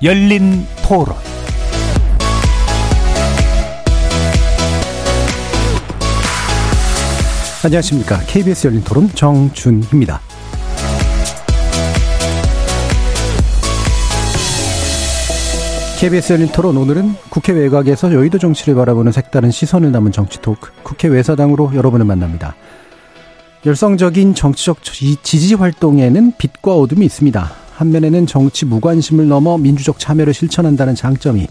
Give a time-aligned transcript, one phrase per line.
[0.00, 1.16] 열린 토론
[7.64, 8.20] 안녕하십니까.
[8.20, 10.20] KBS 열린 토론 정준희입니다.
[15.98, 21.08] KBS 열린 토론 오늘은 국회 외곽에서 여의도 정치를 바라보는 색다른 시선을 담은 정치 토크 국회
[21.08, 22.54] 외사당으로 여러분을 만납니다.
[23.66, 27.67] 열성적인 정치적 지지 활동에는 빛과 어둠이 있습니다.
[27.78, 31.46] 한면에는 정치 무관심을 넘어 민주적 참여를 실천한다는 장점이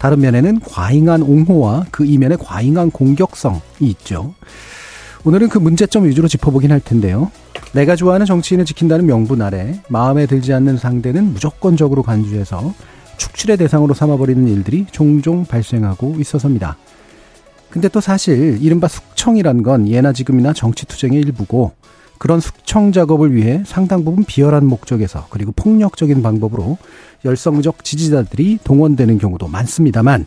[0.00, 4.34] 다른 면에는 과잉한 옹호와 그 이면에 과잉한 공격성이 있죠.
[5.24, 7.30] 오늘은 그 문제점 위주로 짚어보긴 할 텐데요.
[7.72, 12.74] 내가 좋아하는 정치인을 지킨다는 명분 아래 마음에 들지 않는 상대는 무조건적으로 간주해서
[13.16, 16.76] 축출의 대상으로 삼아버리는 일들이 종종 발생하고 있어서입니다.
[17.70, 21.72] 근데 또 사실 이른바 숙청이란 건 예나 지금이나 정치 투쟁의 일부고
[22.18, 26.78] 그런 숙청 작업을 위해 상당 부분 비열한 목적에서 그리고 폭력적인 방법으로
[27.24, 30.26] 열성적 지지자들이 동원되는 경우도 많습니다만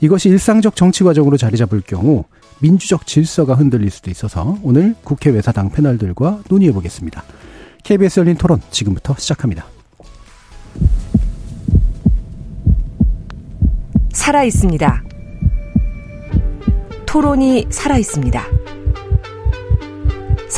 [0.00, 2.24] 이것이 일상적 정치 과정으로 자리 잡을 경우
[2.60, 7.24] 민주적 질서가 흔들릴 수도 있어서 오늘 국회 외사당 패널들과 논의해 보겠습니다.
[7.82, 9.66] KBS 열린 토론 지금부터 시작합니다.
[14.12, 15.02] 살아 있습니다.
[17.06, 18.63] 토론이 살아 있습니다.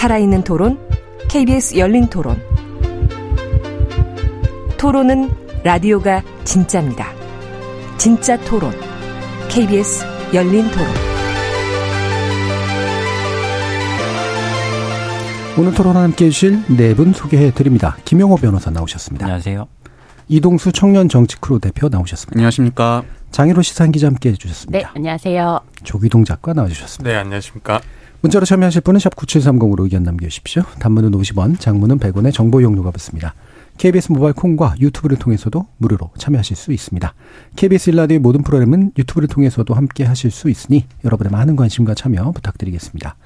[0.01, 0.79] 살아있는 토론,
[1.31, 2.39] KBS 열린 토론.
[4.77, 5.31] 토론은
[5.65, 7.07] 라디오가 진짜입니다.
[7.97, 8.73] 진짜 토론,
[9.49, 10.87] KBS 열린 토론.
[15.59, 17.97] 오늘 토론 함께 해주실 네 분 소개해 드립니다.
[18.05, 19.25] 김영호 변호사 나오셨습니다.
[19.25, 19.67] 안녕하세요.
[20.29, 22.37] 이동수 청년 정치 크루 대표 나오셨습니다.
[22.37, 23.03] 안녕하십니까.
[23.31, 24.79] 장일호 시사인 기자 함께 해주셨습니다.
[24.79, 25.61] 네, 안녕하세요.
[25.85, 27.11] 조귀동 작가 나와주셨습니다.
[27.11, 27.81] 네, 안녕하십니까.
[28.27, 30.63] 문자로 참여하실 분은 샵 9730으로 의견 남겨주십시오.
[30.81, 33.35] 단문은 50원, 장문은 100원의 정보 용료가 붙습니다.
[33.79, 37.15] KBS 모바일 콩과 유튜브를 통해서도 무료로 참여하실 수 있습니다.
[37.55, 43.17] KBS 일라디오의 모든 프로그램은 유튜브를 통해서도 함께 하실 수 있으니 여러분의 많은 관심과 참여 부탁드리겠습니다.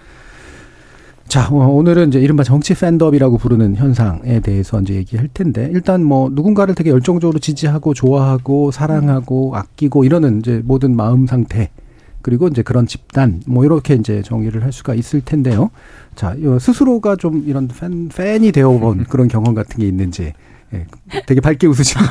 [1.29, 6.29] 자, 어, 오늘은 이제 이른바 정치 팬덤이라고 부르는 현상에 대해서 이제 얘기할 텐데, 일단 뭐
[6.31, 11.71] 누군가를 되게 열정적으로 지지하고 좋아하고 사랑하고 아끼고 이러는 이제 모든 마음 상태,
[12.23, 15.71] 그리고 이제 그런 집단, 뭐 이렇게 이제 정의를 할 수가 있을 텐데요.
[16.15, 20.33] 자, 스스로가 좀 이런 팬, 팬이 되어본 그런 경험 같은 게 있는지,
[20.73, 20.87] 예,
[21.27, 22.07] 되게 밝게 웃으시는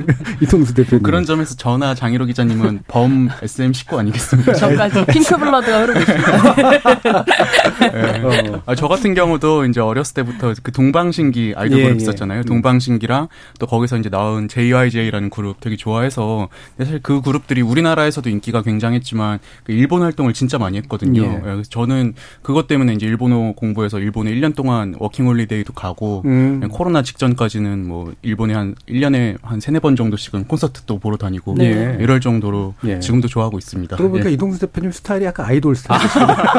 [0.40, 1.02] 이동수 대표님.
[1.02, 4.54] 그런 점에서 저나 장희로 기자님은 범 SM 식구 아니겠습니까?
[4.54, 6.54] 저까지 핑크블러드가 흐르고 있습니다.
[6.54, 8.22] 네.
[8.54, 8.62] 어.
[8.66, 12.02] 아, 저 같은 경우도 이제 어렸을 때부터 그 동방신기 아이돌 예, 그룹 예.
[12.02, 12.38] 있었잖아요.
[12.40, 12.42] 예.
[12.44, 16.48] 동방신기랑 또 거기서 이제 나온 JYJ라는 그룹 되게 좋아해서
[16.78, 21.22] 사실 그 그룹들이 우리나라에서도 인기가 굉장했지만 그 일본 활동을 진짜 많이 했거든요.
[21.22, 21.40] 예.
[21.42, 26.66] 그래서 저는 그것 때문에 이제 일본어 공부해서 일본에 1년 동안 워킹홀리데이도 가고 음.
[26.70, 31.96] 코로나 직전까지는 뭐뭐 일본에 한 1년에 한 세네 번 정도씩은 콘서트도 보러 다니고 네.
[31.98, 33.00] 이럴 정도로 네.
[33.00, 33.96] 지금도 좋아하고 있습니다.
[33.96, 34.34] 그러고 보니까 예.
[34.34, 36.00] 이동수 대표님 스타일이 약간 아이돌 스타일.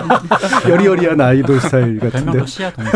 [0.69, 2.45] 여리여리한 아이돌 스타일 같은데.
[2.45, 2.91] 시야 동수.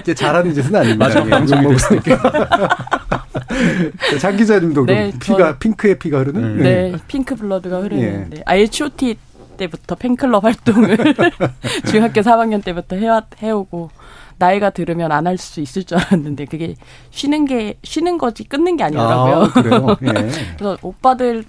[0.00, 1.06] 이게 잘하는 짓은 아닙니다.
[1.06, 2.18] 맞아, 방송이 됐을 때.
[4.20, 6.56] 장 기자님도 네, 피가 핑크의 피가 흐르는?
[6.58, 6.98] 네, 네.
[7.06, 8.02] 핑크 블러드가 흐르는.
[8.02, 8.26] 예.
[8.36, 8.42] 네.
[8.48, 9.16] H.O.T
[9.56, 10.96] 때부터 팬클럽 활동을
[11.90, 13.90] 중학교 3학년 때부터 해왔, 해오고
[14.38, 16.74] 나이가 들으면 안 할 수 있을 줄 알았는데 그게
[17.10, 19.34] 쉬는 게 쉬는 거지 끊는 게 아니더라고요.
[19.42, 19.96] 아, 그래요.
[20.02, 20.06] 예.
[20.58, 21.44] 그래서 오빠들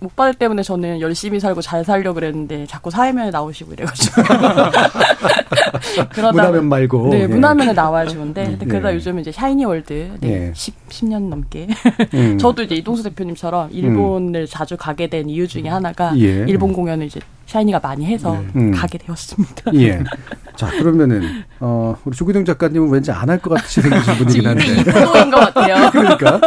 [0.00, 4.22] 오빠들 때문에 저는 열심히 살고 잘 살려고 그랬는데 자꾸 사회면에 나오시고 이래가지고
[6.12, 7.26] 그러다 문화면 말고 네 예.
[7.26, 8.94] 문화면에 나와야 좋은데 음, 그러다 예.
[8.96, 10.52] 요즘 이제 샤이니 월드 네, 예.
[10.54, 11.66] 10, 10 년 넘게
[12.14, 12.38] 음.
[12.40, 14.46] 저도 이제 이동수 대표님처럼 일본을 음.
[14.48, 16.44] 자주 가게 된 이유 중에 하나가 예.
[16.48, 18.46] 일본 공연을 이제 샤이니가 많이 해서 네.
[18.56, 18.70] 음.
[18.72, 19.74] 가게 되었습니다.
[19.74, 20.02] 예.
[20.56, 25.30] 자 그러면은 어 우리 조귀동 작가님은 왠지 안 할 것 같이 생기신 분이긴 한데 이인
[25.30, 25.90] 것 같아요.
[25.90, 26.40] 그러니까.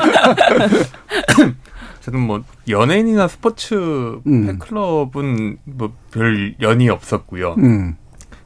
[2.08, 3.74] 저는 뭐 연예인이나 스포츠
[4.26, 4.48] 음.
[4.48, 7.56] 팬클럽은 뭐 별 연이 없었고요.
[7.58, 7.98] 음.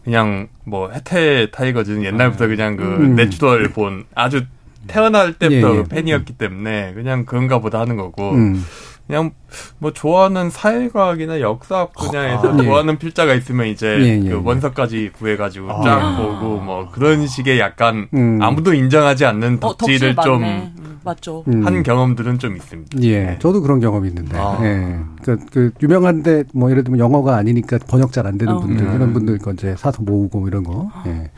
[0.04, 2.48] 그냥 뭐 해태 타이거즈는 옛날부터 아.
[2.48, 3.16] 그냥 그 음.
[3.16, 4.46] natural born 아주
[4.88, 5.84] 태어날 때부터 예, 예.
[5.84, 8.66] 팬이었기 때문에 그냥 그런가 보다 하는 거고 음.
[9.12, 9.32] 그냥
[9.78, 12.64] 뭐 좋아하는 사회과학이나 역사 분야에서 아, 예.
[12.64, 15.82] 좋아하는 필자가 있으면 이제 예, 예, 그 원서까지 구해가지고 아.
[15.84, 18.40] 쫙 보고 뭐 그런 식의 약간 음.
[18.42, 21.44] 아무도 인정하지 않는 어, 덕질을 어, 좀 음, 맞죠.
[21.50, 21.66] 음.
[21.68, 23.00] 한 경험들은 좀 있습니다.
[23.02, 23.40] 예, 네.
[23.40, 24.58] 저도 그런 경험이 있는데, 아.
[24.62, 28.60] 예, 그, 그 유명한데 뭐 예를 들면 영어가 아니니까 번역 잘 안 되는 어.
[28.62, 28.96] 분들 음.
[28.96, 30.90] 이런 분들 거 이제 사서 모으고 이런 거.
[31.08, 31.32] 예.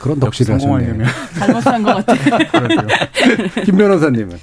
[0.00, 1.04] 그런 덕질을 하셨네요.
[1.38, 2.86] 잘못 산것 같아요.
[3.64, 4.36] 김 변호사님은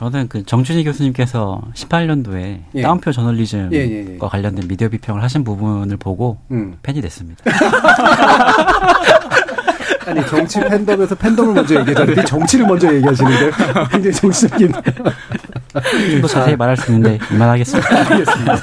[0.00, 2.80] 저는 그 정준희 교수님께서 18년도에 예.
[2.80, 6.78] 따옴표 저널리즘과 예, 예, 예, 관련된 미디어 비평을 하신 부분을 보고 음.
[6.82, 7.44] 팬이 됐습니다.
[10.10, 13.50] 아니 정, 정치 팬덤에서 팬덤을 먼저 얘기하자는데 정치를 먼저 얘기하시는데
[13.90, 14.72] 굉장히 정치적인.
[14.72, 17.96] 좀 더 자세히 말할 수 있는데 이만하겠습니다.
[18.10, 18.56] 알겠습니다.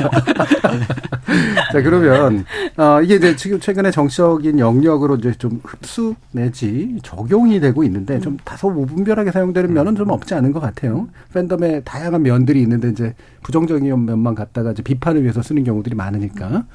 [1.72, 2.46] 자 그러면
[2.78, 8.38] 어, 이게 이제 지금 최근에 정치적인 영역으로 이제 좀 흡수 내지 적용이 되고 있는데 좀
[8.44, 11.08] 다소 무분별하게 사용되는 면은 좀 없지 않은 것 같아요.
[11.34, 13.14] 팬덤의 다양한 면들이 있는데 이제
[13.44, 16.66] 부정적인 면만 갖다가 이제 비판을 위해서 쓰는 경우들이 많으니까.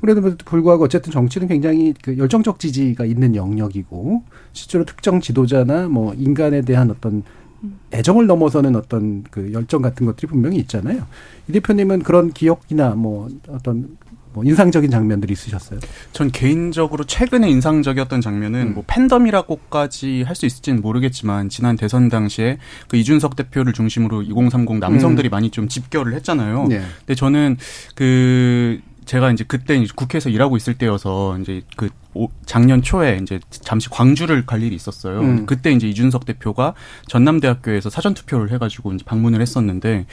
[0.00, 4.22] 그래도 불구하고 어쨌든 정치는 굉장히 그 열정적 지지가 있는 영역이고
[4.52, 7.22] 실제로 특정 지도자나 뭐 인간에 대한 어떤
[7.92, 11.06] 애정을 넘어서는 어떤 그 열정 같은 것들이 분명히 있잖아요.
[11.48, 13.96] 이 대표님은 그런 기억이나 뭐 어떤
[14.32, 15.80] 뭐 인상적인 장면들이 있으셨어요?
[16.12, 18.74] 전 개인적으로 최근에 인상적이었던 장면은 음.
[18.74, 25.28] 뭐 팬덤이라고까지 할 수 있을지는 모르겠지만 지난 대선 당시에 그 이준석 대표를 중심으로 2030 남성들이
[25.28, 25.30] 음.
[25.30, 26.66] 많이 좀 집결을 했잖아요.
[26.68, 26.82] 네.
[27.00, 27.56] 근데 저는
[27.96, 31.88] 그 제가 이제 그때 이제 국회에서 일하고 있을 때여서 이제 그
[32.44, 35.20] 작년 초에 이제 잠시 광주를 갈 일이 있었어요.
[35.20, 35.46] 음.
[35.46, 36.74] 그때 이제 이준석 대표가
[37.06, 40.04] 전남대학교에서 사전 투표를 해가지고 이제 방문을 했었는데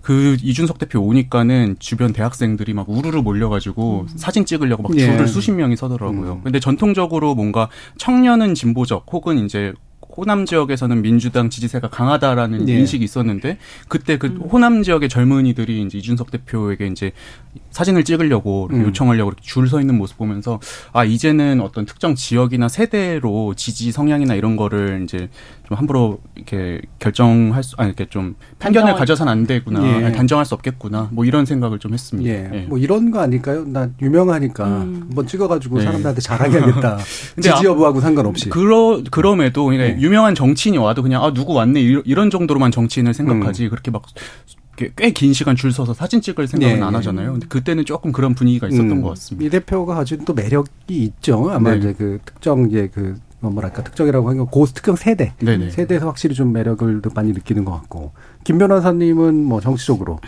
[0.00, 4.16] 그 이준석 대표 오니까는 주변 대학생들이 막 우르르 몰려가지고 음.
[4.16, 5.26] 사진 찍으려고 막 줄을 예.
[5.28, 6.32] 수십 명이 서더라고요.
[6.32, 6.40] 음.
[6.42, 7.68] 근데 전통적으로 뭔가
[7.98, 9.72] 청년은 진보적 혹은 이제
[10.16, 12.74] 호남 지역에서는 민주당 지지세가 강하다라는 예.
[12.74, 14.42] 인식이 있었는데 그때 그 음.
[14.50, 17.12] 호남 지역의 젊은이들이 이제 이준석 대표에게 이제
[17.70, 18.82] 사진을 찍으려고 음.
[18.84, 20.60] 요청하려고 이렇게 줄 서 있는 모습 보면서
[20.92, 25.30] 아 이제는 어떤 특정 지역이나 세대로 지지 성향이나 이런 거를 이제
[25.66, 30.04] 좀 함부로 이렇게 결정할 수 아니 이렇게 좀 편견을 단정 가져서는 안 되구나 예.
[30.04, 32.28] 아니, 단정할 수 없겠구나 뭐 이런 생각을 좀 했습니다.
[32.28, 32.50] 예.
[32.52, 32.66] 예.
[32.66, 33.64] 뭐 이런 거 아닐까요?
[33.64, 34.96] 나 유명하니까 음.
[35.08, 35.84] 한번 찍어가지고 네.
[35.84, 36.98] 사람들한테 자랑해야겠다.
[37.40, 38.50] 지지 여부하고 상관없이.
[38.50, 40.01] 그러 그럼에도 그러니까 네.
[40.02, 43.70] 유명한 정치인이 와도 그냥 아 누구 왔네 이런 정도로만 정치인을 생각하지 음.
[43.70, 44.02] 그렇게 막
[44.76, 46.82] 꽤 긴 시간 줄 서서 사진 찍을 생각은 네.
[46.82, 47.32] 안 하잖아요.
[47.32, 49.46] 근데 그때는 조금 그런 분위기가 있었던 음, 것 같습니다.
[49.46, 51.50] 이 대표가 가진 또 매력이 있죠.
[51.50, 51.78] 아마 네.
[51.78, 55.70] 이제 그 특정 이제 그 뭐랄까 특정이라고 하는 고스 특정 세대 네네.
[55.70, 58.12] 세대에서 확실히 좀 매력을 많이 느끼는 것 같고
[58.44, 60.20] 김 변호사님은 뭐 정치적으로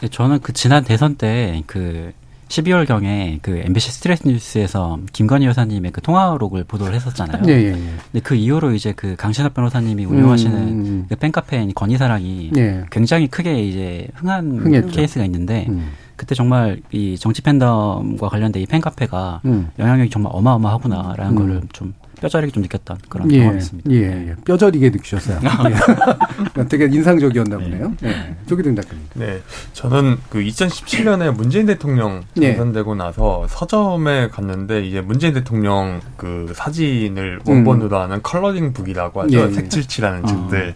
[0.00, 2.12] 네, 저는 그 지난 대선 때 그
[2.54, 7.42] 12월 경에 그 MBC 스트레이트 뉴스에서 김건희 여사님의 그 통화록을 보도를 했었잖아요.
[7.48, 7.72] 예, 예, 예.
[7.72, 11.06] 근데 그 이후로 이제 그 강신업 변호사님이 운영하시는 음, 음, 음.
[11.08, 12.84] 그 팬카페인 건희사랑이 예.
[12.90, 14.88] 굉장히 크게 이제 흥한 흥했죠.
[14.88, 15.90] 케이스가 있는데 음.
[16.16, 19.70] 그때 정말 이 정치 팬덤과 관련된 이 팬카페가 음.
[19.78, 21.36] 영향력이 정말 어마어마하구나라는 음.
[21.36, 23.90] 거를 좀 뼈저리게 좀 느꼈던 그런 예, 경험이었습니다.
[23.90, 24.34] 예, 예.
[24.44, 25.40] 뼈저리게 느끼셨어요.
[26.56, 26.64] 예.
[26.68, 27.92] 되게 인상적이었나 보네요.
[28.00, 28.08] 네.
[28.08, 28.36] 네.
[28.46, 29.04] 조기등 작가님.
[29.14, 29.42] 네.
[29.72, 32.50] 저는 그 2017년에 문재인 대통령 예.
[32.54, 33.04] 당선되고 네.
[33.04, 38.02] 나서 서점에 갔는데 이제 문재인 대통령 그 사진을 원본으로 음.
[38.02, 39.38] 하는 컬러링 북이라고 하죠.
[39.38, 39.52] 예.
[39.52, 40.26] 색칠칠하는 어.
[40.26, 40.74] 책들.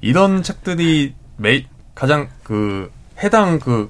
[0.00, 1.64] 이런 책들이 매
[1.94, 2.90] 가장 그
[3.22, 3.88] 해당 그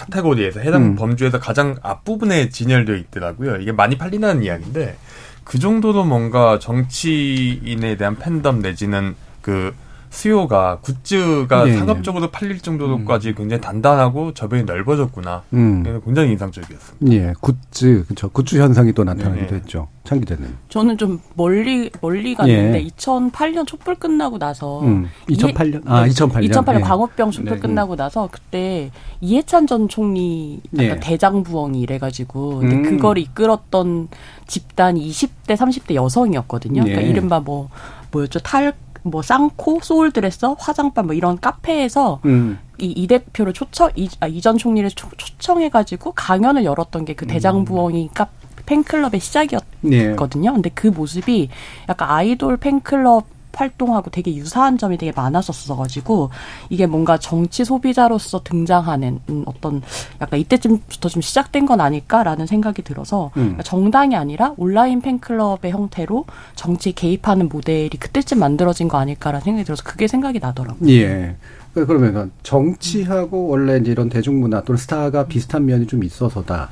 [0.00, 0.96] 카테고리에서 해당 음.
[0.96, 3.56] 범주에서 가장 앞부분에 진열되어 있더라고요.
[3.56, 4.96] 이게 많이 팔리는 이야기인데
[5.44, 9.74] 그 정도로 뭔가 정치인에 대한 팬덤 내지는 그
[10.10, 13.34] 수요가 굿즈가 네, 상업적으로 팔릴 정도로까지 음.
[13.36, 15.44] 굉장히 단단하고 저변이 넓어졌구나.
[15.54, 16.02] 음.
[16.04, 17.12] 굉장히 인상적이었습니다.
[17.12, 18.28] 예, 굿즈 그렇죠.
[18.28, 19.54] 굿즈 현상이 또 나타나기도 네.
[19.54, 19.86] 했죠.
[20.02, 20.56] 창 기자님.
[20.68, 22.88] 저는 좀 멀리 멀리 갔는데 예.
[22.88, 25.08] 2008년 촛불 끝나고 나서 음.
[25.28, 26.80] 2008년 아 2008년 2008년 예.
[26.80, 27.58] 광우병 촛불 네.
[27.60, 28.90] 끝나고 나서 그때
[29.20, 31.00] 이해찬 전 총리 약간 예.
[31.00, 32.82] 대장부엉이 이래가지고 근데 음.
[32.82, 34.08] 그걸 이끌었던
[34.48, 36.82] 집단이 20대 30대 여성이었거든요.
[36.82, 37.08] 그러니까 예.
[37.08, 37.68] 이른바 뭐
[38.10, 42.58] 뭐였죠 탈 뭐 쌍코, 소울드레서, 화장반 뭐 이런 카페에서 음.
[42.78, 48.10] 이, 이 대표를 초청 이, 아, 이전 총리를 초, 청해가지고 강연을 열었던 게 그 대장부엉이
[48.14, 48.28] 카
[48.66, 50.50] 팬클럽의 시작이었거든요.
[50.50, 50.54] 네.
[50.54, 51.48] 근데 그 모습이
[51.88, 56.30] 약간 아이돌 팬클럽 활동하고 되게 유사한 점이 되게 많았었어가지고
[56.68, 59.82] 이게 뭔가 정치 소비자로서 등장하는 음, 어떤
[60.20, 63.42] 약간 이때쯤부터 좀 시작된 건 아닐까라는 생각이 들어서 음.
[63.42, 69.82] 그러니까 정당이 아니라 온라인 팬클럽의 형태로 정치에 개입하는 모델이 그때쯤 만들어진 거 아닐까라는 생각이 들어서
[69.84, 70.90] 그게 생각이 나더라고요.
[70.90, 71.36] 예.
[71.74, 76.70] 그, 그러면 정치하고 원래 이제 이런 대중문화 또는 스타가 비슷한 면이 좀 있어서다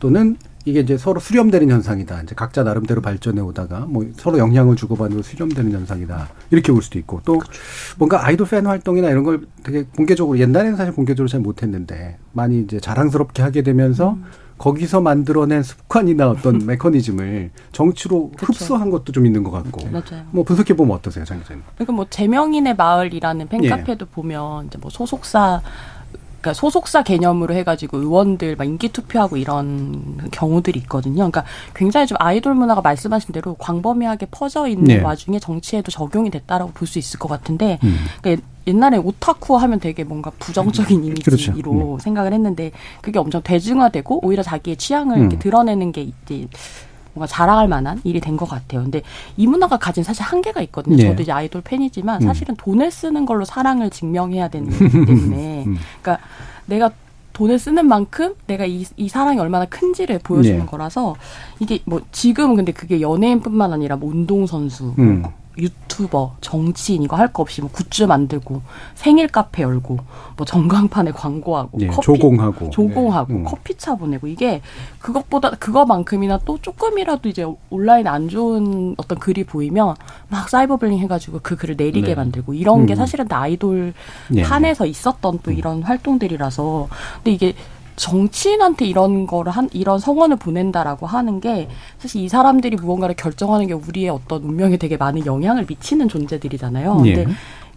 [0.00, 2.22] 또는 이게 이제 서로 수렴되는 현상이다.
[2.22, 6.28] 이제 각자 나름대로 발전해 오다가 뭐 서로 영향을 주고받는 수렴되는 현상이다.
[6.50, 7.60] 이렇게 볼 수도 있고 또 그렇죠.
[7.98, 12.78] 뭔가 아이돌 팬 활동이나 이런 걸 되게 공개적으로 옛날에는 사실 공개적으로 잘 못했는데 많이 이제
[12.78, 14.24] 자랑스럽게 하게 되면서 음.
[14.58, 18.46] 거기서 만들어낸 습관이나 어떤 메커니즘을 정치로 그렇죠.
[18.46, 19.88] 흡수한 것도 좀 있는 것 같고.
[19.90, 20.24] 맞아요.
[20.30, 21.64] 뭐 분석해 보면 어떠세요, 장 기자님?
[21.74, 24.14] 그러니까 뭐 제명인의 마을이라는 팬카페도 예.
[24.14, 25.60] 보면 이제 뭐 소속사
[26.42, 31.18] 그러니까 소속사 개념으로 해가지고 의원들 막 인기 투표하고 이런 경우들이 있거든요.
[31.18, 35.00] 그러니까 굉장히 좀 아이돌 문화가 말씀하신 대로 광범위하게 퍼져 있는 네.
[35.00, 37.96] 와중에 정치에도 적용이 됐다라고 볼 수 있을 것 같은데, 음.
[38.20, 41.04] 그러니까 옛날에 오타쿠 하면 되게 뭔가 부정적인 음.
[41.04, 41.96] 이미지로 그렇죠.
[41.96, 42.02] 네.
[42.02, 45.20] 생각을 했는데 그게 엄청 대중화되고 오히려 자기의 취향을 음.
[45.22, 46.48] 이렇게 드러내는 게 이제
[47.14, 48.82] 뭔가 자랑할 만한 일이 된 것 같아요.
[48.82, 49.02] 근데
[49.36, 50.96] 이 문화가 가진 사실 한계가 있거든요.
[50.96, 51.02] 네.
[51.08, 52.26] 저도 이제 아이돌 팬이지만 음.
[52.26, 55.76] 사실은 돈을 쓰는 걸로 사랑을 증명해야 되는 거기 때문에, 음.
[56.00, 56.24] 그러니까
[56.66, 56.90] 내가
[57.34, 60.66] 돈을 쓰는 만큼 내가 이, 이 사랑이 얼마나 큰지를 보여주는 네.
[60.66, 61.14] 거라서
[61.60, 65.22] 이게 뭐 지금은 근데 그게 연예인뿐만 아니라 뭐 운동선수, 음.
[65.58, 68.62] 유튜버, 정치인 이거 할 거 없이 뭐 굿즈 만들고
[68.94, 69.98] 생일 카페 열고
[70.36, 73.38] 뭐 전광판에 광고하고 네, 커피 조공하고 조공하고 네.
[73.38, 73.44] 음.
[73.44, 74.60] 커피차 보내고 이게
[74.98, 79.94] 그것보다 그거만큼이나 또 조금이라도 이제 온라인 안 좋은 어떤 글이 보이면
[80.28, 82.14] 막 사이버블링 해가지고 그 글을 내리게 네.
[82.14, 82.96] 만들고 이런 게 음.
[82.96, 83.94] 사실은 아이돌
[84.28, 84.42] 네.
[84.42, 85.56] 판에서 있었던 또 음.
[85.56, 87.54] 이런 활동들이라서 근데 이게
[87.96, 91.68] 정치인한테 이런 거를 한 이런 성원을 보낸다라고 하는 게
[91.98, 97.02] 사실 이 사람들이 무언가를 결정하는 게 우리의 어떤 운명에 되게 많은 영향을 미치는 존재들이잖아요.
[97.06, 97.14] 예.
[97.14, 97.32] 근데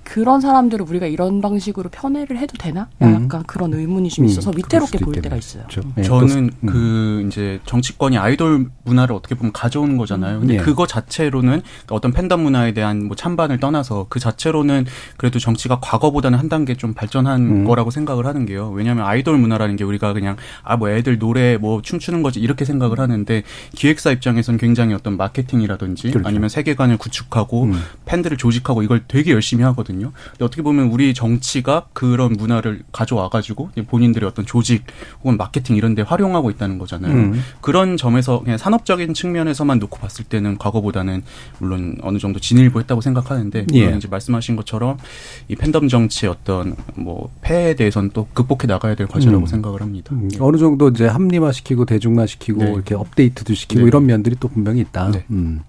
[0.06, 2.88] 그런 사람들을 우리가 이런 방식으로 편애를 해도 되나?
[3.02, 3.24] 음.
[3.26, 3.44] 약간 음.
[3.48, 4.30] 그런 의문이 좀 음.
[4.30, 4.58] 있어서 음.
[4.58, 5.64] 위태롭게 보일 때가 있어요.
[5.70, 5.90] 그렇죠.
[5.96, 6.04] 네.
[6.04, 6.68] 저는 음.
[6.68, 10.40] 그 이제 정치권이 아이돌 문화를 어떻게 보면 가져오는 거잖아요.
[10.40, 10.64] 근데 네.
[10.64, 14.86] 그거 자체로는 어떤 팬덤 문화에 대한 뭐 찬반을 떠나서 그 자체로는
[15.18, 17.66] 그래도 정치가 과거보다는 한 단계 좀 발전한 음.
[17.66, 18.70] 거라고 생각을 하는 게요.
[18.70, 23.00] 왜냐하면 아이돌 문화라는 게 우리가 그냥 아 뭐 애들 노래 뭐 춤추는 거지 이렇게 생각을
[23.00, 23.44] 하는데
[23.74, 26.28] 기획사 입장에서는 굉장히 어떤 마케팅이라든지 그렇죠.
[26.28, 27.72] 아니면 세계관을 구축하고
[28.06, 29.95] 팬들을 조직하고 이걸 되게 열심히 하거든요.
[29.96, 30.12] 있거든요.
[30.40, 34.84] 어떻게 보면 우리 정치가 그런 문화를 가져와 가지고 본인들의 어떤 조직
[35.20, 37.14] 혹은 마케팅 이런 데 활용하고 있다는 거잖아요.
[37.14, 37.42] 음.
[37.62, 41.24] 그런 점에서 그냥 산업적인 측면에서만 놓고 봤을 때는 과거보다는
[41.60, 43.96] 물론 어느 정도 진일보했다고 생각하는데 예.
[43.96, 44.98] 이제 말씀하신 것처럼
[45.48, 49.48] 이 팬덤 정치의 어떤 뭐 폐에 대해서는 또 극복해 나가야 될 과제라고 음.
[49.48, 50.10] 생각을 합니다.
[50.14, 50.30] 음.
[50.40, 52.72] 어느 정도 이제 합리화시키고 대중화시키고 네.
[52.74, 53.88] 이렇게 업데이트도 시키고 네.
[53.88, 55.12] 이런 면들이 또 분명히 있다.
[55.12, 55.26] 네.
[55.30, 55.62] 음.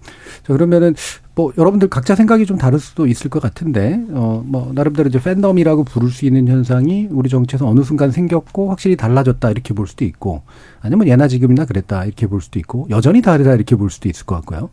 [0.43, 0.95] 자, 그러면은
[1.37, 5.83] 뭐 여러분들 각자 생각이 좀 다를 수도 있을 것 같은데 어 뭐 나름대로 이제 팬덤이라고
[5.83, 10.41] 부를 수 있는 현상이 우리 정치에서 어느 순간 생겼고 확실히 달라졌다 이렇게 볼 수도 있고
[10.81, 14.35] 아니면 예나 지금이나 그랬다 이렇게 볼 수도 있고 여전히 다르다 이렇게 볼 수도 있을 것
[14.35, 14.69] 같고요.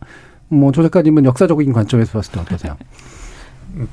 [0.49, 2.77] 뭐 조 작가님은 역사적인 관점에서 봤을 때 어떠세요?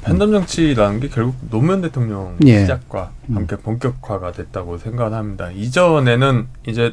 [0.05, 2.61] 팬덤 정치라는 게 결국 노무현 대통령 예.
[2.61, 3.37] 시작과 음.
[3.37, 5.51] 함께 본격화가 됐다고 생각을 합니다.
[5.51, 6.93] 이전에는 이제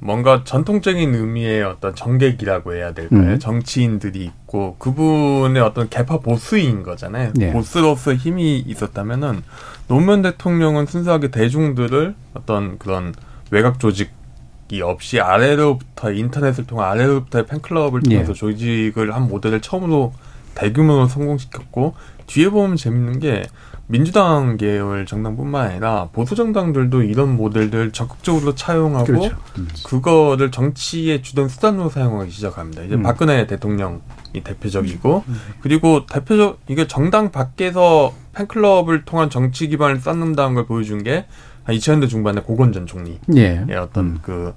[0.00, 3.20] 뭔가 전통적인 의미의 어떤 정객이라고 해야 될까요?
[3.20, 3.38] 음.
[3.38, 7.32] 정치인들이 있고 그분의 어떤 개파 보수인 거잖아요.
[7.34, 7.52] 네.
[7.52, 9.42] 보스로서 힘이 있었다면은
[9.88, 13.14] 노무현 대통령은 순수하게 대중들을 어떤 그런
[13.50, 18.38] 외곽 조직이 없이 아래로부터 인터넷을 통한 아래로부터의 팬클럽을 통해서 네.
[18.38, 20.14] 조직을 한 모델을 처음으로
[20.54, 21.94] 대규모로 성공시켰고
[22.26, 23.44] 뒤에 보면 재밌는 게
[23.90, 29.36] 민주당 계열 정당뿐만 아니라 보수 정당들도 이런 모델들 적극적으로 차용하고 그렇죠.
[29.58, 29.68] 음.
[29.84, 32.84] 그거를 정치의 주된 수단으로 사용하기 시작합니다.
[32.84, 33.02] 이제 음.
[33.02, 34.00] 박근혜 대통령이
[34.44, 35.40] 대표적이고 음.
[35.60, 41.26] 그리고 대표적 이게 정당 밖에서 팬클럽을 통한 정치 기반을 쌓는다는 걸 보여준 게
[41.66, 43.66] 2000년대 중반에 고건전 총리의 예.
[43.74, 44.18] 어떤 음.
[44.22, 44.54] 그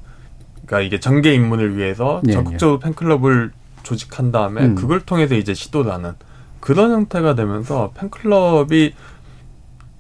[0.66, 2.86] 그러니까 이게 정계 입문을 위해서 예, 적극적으로 예.
[2.86, 4.76] 팬클럽을 조직한 다음에 음.
[4.76, 6.14] 그걸 통해서 이제 시도를 하는
[6.60, 8.94] 그런 형태가 되면서 팬클럽이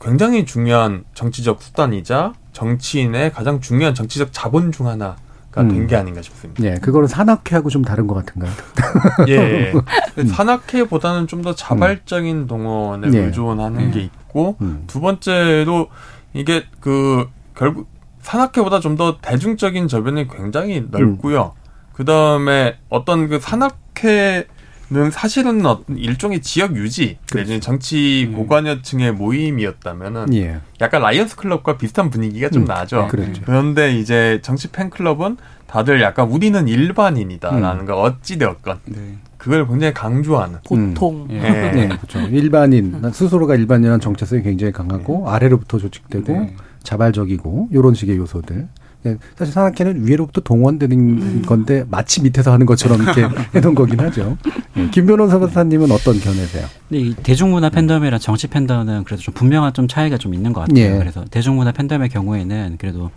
[0.03, 5.15] 굉장히 중요한 정치적 수단이자 정치인의 가장 중요한 정치적 자본 중 하나.
[5.51, 5.99] 가 된게 음.
[5.99, 6.63] 아닌가 싶습니다.
[6.63, 8.51] 예, 그거는 산악회하고 좀 다른 것 같은가요?
[9.29, 9.71] 예,
[10.17, 10.25] 음.
[10.25, 13.19] 산악회보다는 좀 더 자발적인 동원에 예.
[13.19, 13.91] 의존하는 예.
[13.91, 14.85] 게 있고 음.
[14.87, 15.89] 두 번째로
[16.33, 17.87] 이게 그 결국
[18.23, 21.53] 산악회보다 좀 더 대중적인 저변이 굉장히 넓고요.
[21.55, 21.61] 음.
[21.93, 24.47] 그 다음에 어떤 그 산악회
[24.89, 27.59] 는 사실은 어떤 일종의 지역 유지, 그렇죠.
[27.61, 28.35] 정치 음.
[28.35, 30.59] 고관여층의 모임이었다면은 예.
[30.81, 32.65] 약간 라이언스 클럽과 비슷한 분위기가 좀 음.
[32.65, 33.07] 나죠.
[33.07, 33.41] 그렇죠.
[33.45, 35.37] 그런데 이제 정치 팬클럽은
[35.67, 37.85] 다들 약간 우리는 일반인이다라는 음.
[37.85, 39.17] 거 어찌 되었건 네.
[39.37, 41.39] 그걸 굉장히 강조하는 보통 음.
[41.41, 41.71] 네.
[41.71, 41.87] 네.
[41.87, 42.19] 그렇죠.
[42.29, 45.31] 일반인 스스로가 일반이라는 정체성이 굉장히 강하고 네.
[45.31, 46.55] 아래로부터 조직되고 네.
[46.83, 48.67] 자발적이고 이런 식의 요소들.
[49.03, 51.41] 네, 사실 산악회는 위로부터 동원되는 음.
[51.45, 54.37] 건데 마치 밑에서 하는 것처럼 이렇게 해놓은 거긴 하죠.
[54.75, 56.65] 네, 김 변호사님은 어떤 견해세요?
[56.87, 60.95] 네, 이 대중문화 팬덤이랑 정치 팬덤은 그래도 좀 분명한 좀 차이가 좀 있는 것 같아요.
[60.95, 60.97] 예.
[60.97, 63.11] 그래서 대중문화 팬덤의 경우에는 그래도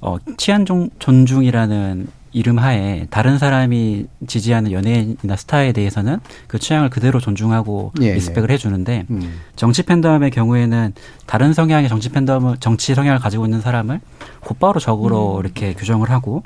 [0.00, 0.64] 어, 취향
[0.98, 8.48] 존중이라는 이름 하에 다른 사람이 지지하는 연예인이나 스타에 대해서는 그 취향을 그대로 존중하고 예, respect을
[8.50, 8.54] 예.
[8.54, 9.40] 해주는데 음.
[9.54, 10.94] 정치 팬덤의 경우에는
[11.26, 14.00] 다른 성향의 정치 팬덤을 정치 성향을 가지고 있는 사람을
[14.40, 15.40] 곧바로 적으로 음.
[15.40, 16.42] 이렇게 규정을 하고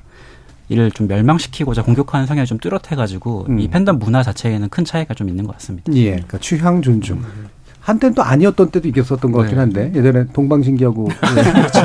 [0.68, 3.60] 이를 좀 멸망시키고자 공격하는 성향이 좀 뚜렷해가지고 음.
[3.60, 5.92] 이 팬덤 문화 자체에는 큰 차이가 좀 있는 것 같습니다.
[5.94, 7.24] 예, 그러니까 취향 존중.
[7.86, 7.96] 음.
[7.96, 9.60] 한때는 또 아니었던 때도 있었던 것 같긴 네.
[9.60, 11.52] 한데 예전에 동방신기하고 네.
[11.52, 11.80] 그렇죠.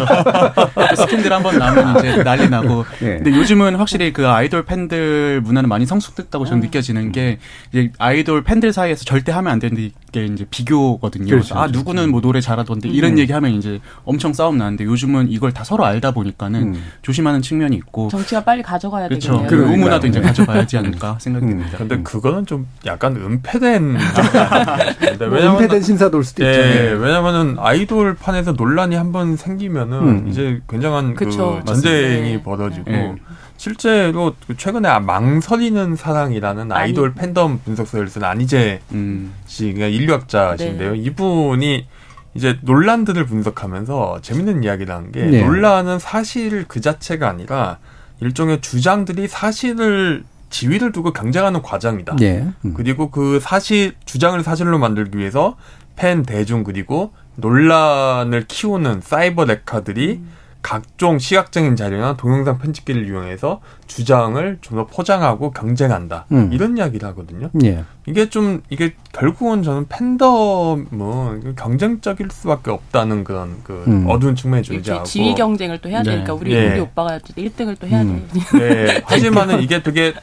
[0.95, 2.83] 스캔들 한번 나면 이제 난리 나고.
[2.99, 3.17] 네.
[3.17, 6.65] 근데 요즘은 확실히 그 아이돌 팬들 문화는 많이 성숙됐다고 저는 음.
[6.65, 7.37] 느껴지는 게
[7.71, 11.29] 이제 아이돌 팬들 사이에서 절대 하면 안 되는 게 이제 비교거든요.
[11.29, 11.79] 그렇죠, 아 그렇죠.
[11.79, 12.93] 누구는 뭐 노래 잘하던데 음.
[12.93, 16.83] 이런 얘기하면 이제 엄청 싸움 나는데 요즘은 이걸 다 서로 알다 보니까는 음.
[17.01, 19.37] 조심하는 측면이 있고 정치가 빨리 가져가야 그렇죠.
[19.43, 19.49] 되겠네요.
[19.49, 21.71] 그 의문화도 이제 가져가야지 않을까 생각이 듭니다.
[21.73, 21.77] 음.
[21.77, 23.97] 근데 그거는 좀 약간 은폐된
[25.19, 26.59] 왜냐면 은폐된 신사도일 수도 있죠.
[26.59, 30.27] 예, 왜냐면은 아이돌 판에서 논란이 한번 생기면은 음.
[30.27, 32.43] 이제 굉장한 그 전쟁이 네.
[32.43, 32.91] 벌어지고.
[32.91, 33.15] 네.
[33.61, 39.35] 실제로 최근에 망설이는 사랑이라는 아이돌 팬덤 분석서를 쓴 안희재 음.
[39.45, 40.93] 씨가 인류학자신데요.
[40.93, 40.97] 네.
[40.97, 41.85] 이분이
[42.33, 45.43] 이제 논란들을 분석하면서 재밌는 이야기라는 게 네.
[45.43, 47.77] 논란은 사실 그 자체가 아니라
[48.19, 52.15] 일종의 주장들이 사실을 지위를 두고 경쟁하는 과정이다.
[52.15, 52.47] 네.
[52.65, 52.73] 음.
[52.73, 55.55] 그리고 그 사실 주장을 사실로 만들기 위해서
[55.95, 60.40] 팬 대중 그리고 논란을 키우는 사이버 레카들이 음.
[60.61, 66.25] 각종 시각적인 자료나 동영상 편집기를 이용해서 주장을 좀 더 포장하고 경쟁한다.
[66.31, 66.49] 음.
[66.53, 67.49] 이런 이야기를 하거든요.
[67.63, 67.83] 예.
[68.05, 74.05] 이게 좀 이게 결국은 저는 팬덤은 경쟁적일 수밖에 없다는 그런 그 음.
[74.07, 76.11] 어두운 측면이 존재하고 지위 경쟁을 또 해야 네.
[76.11, 76.71] 되니까 우리 예.
[76.71, 78.27] 우리 오빠가 1등을 또 해야 음.
[78.31, 78.57] 돼.
[78.59, 79.01] 네.
[79.05, 80.13] 하지만은 이게 되게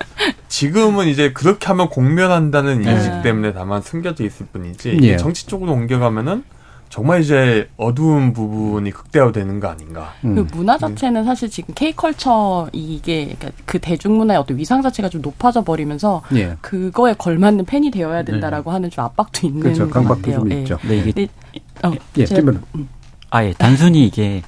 [0.48, 2.90] 지금은 이제 그렇게 하면 공멸한다는 네.
[2.92, 5.16] 인식 때문에 다만 숨겨져 있을 뿐이지 예.
[5.16, 6.42] 정치 쪽으로 옮겨가면은
[6.88, 10.14] 정말 이제 어두운 부분이 극대화되는 거 아닌가.
[10.24, 10.34] 음.
[10.34, 15.62] 그 문화 자체는 사실 지금 K컬처 이게 그러니까 그 대중문화의 어떤 위상 자체가 좀 높아져
[15.62, 16.56] 버리면서 예.
[16.60, 18.74] 그거에 걸맞는 팬이 되어야 된다라고 네.
[18.74, 19.88] 하는 좀 압박도 있는 그렇죠.
[19.90, 20.40] 것 같아요.
[20.40, 20.60] 좀 예.
[20.60, 20.78] 있죠.
[20.88, 21.28] 네, 이게
[21.82, 22.88] 어, 예, 제가, 음.
[23.30, 23.52] 아, 예.
[23.52, 24.42] 단순히 이게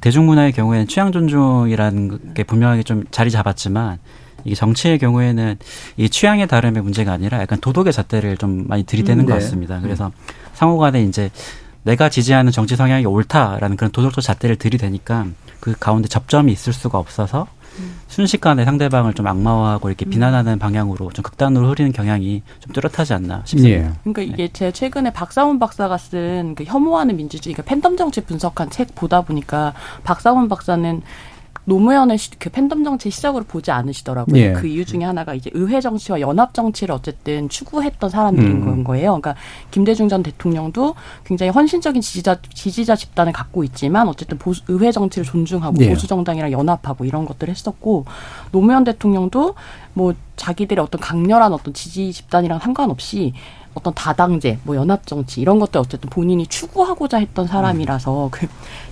[0.00, 3.98] 대중문화의 경우에는 취향 존중이라는 게 분명하게 좀 자리 잡았지만
[4.44, 5.56] 이게 정치의 경우에는
[5.96, 9.32] 이 취향의 다름의 문제가 아니라 약간 도덕의 잣대를 좀 많이 들이대는 음, 네.
[9.32, 9.80] 것 같습니다.
[9.80, 10.12] 그래서 음.
[10.54, 11.30] 상호간에 이제
[11.86, 15.26] 내가 지지하는 정치 성향이 옳다라는 그런 도덕적 잣대를 들이대니까
[15.60, 17.46] 그 가운데 접점이 있을 수가 없어서
[17.78, 17.94] 음.
[18.08, 20.10] 순식간에 상대방을 좀 악마화하고 이렇게 음.
[20.10, 23.86] 비난하는 방향으로 좀 극단으로 흐리는 경향이 좀 뚜렷하지 않나 싶습니다.
[23.86, 23.92] 예.
[24.02, 28.94] 그러니까 이게 제가 최근에 박사원 박사가 쓴 그 혐오하는 민주주의, 그러니까 팬덤 정치 분석한 책
[28.96, 29.72] 보다 보니까
[30.02, 31.02] 박사원 박사는
[31.66, 34.40] 노무현의 시, 그 팬덤 정치 시작으로 보지 않으시더라고요.
[34.40, 34.52] 예.
[34.52, 38.84] 그 이유 중에 하나가 이제 의회 정치와 연합 정치를 어쨌든 추구했던 사람들인 음.
[38.84, 39.20] 거예요.
[39.20, 39.34] 그러니까
[39.72, 45.76] 김대중 전 대통령도 굉장히 헌신적인 지지자 지지자 집단을 갖고 있지만 어쨌든 보수, 의회 정치를 존중하고
[45.82, 45.90] 예.
[45.90, 48.04] 보수 정당이랑 연합하고 이런 것들을 했었고
[48.52, 49.54] 노무현 대통령도
[49.92, 53.32] 뭐 자기들의 어떤 강렬한 어떤 지지 집단이랑 상관없이
[53.76, 58.48] 어떤 다당제, 뭐 연합정치 이런 것들 어쨌든 본인이 추구하고자 했던 사람이라서 그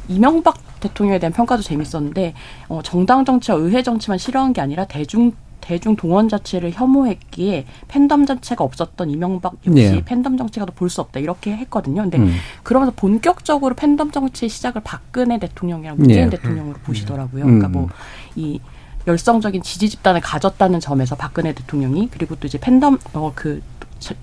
[0.09, 2.35] 이명박 대통령에 대한 평가도 재밌었는데
[2.69, 8.63] 어, 정당 정치와 의회 정치만 싫어한 게 아니라 대중 대중 동원 자체를 혐오했기에 팬덤 자체가
[8.63, 10.05] 없었던 이명박 역시 네.
[10.05, 12.03] 팬덤 정치가 볼수 없다 이렇게 했거든요.
[12.03, 12.35] 근데 음.
[12.63, 16.37] 그러면서 본격적으로 팬덤 정치의 시작을 박근혜 대통령이랑 문재인 네.
[16.37, 17.45] 대통령으로 보시더라고요.
[17.45, 17.89] 그러니까 뭐
[18.37, 18.61] 이
[19.07, 23.63] 열성적인 지지 집단을 가졌다는 점에서 박근혜 대통령이 그리고 또 이제 팬덤 어그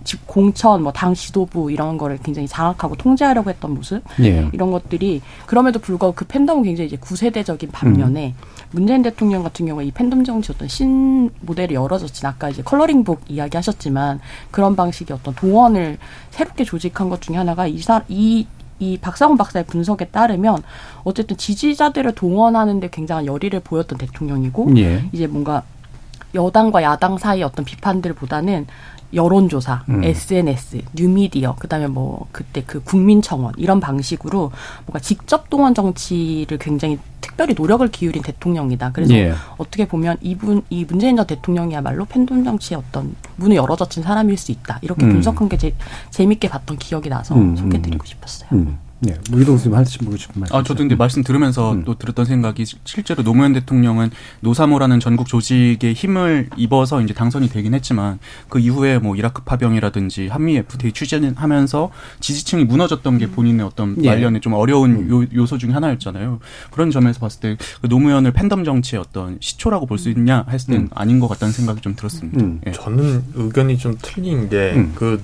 [0.04, 4.48] 집 공천, 뭐 당 지도부 이런 거를 굉장히 장악하고 통제하려고 했던 모습 예.
[4.54, 8.46] 이런 것들이 그럼에도 불구하고 그 팬덤은 굉장히 이제 구세대적인 반면에 음.
[8.72, 13.58] 문재인 대통령 같은 경우에 이 팬덤 정치 어떤 신 모델이 열어졌진 아까 이제 컬러링북 이야기
[13.58, 14.20] 하셨지만
[14.52, 15.98] 그런 방식의 어떤 동원을
[16.30, 18.46] 새롭게 조직한 것 중에 하나가 이사 이이
[19.02, 20.62] 박상훈 박사의 분석에 따르면
[21.04, 25.04] 어쨌든 지지자들을 동원하는데 굉장한 열의를 보였던 대통령이고 예.
[25.12, 25.64] 이제 뭔가
[26.34, 28.68] 여당과 야당 사이 어떤 비판들보다는
[29.14, 30.04] 여론조사, 음.
[30.04, 34.52] SNS, 뉴미디어, 그다음에 뭐 그때 그 국민청원 이런 방식으로
[34.86, 38.92] 뭔가 직접 동원 정치를 굉장히 특별히 노력을 기울인 대통령이다.
[38.92, 39.34] 그래서 예.
[39.58, 44.52] 어떻게 보면 이분 이 문재인 전 대통령이야말로 팬덤 정치의 어떤 문을 열어 젖힌 사람일 수
[44.52, 44.80] 있다.
[44.82, 45.14] 이렇게 음.
[45.14, 45.74] 분석한 게 제,
[46.10, 47.56] 재밌게 봤던 기억이 나서 음.
[47.56, 48.50] 소개드리고 싶었어요.
[48.54, 48.78] 음.
[49.04, 50.56] 네, 뭐 이동수님 하시고 싶은 말씀.
[50.56, 51.84] 아, 저도 근데 말씀 들으면서 음.
[51.86, 54.12] 또 들었던 생각이 실제로 노무현 대통령은
[54.42, 60.58] 노사모라는 전국 조직에 힘을 입어서 이제 당선이 되긴 했지만 그 이후에 뭐 이라크 파병이라든지 한미
[60.58, 64.10] FTA 추진을 하면서 지지층이 무너졌던 게 본인의 어떤 예.
[64.10, 65.10] 말년에 좀 어려운 음.
[65.10, 66.40] 요, 요소 중에 하나였잖아요.
[66.72, 70.82] 그런 점에서 봤을 때 그 노무현을 팬덤 정치의 어떤 시초라고 볼 수 있냐 했을 땐
[70.84, 70.90] 음.
[70.96, 72.42] 아닌 것 같다는 생각이 좀 들었습니다.
[72.44, 72.60] 음.
[72.66, 72.72] 예.
[72.72, 75.20] 저는 의견이 좀 틀린 게그 음.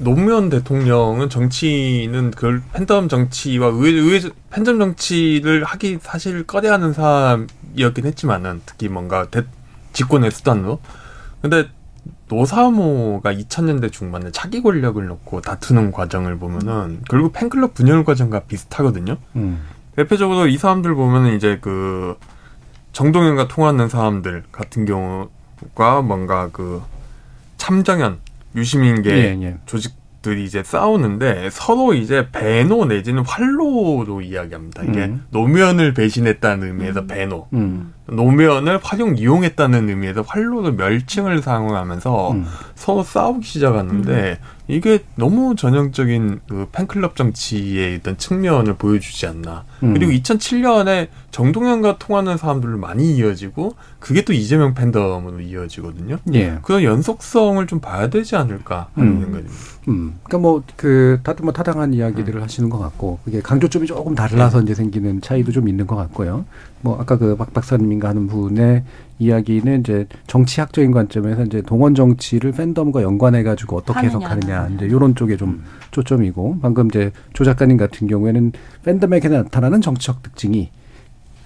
[0.00, 8.62] 노무현 대통령은 정치는 그 팬덤 정치와 의회, 의회 팬덤 정치를 하기 사실 꺼려하는 사람이었긴 했지만은
[8.64, 9.44] 특히 뭔가 대,
[9.92, 10.80] 집권의 수단으로
[11.42, 11.68] 근데
[12.28, 19.18] 노사모가 2000년대 중반에 차기 권력을 놓고 다투는 과정을 보면은 결국 팬클럽 분열 과정과 비슷하거든요.
[19.36, 19.62] 음.
[19.96, 22.16] 대표적으로 이 사람들 보면은 이제 그
[22.92, 26.82] 정동현과 통하는 사람들 같은 경우가 뭔가 그
[27.58, 28.20] 참정현
[28.54, 29.56] 유시민계 예, 예.
[29.66, 34.82] 조직들이 이제 싸우는데 서로 이제 배노 내지는 활로로 이야기합니다.
[34.82, 35.24] 이게 음.
[35.30, 37.06] 노무현을 배신했다는 의미에서 음.
[37.06, 37.48] 배노.
[37.52, 37.94] 음.
[38.10, 42.46] 노면을 활용 이용했다는 의미에서 활로를 멸칭을 사용하면서 음.
[42.74, 44.60] 서로 싸우기 시작하는데 음.
[44.68, 49.64] 이게 너무 전형적인 그 팬클럽 정치의 어떤 측면을 보여주지 않나.
[49.82, 49.94] 음.
[49.94, 56.18] 그리고 2007년에 정동영과 통하는 사람들로 많이 이어지고 그게 또 이재명 팬덤으로 이어지거든요.
[56.34, 56.58] 예.
[56.62, 59.20] 그런 연속성을 좀 봐야 되지 않을까 하는 음.
[59.22, 59.54] 생각입니다.
[59.88, 60.18] 음.
[60.22, 62.42] 그러니까 뭐 그 다들 뭐 타당한 이야기들을 음.
[62.42, 64.64] 하시는 것 같고 그게 강조점이 조금 달라서 네.
[64.64, 66.46] 이제 생기는 차이도 좀 있는 것 같고요.
[66.82, 68.84] 뭐 아까 그 박 박사님인가 하는 분의
[69.18, 75.36] 이야기는 이제 정치학적인 관점에서 이제 동원 정치를 팬덤과 연관해 가지고 어떻게 해석하느냐 이제 요런 쪽에
[75.36, 75.64] 좀 음.
[75.90, 78.52] 초점이고 방금 이제 조 작가님 같은 경우에는
[78.84, 80.70] 팬덤에게 나타나는 정치적 특징이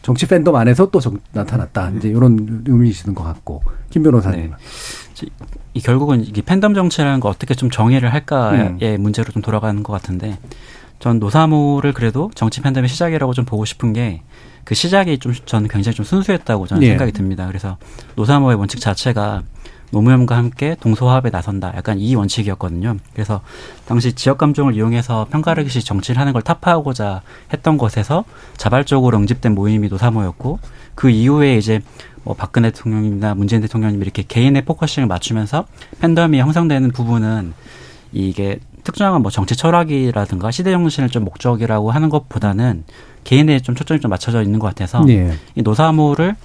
[0.02, 1.88] 정치 팬덤 안에서 또 정, 나타났다.
[1.88, 1.96] 음.
[1.96, 4.50] 이제 이런 의미이시는 것 같고 김 변호사님.
[4.50, 5.28] 네.
[5.72, 9.02] 이 결국은 이게 팬덤 정치라는 거 어떻게 좀 정의를 할까의 음.
[9.02, 10.38] 문제로 좀 돌아가는 것 같은데
[10.98, 14.22] 전 노사모를 그래도 정치 팬덤의 시작이라고 좀 보고 싶은 게
[14.64, 16.88] 그 시작이 좀 저는 굉장히 좀 순수했다고 저는 예.
[16.88, 17.46] 생각이 듭니다.
[17.46, 17.76] 그래서
[18.16, 19.42] 노사모의 원칙 자체가
[19.90, 21.72] 노무현과 함께 동서화합에 나선다.
[21.76, 22.96] 약간 이 원칙이었거든요.
[23.12, 23.40] 그래서
[23.86, 27.22] 당시 지역 감정을 이용해서 편가르기식 정치를 하는 걸 타파하고자
[27.52, 28.24] 했던 것에서
[28.56, 30.58] 자발적으로 응집된 모임이 노사모였고
[30.96, 31.80] 그 이후에 이제
[32.24, 35.66] 뭐 박근혜 대통령이나 문재인 대통령님 이렇게 개인에 focusing을 맞추면서
[36.00, 37.52] 팬덤이 형성되는 부분은
[38.12, 42.84] 이게 특정한 뭐 정치 철학이라든가 시대 정신을 좀 목적이라고 하는 것보다는
[43.24, 45.32] 개인에 좀 초점이 좀 맞춰져 있는 것 같아서 네.
[45.54, 46.36] 이 노사모를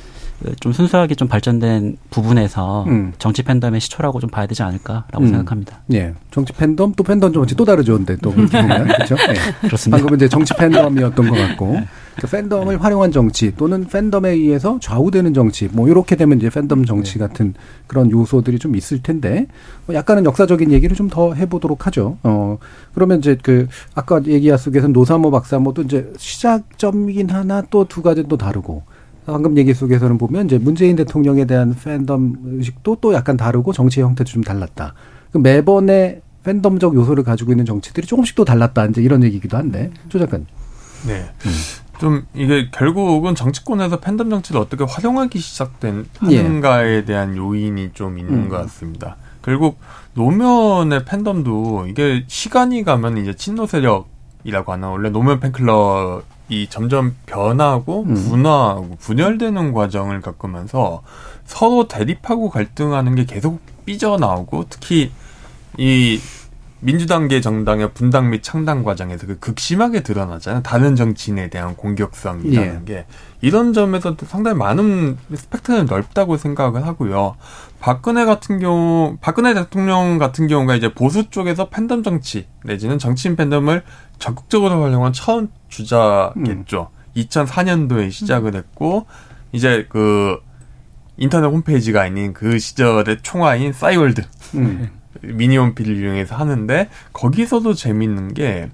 [0.60, 3.14] 좀 순수하게 좀 발전된 부분에서 음.
[3.18, 5.28] 정치 팬덤의 시초라고 좀 봐야 되지 않을까라고 음.
[5.28, 5.82] 생각합니다.
[5.94, 6.14] 예.
[6.32, 7.98] 정치 팬덤 또 팬덤 정치 또 다르죠.
[7.98, 9.16] 근데 또 그렇죠.
[9.30, 9.68] 예.
[9.68, 9.98] 그렇습니다.
[9.98, 11.88] 방금은 이제 정치 팬덤이었던 것 같고 네.
[12.22, 12.82] 그 팬덤을 네.
[12.82, 17.20] 활용한 정치 또는 팬덤에 의해서 좌우되는 정치 뭐 이렇게 되면 이제 팬덤 정치 네.
[17.20, 17.54] 같은
[17.88, 19.48] 그런 요소들이 좀 있을 텐데
[19.86, 22.18] 뭐 약간은 역사적인 얘기를 좀 더 해보도록 하죠.
[22.22, 22.60] 어
[22.94, 28.38] 그러면 이제 그 아까 얘기하 속에서 노사모 박사모도 이제 시작점이긴 하나 또 두 가지 또
[28.38, 28.84] 다르고
[29.32, 34.30] 방금 얘기 속에서는 보면 이제 문재인 대통령에 대한 팬덤 의식도 또 약간 다르고 정치 형태도
[34.30, 34.94] 좀 달랐다.
[35.32, 38.86] 그 매번의 팬덤적 요소를 가지고 있는 정치들이 조금씩 또 달랐다.
[38.86, 40.48] 이제 이런 얘기기도 한데 조 작가님.
[41.08, 41.30] 네.
[41.46, 41.52] 음.
[42.00, 47.06] 좀 이게 결국은 정치권에서 팬덤 정치를 어떻게 활용하기 시작된 하는가에 예.
[47.06, 48.50] 대한 요인이 좀 있는 음.
[48.50, 49.18] 것 같습니다.
[49.42, 49.78] 결국
[50.14, 58.04] 노면의 팬덤도 이게 시간이 가면 이제 친노 세력이라고 하나 원래 노면 팬클럽 이 점점 변하고
[58.04, 58.16] 음.
[58.16, 61.04] 분화하고 분열되는 과정을 겪으면서
[61.46, 65.12] 서로 대립하고 갈등하는 게 계속 삐져나오고 특히
[65.78, 66.20] 이
[66.82, 70.64] 민주당계 정당의 분당 및 창당 과정에서 그 극심하게 드러나잖아요.
[70.64, 72.86] 다른 정치인에 대한 공격성이라는 예.
[72.86, 73.06] 게
[73.42, 77.36] 이런 점에서 상당히 많은 스펙트럼이 넓다고 생각을 하고요.
[77.80, 83.84] 박근혜 같은 경우, 박근혜 대통령 같은 경우가 이제 보수 쪽에서 팬덤 정치 내지는 정치인 팬덤을
[84.20, 86.90] 적극적으로 활용한 처음 주자겠죠.
[86.92, 87.00] 음.
[87.16, 89.06] 2004년도에 시작을 했고
[89.52, 90.38] 이제 그
[91.18, 94.24] 인터넷 홈페이지가 아닌 그 시절의 총화인 싸이월드
[94.56, 94.92] 음.
[95.22, 98.70] 미니홈피를 이용해서 하는데 거기서도 재밌는 게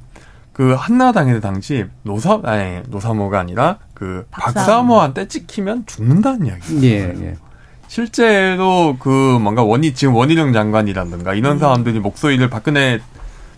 [0.55, 6.87] 그 한나당의 당시 노사 아니 노사모가 아니라 그 박사모 한테 찍히면 죽는다는 이야기.
[6.87, 7.35] 예, 예.
[7.89, 11.59] 실제로 그 뭔가 원희 지금 원희룡 장관이라든가 이런 음.
[11.59, 13.01] 사람들이 목소리를 박근혜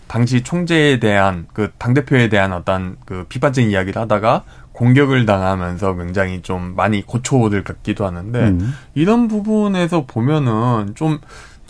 [0.08, 6.42] 당시 총재에 대한 그 당 대표에 대한 어떤 그 비판적인 이야기를 하다가 공격을 당하면서 굉장히
[6.42, 8.72] 좀 많이 고초를 겪기도 하는데 음.
[8.94, 11.18] 이런 부분에서 보면은 좀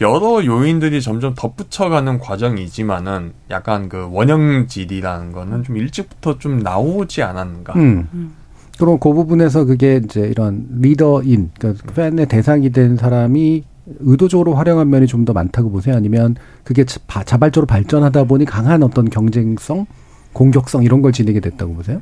[0.00, 7.74] 여러 요인들이 점점 덧붙여가는 과정이지만은 약간 그 원형질이라는 거는 좀 일찍부터 좀 나오지 않았는가.
[7.74, 8.08] 음.
[8.14, 8.34] 음.
[8.78, 13.64] 그럼 그 부분에서 그게 이제 이런 리더인, 그러니까 팬의 대상이 된 사람이
[14.00, 15.96] 의도적으로 활용한 면이 좀 더 많다고 보세요?
[15.96, 19.86] 아니면 그게 자발적으로 발전하다 보니 강한 어떤 경쟁성,
[20.32, 22.00] 공격성 이런 걸 지니게 됐다고 보세요?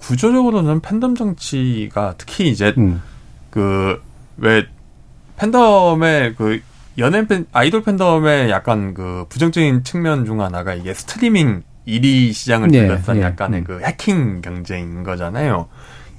[0.00, 3.00] 구조적으로는 팬덤 정치가 특히 이제 음.
[3.50, 4.66] 그왜
[5.36, 6.60] 팬덤의 그
[6.98, 13.16] 연예인 팬 아이돌 팬덤의 약간 그 부정적인 측면 중 하나가 이게 스트리밍 1위 시장을 들렸던
[13.16, 13.64] 네, 약간의 음.
[13.64, 15.68] 그 해킹 경쟁인 거잖아요.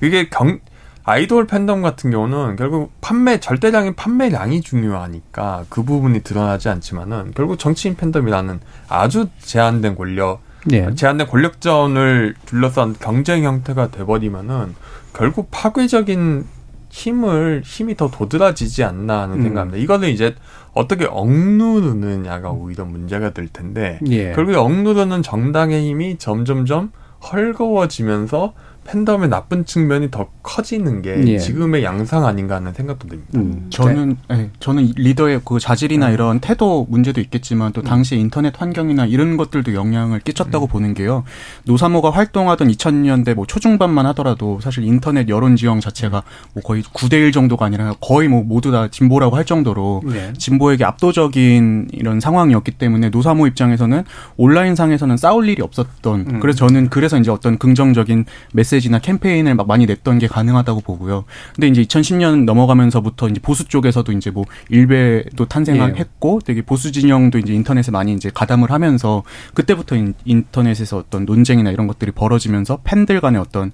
[0.01, 0.59] 이게 경
[1.07, 7.95] 아이돌 팬덤 같은 경우는 결국 판매 절대량인 판매량이 중요하니까 그 부분이 드러나지 않지만은 결국 정치인
[7.95, 10.93] 팬덤이라는 아주 제한된 권력 네.
[10.93, 14.75] 제한된 권력전을 둘러싼 경쟁 형태가 돼버리면은
[15.13, 16.45] 결국 파괴적인
[16.89, 19.43] 힘을 힘이 더 도드라지지 않나 하는 음.
[19.43, 19.77] 생각합니다.
[19.77, 20.35] 이거는 이제
[20.73, 24.33] 어떻게 억누르느냐가 오히려 문제가 될 텐데 예.
[24.33, 26.91] 결국에 억누르는 정당의 힘이 점점점
[27.31, 28.53] 헐거워지면서
[28.87, 31.37] 팬덤의 나쁜 측면이 더 커지는 게 예.
[31.37, 33.29] 지금의 양상 아닌가 하는 생각도 듭니다.
[33.35, 33.67] 음.
[33.69, 36.13] 저는 네, 저는 리더의 그 자질이나 음.
[36.13, 37.83] 이런 태도 문제도 있겠지만 또 음.
[37.83, 40.69] 당시 인터넷 환경이나 이런 것들도 영향을 끼쳤다고 음.
[40.69, 41.25] 보는 게요.
[41.65, 46.23] 노사모가 활동하던 2000년대 뭐 초중반만 하더라도 사실 인터넷 여론 지형 자체가
[46.53, 50.31] 뭐 거의 9대 1 정도가 아니라 거의 뭐 모두 다 진보라고 할 정도로 네.
[50.37, 54.03] 진보에게 압도적인 이런 상황이었기 때문에 노사모 입장에서는
[54.37, 56.39] 온라인 상에서는 싸울 일이 없었던 음.
[56.39, 58.23] 그래서 저는 그래서 이제 어떤 긍정적인
[58.53, 61.25] 메시지 메시지나 캠페인을 막 많이 냈던 게 가능하다고 보고요.
[61.55, 66.45] 근데 이제 2010년 넘어가면서부터 이제 보수 쪽에서도 이제 뭐 일베도 탄생했고 예.
[66.45, 72.11] 되게 보수 진영도 이제 인터넷에 많이 이제 가담을 하면서 그때부터 인터넷에서 어떤 논쟁이나 이런 것들이
[72.11, 73.71] 벌어지면서 팬들 간의 어떤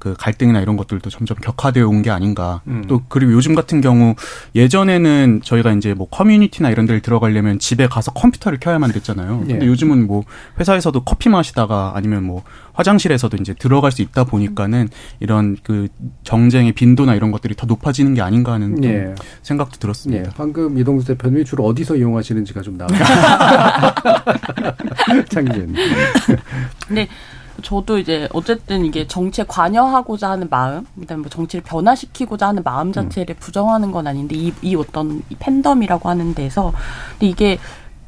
[0.00, 2.62] 그 갈등이나 이런 것들도 점점 격화되어 온 게 아닌가.
[2.66, 2.84] 음.
[2.88, 4.14] 또 그리고 요즘 같은 경우
[4.56, 9.40] 예전에는 저희가 이제 뭐 커뮤니티나 이런 데를 들어가려면 집에 가서 컴퓨터를 켜야만 됐잖아요.
[9.40, 9.66] 근데 예.
[9.66, 10.24] 요즘은 뭐
[10.58, 14.88] 회사에서도 커피 마시다가 아니면 뭐 화장실에서도 이제 들어갈 수 있다 보니까는
[15.20, 15.88] 이런 그
[16.24, 19.14] 정쟁의 빈도나 이런 것들이 더 높아지는 게 아닌가 하는 예.
[19.42, 20.24] 생각도 들었습니다.
[20.24, 20.30] 예.
[20.34, 22.96] 방금 이동수 대표님이 주로 어디서 이용하시는지가 좀 나와요.
[25.28, 25.74] 창진.
[26.88, 27.06] 네.
[27.62, 32.92] 저도 이제 어쨌든 이게 정치에 관여하고자 하는 마음, 그다음에 뭐 정치를 변화시키고자 하는 마음 음.
[32.92, 33.40] 자체를 음.
[33.40, 36.72] 부정하는 건 아닌데 이, 이 어떤 이 팬덤이라고 하는 데서
[37.12, 37.58] 근데 이게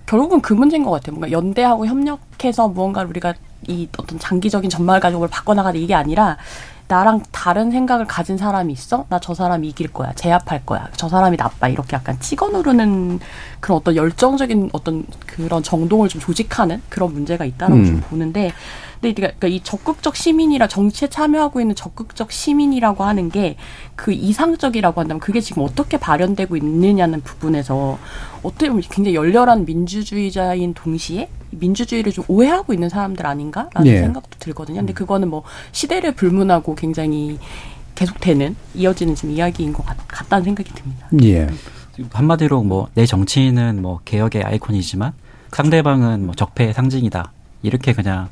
[0.07, 1.13] 결국은 그 문제인 것 같아요.
[1.17, 3.35] 뭔가 연대하고 협력해서 무언가를 우리가
[3.69, 6.37] 이 어떤 장기적인 전망을 가지고 뭘 바꿔나가는 이게 아니라
[6.89, 9.07] 나랑 다른 생각을 가진 사람이 있어?
[9.09, 10.13] 나 저 사람이 이길 거야.
[10.15, 10.89] 제압할 거야.
[10.97, 11.69] 저 사람이 나빠.
[11.69, 13.21] 이렇게 약간 찍어 누르는
[13.61, 17.85] 그런 어떤 열정적인 어떤 그런 정동을 좀 조직하는 그런 문제가 있다라고 음.
[17.87, 18.53] 좀 보는데
[19.03, 23.57] 근데 그러니까 이 적극적 시민이라 정치에 참여하고 있는 적극적 시민이라고 하는 게
[24.03, 27.99] 그 이상적이라고 한다면 그게 지금 어떻게 발현되고 있느냐는 부분에서
[28.43, 34.01] 어떻게 보면 굉장히 열렬한 민주주의자인 동시에 민주주의를 좀 오해하고 있는 사람들 아닌가라는 예.
[34.01, 34.79] 생각도 들거든요.
[34.81, 37.39] 근데 그거는 뭐 시대를 불문하고 굉장히
[37.95, 39.97] 계속되는 이어지는 지금 이야기인 것 같,
[40.29, 41.09] 다는 생각이 듭니다.
[41.23, 41.49] 예.
[42.13, 45.13] 한마디로 뭐 내 정치인은 뭐 개혁의 아이콘이지만
[45.53, 47.31] 상대방은 뭐 적폐의 상징이다.
[47.63, 48.29] 이렇게 그냥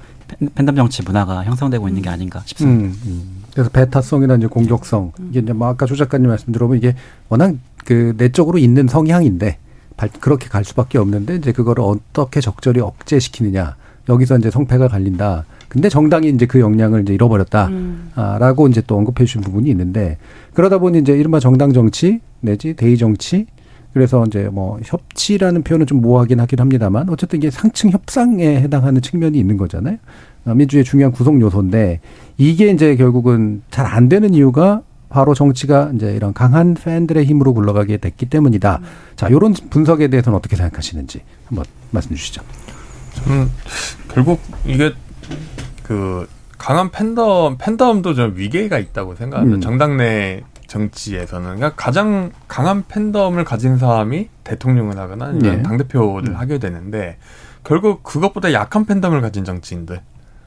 [0.54, 2.12] 팬덤 정치 문화가 형성되고 있는 게 음.
[2.12, 2.86] 아닌가 싶습니다.
[2.86, 3.42] 음, 음.
[3.52, 5.28] 그래서 베타성이나 이제 공격성 음.
[5.30, 6.94] 이게 이제 뭐 아까 조 작가님 말씀 들어보면 이게
[7.28, 9.58] 워낙 그 내적으로 있는 성향인데
[10.20, 13.76] 그렇게 갈 수밖에 없는데 이제 그거를 어떻게 적절히 억제시키느냐
[14.08, 15.44] 여기서 이제 성패가 갈린다.
[15.68, 18.70] 근데 정당이 이제 그 역량을 이제 잃어버렸다라고 음.
[18.70, 20.18] 이제 또 언급해 주신 부분이 있는데
[20.54, 23.46] 그러다 보니 이제 이른바 정당 정치 내지 대의 정치
[23.92, 29.38] 그래서 이제 뭐 협치라는 표현은 좀 모호하긴 하긴 합니다만 어쨌든 이게 상층 협상에 해당하는 측면이
[29.38, 29.96] 있는 거잖아요.
[30.46, 32.00] 어, 민주주의 중요한 구성 요소인데
[32.38, 37.96] 이게 이제 결국은 잘 안 되는 이유가 바로 정치가 이제 이런 강한 팬들의 힘으로 굴러가게
[37.96, 38.78] 됐기 때문이다.
[38.80, 38.86] 음.
[39.16, 42.42] 자, 요런 분석에 대해서는 어떻게 생각하시는지 한번 말씀 주시죠.
[43.26, 43.50] 음,
[44.08, 44.92] 결국 이게
[45.82, 49.56] 그 강한 팬덤 팬덤도 좀 위계가 있다고 생각합니다.
[49.56, 49.60] 음.
[49.60, 55.62] 정당 내 정치에서는 그러니까 가장 강한 팬덤을 가진 사람이 대통령을 하거나 아니면 네.
[55.62, 56.36] 당 대표를 음.
[56.36, 57.18] 하게 되는데
[57.64, 60.00] 결국 그것보다 약한 팬덤을 가진 정치인들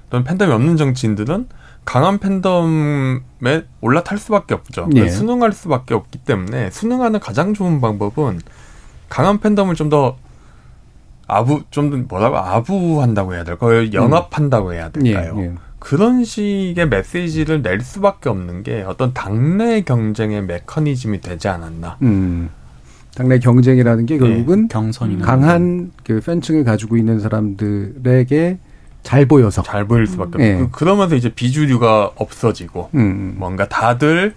[0.09, 1.47] 또는 팬덤이 없는 정치인들은
[1.83, 4.87] 강한 팬덤에 올라탈 수밖에 없죠.
[4.89, 5.09] 네.
[5.09, 8.39] 순응할 수밖에 없기 때문에 순응하는 가장 좋은 방법은
[9.09, 10.15] 강한 팬덤을 좀 더
[11.27, 13.91] 아부 좀 뭐라고 아부한다고 해야 될까요?
[13.91, 15.35] 영합한다고 해야 될까요?
[15.35, 15.55] 네.
[15.83, 21.97] 그런 식의 메시지를 낼 수밖에 없는 게 어떤 당내 경쟁의 메커니즘이 되지 않았나.
[22.03, 22.49] 음.
[23.15, 28.59] 당내 경쟁이라는 게 결국은 네, 경선이나 강한 그 팬층을 가지고 있는 사람들에게
[29.03, 30.69] 잘 보여서 잘 보일 수밖에 없고 네.
[30.71, 33.35] 그, 러면서 이제 비주류가 없어지고 음.
[33.37, 34.35] 뭔가 다들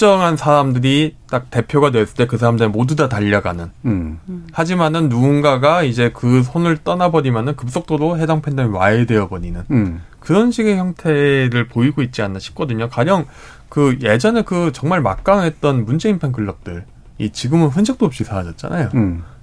[0.00, 3.70] 특정한 사람들이 딱 대표가 됐을 때 그 사람들 모두 다 달려가는.
[3.84, 4.18] 음.
[4.50, 10.00] 하지만은 누군가가 이제 그 손을 떠나버리면은 급속도로 해당 팬덤이 와해되어 버리는 음.
[10.18, 12.88] 그런 식의 형태를 보이고 있지 않나 싶거든요.
[12.88, 13.26] 가령
[13.68, 16.86] 그 예전에 그 정말 막강했던 문재인 팬 클럽들
[17.18, 18.90] 이 지금은 흔적도 없이 사라졌잖아요.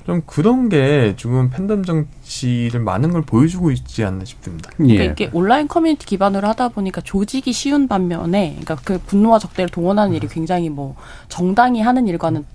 [0.08, 0.17] 음.
[0.17, 4.72] 좀 그런 게 지금 팬덤 정치를 많은 걸 보여주고 있지 않나 싶습니다.
[4.80, 4.93] 예.
[4.93, 10.15] 그러니까 이게 온라인 커뮤니티 기반으로 하다 보니까 조직이 쉬운 반면에, 그러니까 그 분노와 적대를 동원하는
[10.15, 10.96] 일이 굉장히 뭐
[11.30, 12.46] 정당이 하는 일과는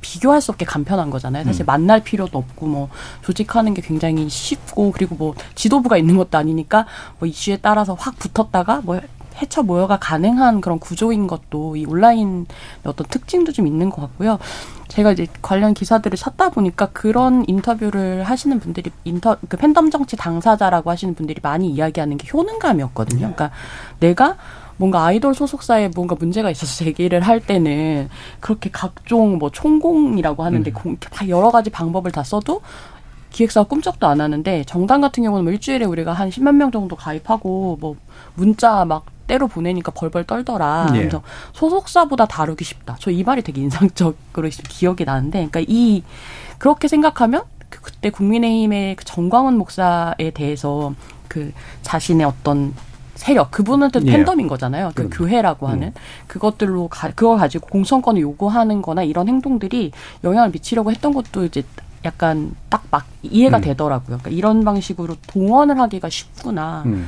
[0.00, 1.44] 비교할 수 없게 간편한 거잖아요.
[1.44, 1.66] 사실 음.
[1.66, 2.88] 만날 필요도 없고 뭐
[3.22, 6.86] 조직하는 게 굉장히 쉽고 그리고 뭐 지도부가 있는 것도 아니니까
[7.18, 8.98] 뭐 이슈에 따라서 확 붙었다가 뭐
[9.36, 12.46] 해쳐 모여가 가능한 그런 구조인 것도 이 온라인
[12.84, 14.38] 어떤 특징도 좀 있는 것 같고요.
[14.88, 20.90] 제가 이제 관련 기사들을 찾다 보니까 그런 인터뷰를 하시는 분들이 인터 그 팬덤 정치 당사자라고
[20.90, 23.20] 하시는 분들이 많이 이야기하는 게 효능감이었거든요.
[23.20, 23.50] 그러니까
[24.00, 24.36] 내가
[24.76, 28.08] 뭔가 아이돌 소속사에 뭔가 문제가 있어서 제기를 할 때는
[28.40, 30.96] 그렇게 각종 뭐 총공이라고 하는데 음.
[31.28, 32.62] 여러 가지 방법을 다 써도
[33.30, 37.78] 기획사가 꿈쩍도 안 하는데 정당 같은 경우는 뭐 일주일에 우리가 한 10만 명 정도 가입하고
[37.80, 37.96] 뭐
[38.34, 40.88] 문자 막 때로 보내니까 벌벌 떨더라.
[40.94, 40.98] 예.
[40.98, 42.96] 그래서 소속사보다 다루기 쉽다.
[42.98, 46.02] 저 이 말이 되게 인상적으로 기억이 나는데, 그러니까 이
[46.58, 50.94] 그렇게 생각하면 그 그때 국민의힘의 그 정광훈 목사에 대해서
[51.28, 52.74] 그 자신의 어떤
[53.14, 54.10] 세력 그분한테 예.
[54.10, 54.90] 팬덤인 거잖아요.
[54.96, 55.92] 그 교회라고 하는 음.
[56.26, 59.92] 그것들로 가, 그걸 가지고 공천권을 요구하는-거나 이런 행동들이
[60.24, 61.62] 영향을 미치려고 했던 것도 이제
[62.04, 63.62] 약간 딱 막 이해가 음.
[63.62, 64.18] 되더라고요.
[64.18, 66.82] 그러니까 이런 방식으로 동원을 하기가 쉽구나.
[66.86, 67.06] 음.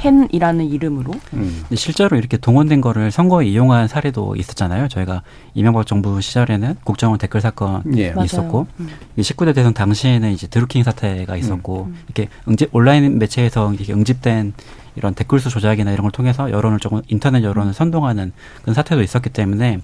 [0.00, 1.12] 팬이라는 이름으로.
[1.34, 1.64] 음.
[1.74, 4.88] 실제로 이렇게 동원된 거를 선거에 이용한 사례도 있었잖아요.
[4.88, 5.22] 저희가
[5.54, 8.14] 이명박 정부 시절에는 국정원 댓글 사건 예.
[8.24, 8.88] 있었고, 음.
[9.18, 11.98] 19대 대선 당시에는 이제 드루킹 사태가 있었고, 음.
[12.06, 14.54] 이렇게 응집 온라인 매체에서 이렇게 응집된
[14.96, 18.32] 이런 댓글수 조작이나 이런 걸 통해서 여론을 조금 인터넷 여론을 선동하는
[18.62, 19.80] 그런 사태도 있었기 때문에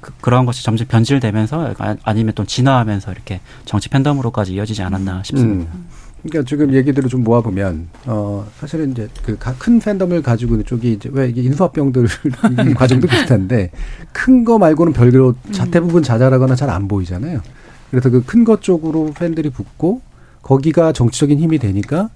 [0.00, 5.72] 그, 그런 것이 점점 변질되면서 아니면 또 진화하면서 이렇게 정치 팬덤으로까지 이어지지 않았나 싶습니다.
[5.74, 5.88] 음.
[6.22, 11.08] 그러니까 지금 얘기들을 좀 모아보면 어 사실은 이제 그 큰 팬덤을 가지고 있는 쪽이 이제
[11.12, 12.06] 왜 이게 인수합병들
[12.76, 13.70] 과정도 비슷한데
[14.12, 15.34] 큰 거 말고는 별로
[15.70, 17.40] 대부분 자잘하거나 잘 안 보이잖아요.
[17.90, 20.00] 그래서 그 큰 것 쪽으로 팬들이 붙고
[20.42, 22.10] 거기가 정치적인 힘이 되니까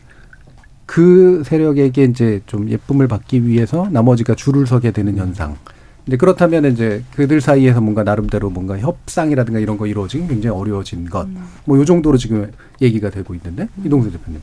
[0.86, 5.56] 그 세력에게 이제 좀 예쁨을 받기 위해서 나머지가 줄을 서게 되는 현상.
[6.04, 11.26] 근데 그렇다면 이제 그들 사이에서 뭔가 나름대로 뭔가 협상이라든가 이런 거 이루어지기 굉장히 어려워진 것.
[11.26, 11.44] 음.
[11.64, 14.40] 뭐요 정도로 지금 얘기가 되고 있는데 이동수 대표님.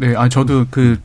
[0.00, 0.98] 네, 아 저도 그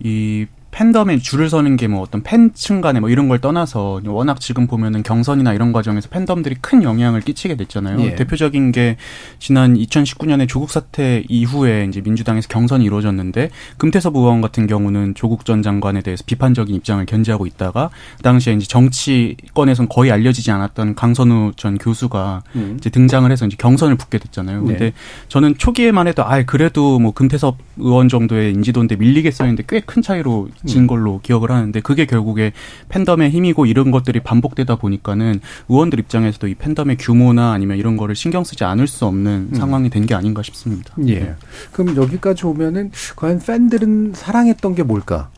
[0.00, 4.66] 이 팬덤에 줄을 서는 게 뭐 어떤 팬층 간에 뭐 이런 걸 떠나서 워낙 지금
[4.66, 7.98] 보면은 경선이나 이런 과정에서 팬덤들이 큰 영향을 끼치게 됐잖아요.
[8.00, 8.14] 예.
[8.14, 8.96] 대표적인 게
[9.38, 15.62] 지난 2019년에 조국 사태 이후에 이제 민주당에서 경선이 이루어졌는데 금태섭 의원 같은 경우는 조국 전
[15.62, 21.78] 장관에 대해서 비판적인 입장을 견지하고 있다가 그 당시에 이제 정치권에선 거의 알려지지 않았던 강선우 전
[21.78, 22.74] 교수가 음.
[22.78, 24.64] 이제 등장을 해서 이제 경선을 붙게 됐잖아요.
[24.64, 24.92] 근데 네.
[25.28, 30.48] 저는 초기에만 해도 아 그래도 뭐 금태섭 의원 정도의 인지도인데 밀리겠어 했는데 꽤 큰 차이로
[30.66, 32.52] 진 걸로 기억을 하는데 그게 결국에
[32.88, 38.42] 팬덤의 힘이고 이런 것들이 반복되다 보니까는 의원들 입장에서도 이 팬덤의 규모나 아니면 이런 거를 신경
[38.44, 39.54] 쓰지 않을 수 없는 음.
[39.56, 40.94] 상황이 된 게 아닌가 싶습니다.
[41.08, 41.34] 예.
[41.70, 45.28] 그럼 여기까지 오면은 과연 팬들은 사랑했던 게 뭘까?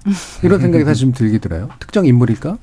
[0.44, 1.68] 이런 생각이 사실 좀 들게 들어요.
[1.80, 2.56] 특정 인물일까?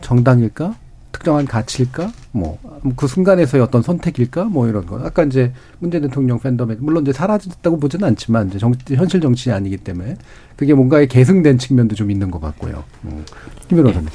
[0.00, 0.74] 정당일까?
[1.12, 2.10] 특정한 가치일까?
[2.32, 2.58] 뭐,
[2.96, 4.44] 그 순간에서의 어떤 선택일까?
[4.44, 4.98] 뭐 이런 거.
[5.04, 9.76] 아까 이제 문재인 대통령 팬덤에, 물론 이제 사라졌다고 보지는 않지만, 이제 정, 현실 정치 아니기
[9.76, 10.16] 때문에,
[10.56, 12.82] 그게 뭔가에 계승된 측면도 좀 있는 것 같고요.
[13.04, 13.24] 음.
[13.68, 14.08] 김 변호사님.
[14.08, 14.12] 네.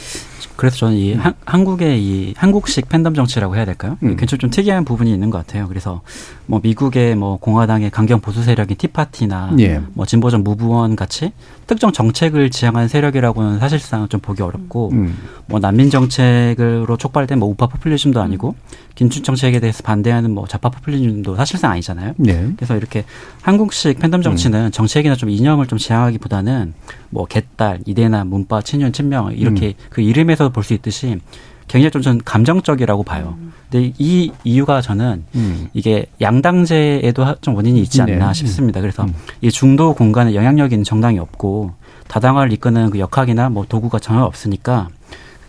[0.57, 1.19] 그래서 저는 이 음.
[1.19, 3.97] 한, 한국의 이 한국식 팬덤 정치라고 해야 될까요?
[4.03, 4.17] 음.
[4.17, 5.67] 굉장히 좀 특이한 부분이 있는 것 같아요.
[5.67, 6.01] 그래서
[6.47, 9.81] 뭐 미국의 뭐 공화당의 강경 보수 세력인 티파티나 예.
[9.93, 11.31] 뭐 진보적 무부원 같이
[11.67, 15.17] 특정 정책을 지향하는 세력이라고는 사실상 좀 보기 어렵고 음.
[15.45, 18.55] 뭐 난민 정책으로 촉발된 뭐 우파 포퓰리즘도 아니고
[18.95, 22.13] 긴축 정책에 대해서 반대하는 뭐 좌파 포퓰리즘도 사실상 아니잖아요.
[22.17, 22.49] 네.
[22.55, 23.05] 그래서 이렇게
[23.43, 24.71] 한국식 팬덤 정치는 음.
[24.71, 26.73] 정책이나 좀 이념을 좀 지향하기보다는
[27.11, 29.73] 뭐 개딸, 이대나 문파, 친윤, 친명 이렇게 음.
[29.89, 31.19] 그 이름에서 볼 수 있듯이
[31.67, 33.35] 굉장히 좀 저는 감정적이라고 봐요.
[33.39, 33.51] 음.
[33.69, 35.67] 근데 이 이유가 저는 음.
[35.73, 38.33] 이게 양당제에도 좀 원인이 있지 않나 네.
[38.33, 38.79] 싶습니다.
[38.79, 39.13] 그래서 음.
[39.41, 41.73] 이 중도 공간에 영향력 있는 정당이 없고
[42.07, 44.87] 다당화를 이끄는 그 역학이나 뭐 도구가 전혀 없으니까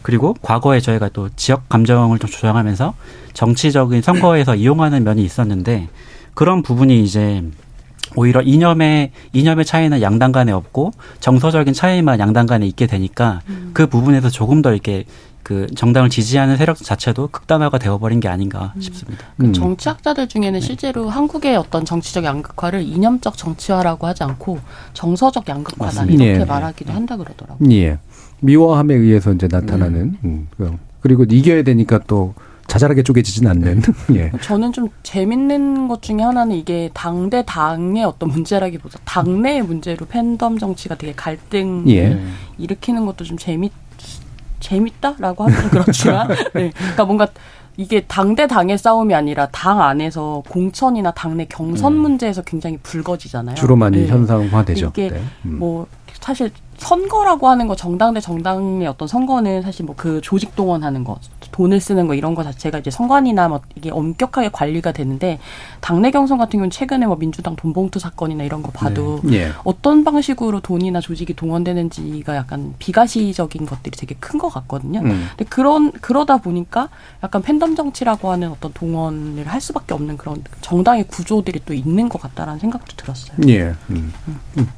[0.02, 2.94] 그리고 과거에 저희가 또 지역 감정을 좀 조정하면서
[3.34, 5.88] 정치적인 선거에서 이용하는 면이 있었는데
[6.34, 7.44] 그런 부분이 이제
[8.16, 13.70] 오히려 이념의 이념의 차이는 양당 간에 없고 정서적인 차이만 양당 간에 있게 되니까 음.
[13.74, 15.04] 그 부분에서 조금 더 이렇게
[15.42, 18.80] 그 정당을 지지하는 세력 자체도 극단화가 되어버린 게 아닌가 음.
[18.82, 19.24] 싶습니다.
[19.38, 19.52] 그 음.
[19.54, 20.60] 정치학자들 중에는 네.
[20.60, 24.58] 실제로 한국의 어떤 정치적 양극화를 이념적 정치화라고 하지 않고
[24.92, 26.04] 정서적 양극화다.
[26.04, 26.44] 이렇게 예.
[26.44, 27.70] 말하기도 한다 그러더라고요.
[27.70, 27.98] 예.
[28.40, 30.48] 미워함에 의해서 이제 나타나는 음.
[30.60, 30.78] 음.
[31.00, 32.34] 그리고 이겨야 되니까 또
[32.68, 33.82] 자잘하게 쪼개지진 않는.
[34.14, 34.30] 예.
[34.42, 40.94] 저는 좀 재밌는 것 중에 하나는 이게 당대 당의 어떤 문제라기보다 당내의 문제로 팬덤 정치가
[40.94, 42.20] 되게 갈등 예.
[42.58, 43.72] 일으키는 것도 좀 재밌
[44.60, 46.70] 재밌다라고 하면 그렇지만, 네.
[46.76, 47.28] 그러니까 뭔가
[47.76, 51.98] 이게 당대 당의 싸움이 아니라 당 안에서 공천이나 당내 경선 음.
[51.98, 53.54] 문제에서 굉장히 불거지잖아요.
[53.54, 54.08] 주로 많이 네.
[54.08, 54.88] 현상화되죠.
[54.88, 55.22] 이게 네.
[55.46, 55.58] 음.
[55.58, 55.86] 뭐
[56.20, 61.18] 사실 선거라고 하는 거 정당 대 정당의 어떤 선거는 사실 뭐 그 조직 동원하는 거
[61.50, 65.40] 돈을 쓰는 거 이런 거 자체가 이제 선관이나 뭐 이게 엄격하게 관리가 되는데
[65.80, 69.38] 당내 경선 같은 경우는 최근에 뭐 민주당 돈봉투 사건이나 이런 거 봐도 네.
[69.38, 69.52] 예.
[69.64, 75.00] 어떤 방식으로 돈이나 조직이 동원되는지가 약간 비가시적인 것들이 되게 큰 것 같거든요.
[75.00, 75.26] 음.
[75.36, 76.90] 근데 그런 그러다 보니까
[77.24, 82.22] 약간 팬덤 정치라고 하는 어떤 동원을 할 수밖에 없는 그런 정당의 구조들이 또 있는 것
[82.22, 83.36] 같다라는 생각도 들었어요.
[83.48, 83.74] 예.
[83.90, 84.12] 음.
[84.58, 84.68] 음.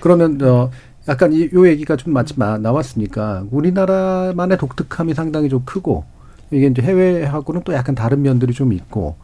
[0.00, 0.70] 그러면 어
[1.10, 6.04] 약간 이, 요 얘기가 좀 마치 나왔으니까 우리나라만의 독특함이 상당히 좀 크고
[6.52, 9.16] 이게 이제 해외하고는 또 약간 다른 면들이 좀 있고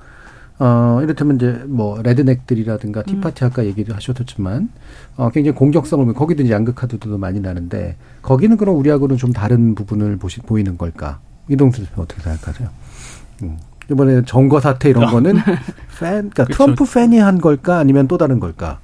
[0.59, 4.71] 어, 이를테면 이제 뭐 레드넥들이라든가 티파티 아까 얘기도 하셨지만
[5.17, 10.41] 어, 굉장히 공격성을 거기도 이제 양극화도 많이 나는데 거기는 그럼 우리하고는 좀 다른 부분을 보시,
[10.41, 11.21] 보이는 걸까?
[11.49, 12.69] 이동수 대표 어떻게 생각하세요?
[13.45, 13.59] 음.
[13.91, 15.35] 이번에 정거 사태 이런 거는
[16.01, 18.81] 팬, 그러니까 트럼프 팬이 한 걸까 아니면 또 다른 걸까?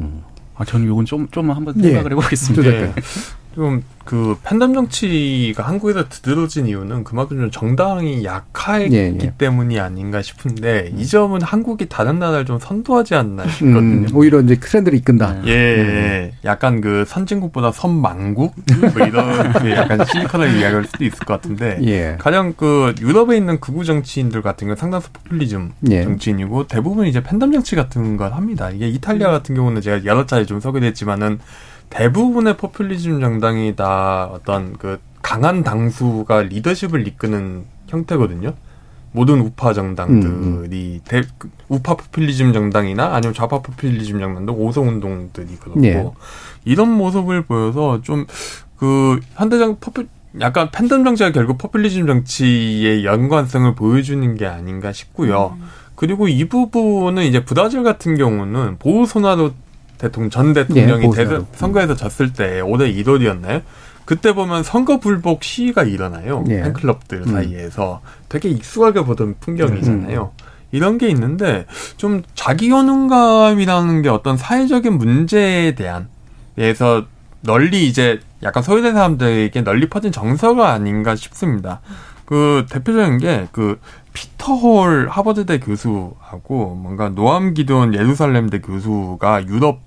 [0.00, 0.22] 음.
[0.58, 2.16] 아, 저는 이건 좀, 좀 한번 생각을 예.
[2.16, 2.70] 해보겠습니다.
[2.70, 2.94] 네.
[3.58, 9.32] 좀그 팬덤 정치가 한국에서 드들어진 이유는 그만큼 좀 정당이 약하기 예, 예.
[9.36, 11.00] 때문이 아닌가 싶은데 음.
[11.00, 14.06] 이 점은 한국이 다른 나라를 좀 선도하지 않나 싶거든요.
[14.06, 15.42] 음, 오히려 이제 트렌드를 이끈다.
[15.46, 16.32] 예, 예.
[16.44, 22.16] 약간 그 선진국보다 선망국 뭐 이런 그 약간 시니컬하게 이야기할 수도 있을 것 같은데 예.
[22.18, 26.04] 가장 그 유럽에 있는 극우 정치인들 같은 경우 상당수 포퓰리즘 예.
[26.04, 28.70] 정치인이고 대부분 이제 팬덤 정치 같은 걸 합니다.
[28.70, 31.40] 이게 이탈리아 같은 경우는 제가 여러 차례 좀 소개됐지만은
[31.90, 38.54] 대부분의 포퓰리즘 정당이 다 어떤 그 강한 당수가 리더십을 이끄는 형태거든요.
[39.12, 41.00] 모든 우파 정당들이 음.
[41.04, 46.10] 대, 그 우파 포퓰리즘 정당이나 아니면 좌파 포퓰리즘 정당도 오성 운동들이 그렇고 예.
[46.64, 48.26] 이런 모습을 보여서 좀
[48.78, 50.08] 그 현대정 포퓰
[50.40, 55.56] 약간 팬덤 정치가 결국 포퓰리즘 정치의 연관성을 보여주는 게 아닌가 싶고요.
[55.58, 55.64] 음.
[55.94, 59.52] 그리고 이 부분은 이제 브라질 같은 경우는 보우소나로
[59.98, 63.62] 대통령 전 대통령이 네, 대선 선거에서 졌을 때 올해 1월이었나요?
[64.04, 66.42] 그때 보면 선거 불복 시위가 일어나요.
[66.46, 66.62] 네.
[66.62, 67.32] 팬클럽들 음.
[67.32, 70.32] 사이에서 되게 익숙하게 보던 풍경이잖아요.
[70.32, 70.44] 음.
[70.70, 76.08] 이런 게 있는데 좀 자기 효능감이라는 게 어떤 사회적인 문제에 대한
[76.56, 77.06] 에서
[77.40, 81.80] 널리 이제 약간 소외된 사람들에게 널리 퍼진 정서가 아닌가 싶습니다.
[82.24, 83.78] 그 대표적인 게 그
[84.18, 89.80] 피터 홀 하버드대 교수하고 뭔가 노암 기드론 예루살렘대 교수가 유럽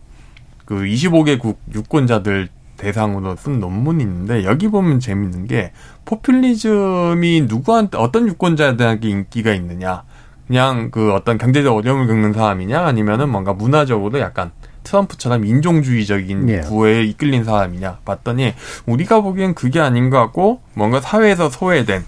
[0.72, 2.48] 그 25개국 유권자들
[2.78, 5.74] 대상으로 쓴 논문이 있는데 여기 보면 재밌는 게
[6.06, 10.04] 포퓰리즘이 누구한테 어떤 유권자들에게 인기가 있느냐
[10.48, 14.52] 그냥 그 어떤 경제적 어려움을 겪는 사람이냐 아니면은 뭔가 문화적으로 약간
[14.84, 16.60] 트럼프처럼 인종주의적인 예.
[16.62, 18.54] 구호에 이끌린 사람이냐 봤더니
[18.86, 22.06] 우리가 보기엔 그게 아닌 것 같고 뭔가 사회에서 소외된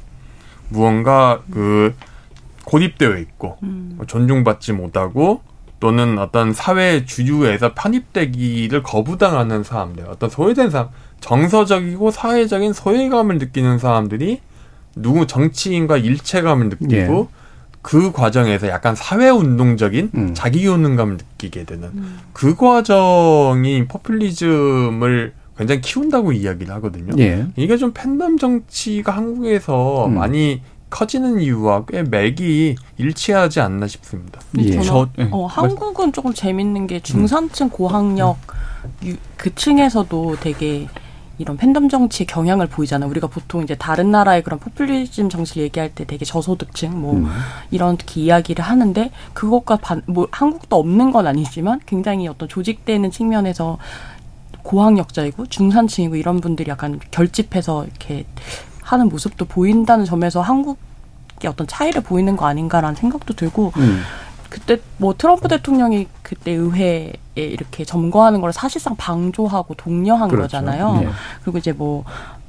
[0.70, 1.94] 무언가 그
[2.64, 4.00] 고립되어 있고 음.
[4.08, 5.42] 존중받지 못하고
[5.84, 10.88] 또는 어떤 사회 주류에서 편입되기를 거부당하는 사람들, 어떤 소외된 사람,
[11.20, 14.40] 정서적이고 사회적인 소외감을 느끼는 사람들이
[14.96, 17.36] 누구 정치인과 일체감을 느끼고 예.
[17.82, 20.34] 그 과정에서 약간 사회운동적인 음.
[20.34, 22.20] 자기효능감을 느끼게 되는 음.
[22.32, 27.14] 그 과정이 포퓰리즘을 굉장히 키운다고 이야기를 하거든요.
[27.20, 27.46] 예.
[27.58, 30.16] 이게 좀 팬덤 정치가 한국에서 음.
[30.16, 30.62] 많이
[30.94, 34.40] 커지는 이유와 꽤 맥이 일치하지 않나 싶습니다.
[34.60, 34.80] 예.
[34.82, 35.28] 저, 예.
[35.32, 38.38] 어, 한국은 조금 재밌는 게 중산층 고학력
[39.04, 40.88] 유, 그 층에서도 되게
[41.40, 43.10] 이런 팬덤 정치의 경향을 보이잖아요.
[43.10, 47.28] 우리가 보통 이제 다른 나라의 그런 포퓰리즘 정치 얘기할 때 되게 저소득층 뭐 음.
[47.72, 53.80] 이런 이야기를 하는데 그것과 반, 뭐 한국도 없는 건 아니지만 굉장히 어떤 조직되는 측면에서
[54.62, 58.26] 고학력자이고 중산층이고 이런 분들이 약간 결집해서 이렇게
[58.84, 64.04] 하는 모습도 보인다는 점에서 한국의 어떤 차이를 보이는 거 아닌가라는 생각도 들고 음.
[64.50, 70.44] 그때 뭐 트럼프 대통령이 그때 의회에 이렇게 점거하는 걸 사실상 방조하고 독려한 그렇죠.
[70.44, 70.98] 거잖아요.
[70.98, 71.10] 네.
[71.42, 72.04] 그리고 이제 뭐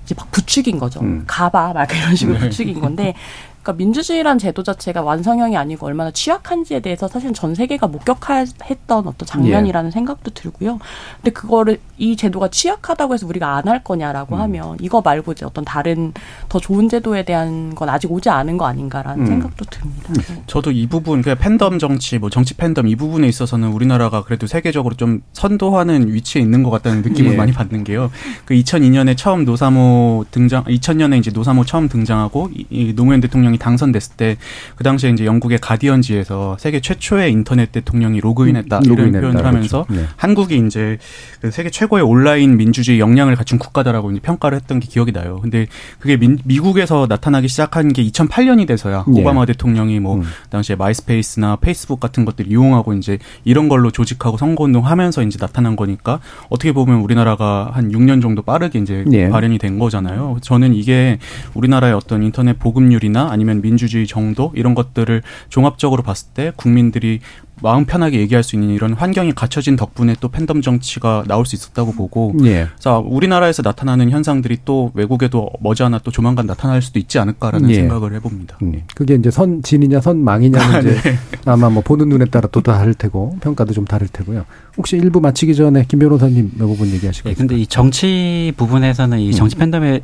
[0.05, 1.01] 이제 막 부추긴 거죠.
[1.01, 1.25] 음.
[1.27, 2.45] 가봐 막 이런 식으로 네.
[2.45, 3.15] 부추긴 건데
[3.65, 9.89] 그러니까 민주주의란 제도 자체가 완성형이 아니고 얼마나 취약한지에 대해서 사실 전 세계가 목격했던 어떤 장면이라는
[9.89, 9.91] 예.
[9.91, 10.79] 생각도 들고요.
[11.17, 14.41] 근데 그거를 이 제도가 취약하다고 해서 우리가 안 할 거냐라고 음.
[14.43, 16.13] 하면 이거 말고 이제 어떤 다른
[16.51, 19.27] 더 좋은 제도에 대한 건 아직 오지 않은 거 아닌가라는 음.
[19.27, 20.11] 생각도 듭니다.
[20.11, 20.15] 음.
[20.15, 20.43] 네.
[20.47, 24.97] 저도 이 부분 그 팬덤 정치 뭐 정치 팬덤 이 부분에 있어서는 우리나라가 그래도 세계적으로
[24.97, 27.37] 좀 선도하는 위치에 있는 것 같다는 느낌을 예.
[27.37, 28.11] 많이 받는 게요.
[28.45, 34.17] 그 2002년에 처음 노사모 등장 2000년에 이제 노사모 처음 등장하고 이 노무현 대통령 대통령이 당선됐을
[34.17, 34.37] 때
[34.77, 39.47] 그 당시에 이제 영국의 가디언지에서 세계 최초의 인터넷 대통령이 로그인했다 음, 이런 표현을 그렇죠.
[39.47, 40.03] 하면서 그렇죠.
[40.03, 40.09] 네.
[40.17, 40.99] 한국이 이제
[41.41, 45.39] 그 세계 최고의 온라인 민주주의 역량을 갖춘 국가다라고 이제 평가를 했던 게 기억이 나요.
[45.43, 45.67] 근데
[45.99, 49.21] 그게 민, 미국에서 나타나기 시작한 게 2008년이 돼서야 네.
[49.21, 50.23] 오바마 대통령이 뭐 음.
[50.51, 56.21] 당시에 마이스페이스나 페이스북 같은 것들 이용하고 이제 이런 걸로 조직하고 선거운동 하면서 이제 나타난 거니까
[56.49, 59.29] 어떻게 보면 우리나라가 한 6년 정도 빠르게 이제 네.
[59.29, 60.39] 발현이 된 거잖아요.
[60.43, 61.19] 저는 이게
[61.55, 64.53] 우리나라의 어떤 인터넷 보급률이나 아니면 아니면 민주주의 정도?
[64.55, 67.21] 이런 것들을 종합적으로 봤을 때 국민들이
[67.63, 71.93] 마음 편하게 얘기할 수 있는 이런 환경이 갖춰진 덕분에 또 팬덤 정치가 나올 수 있었다고
[71.93, 72.69] 보고 예.
[72.79, 77.75] 자 우리나라에서 나타나는 현상들이 또 외국에도 머지않아 또 조만간 나타날 수도 있지 않을까라는 예.
[77.75, 78.59] 생각을 해봅니다.
[78.63, 78.73] 음.
[78.75, 78.85] 예.
[78.95, 81.19] 그게 이제 선진이냐 선망이냐는 아, 이제 네.
[81.47, 84.45] 아마 뭐 보는 눈에 따라 또 다를 테고 평가도 좀 다를 테고요.
[84.77, 89.33] 혹시 일부 마치기 전에 김 변호사님 몇 부분 얘기하시고 예, 근데 이 정치 부분에서는 이
[89.33, 89.59] 정치 음.
[89.61, 90.01] 팬덤에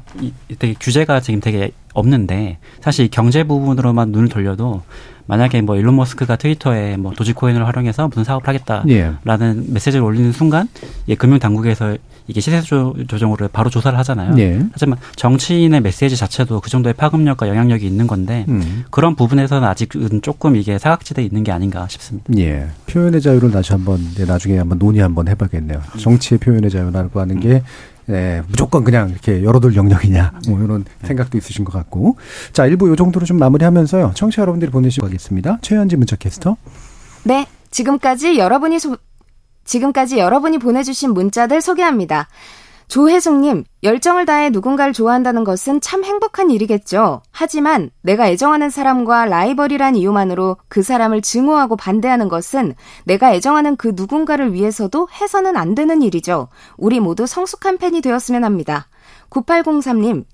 [0.58, 4.82] 되게 규제가 지금 되게 없는데 사실 경제 부분으로만 눈을 돌려도
[5.30, 9.72] 만약에 뭐 일론 머스크가 트위터에 뭐 도지코인을 활용해서 무슨 사업을 하겠다라는 예.
[9.72, 10.68] 메시지를 올리는 순간
[11.06, 14.34] 예, 금융 당국에서 이게 시세 조정으로 바로 조사를 하잖아요.
[14.38, 14.60] 예.
[14.72, 18.84] 하지만 정치인의 메시지 자체도 그 정도의 파급력과 영향력이 있는 건데 음.
[18.90, 22.32] 그런 부분에서는 아직은 조금 이게 사각지대에 있는 게 아닌가 싶습니다.
[22.36, 22.66] 예.
[22.88, 25.80] 표현의 자유를 다시 한번 나중에 한번 논의 한번 해봐야겠네요.
[25.96, 27.62] 정치의 표현의 자유라고 하는 게
[28.10, 32.16] 예, 무조건 그냥 이렇게 열어둘 영역이냐, 뭐 이런 생각도 있으신 것 같고.
[32.52, 34.12] 자, 일부 요 정도로 좀 마무리하면서요.
[34.14, 35.58] 청취자 여러분들이 보내시고 가겠습니다.
[35.62, 36.56] 최현지 문자 캐스터.
[37.24, 37.46] 네.
[37.70, 38.96] 지금까지 여러분이 소,
[39.64, 42.26] 지금까지 여러분이 보내주신 문자들 소개합니다.
[42.90, 47.22] 조혜숙님, 열정을 다해 누군가를 좋아한다는 것은 참 행복한 일이겠죠.
[47.30, 52.74] 하지만 내가 애정하는 사람과 라이벌이란 이유만으로 그 사람을 증오하고 반대하는 것은
[53.04, 56.48] 내가 애정하는 그 누군가를 위해서도 해서는 안 되는 일이죠.
[56.76, 58.88] 우리 모두 성숙한 팬이 되었으면 합니다.
[59.30, 60.24] 9803님,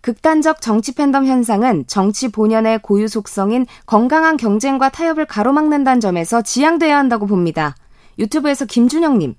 [0.00, 7.26] 극단적 정치 팬덤 현상은 정치 본연의 고유 속성인 건강한 경쟁과 타협을 가로막는다는 점에서 지양돼야 한다고
[7.26, 7.76] 봅니다.
[8.18, 9.34] 유튜브에서 김준영님,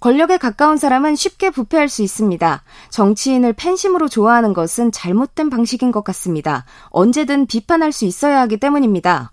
[0.00, 2.62] 권력에 가까운 사람은 쉽게 부패할 수 있습니다.
[2.88, 6.64] 정치인을 팬심으로 좋아하는 것은 잘못된 방식인 것 같습니다.
[6.88, 9.30] 언제든 비판할 수 있어야 하기 때문입니다.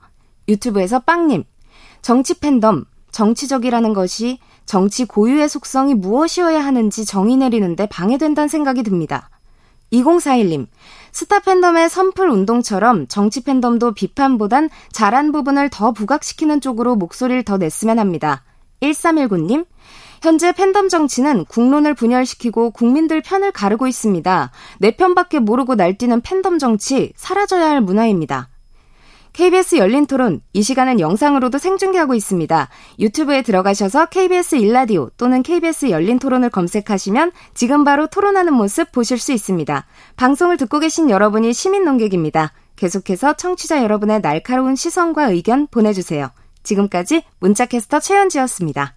[0.50, 1.46] 유튜브에서 빵님,
[2.02, 9.30] 정치 팬덤, 정치적이라는 것이 정치 고유의 속성이 무엇이어야 하는지 정의 내리는데 방해된다는 생각이 듭니다.
[9.94, 10.68] 2041님,
[11.14, 17.98] 스타 팬덤의 선풀 운동처럼 정치 팬덤도 비판보단 잘한 부분을 더 부각시키는 쪽으로 목소리를 더 냈으면
[17.98, 18.44] 합니다.
[18.82, 19.66] 1319님,
[20.22, 24.52] 현재 팬덤 정치는 국론을 분열시키고 국민들 편을 가르고 있습니다.
[24.80, 28.50] 내 편밖에 모르고 날뛰는 팬덤 정치 사라져야 할 문화입니다.
[29.38, 32.70] KBS 열린 토론, 이 시간은 영상으로도 생중계하고 있습니다.
[32.98, 39.32] 유튜브에 들어가셔서 KBS 일라디오 또는 KBS 열린 토론을 검색하시면 지금 바로 토론하는 모습 보실 수
[39.32, 39.86] 있습니다.
[40.16, 42.52] 방송을 듣고 계신 여러분이 시민 농객입니다.
[42.78, 46.32] 계속해서 청취자 여러분의 날카로운 시선과 의견 보내주세요.
[46.64, 48.97] 지금까지 문자캐스터 최현지였습니다.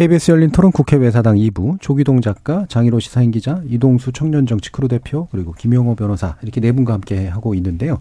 [0.00, 5.28] KBS 열린 토론 국회 외사당 2부 조기동 작가, 장희로 시사인 기자, 이동수 청년정치 크루 대표
[5.30, 7.98] 그리고 김용호 변호사 이렇게 네 분과 함께 하고 있는데요.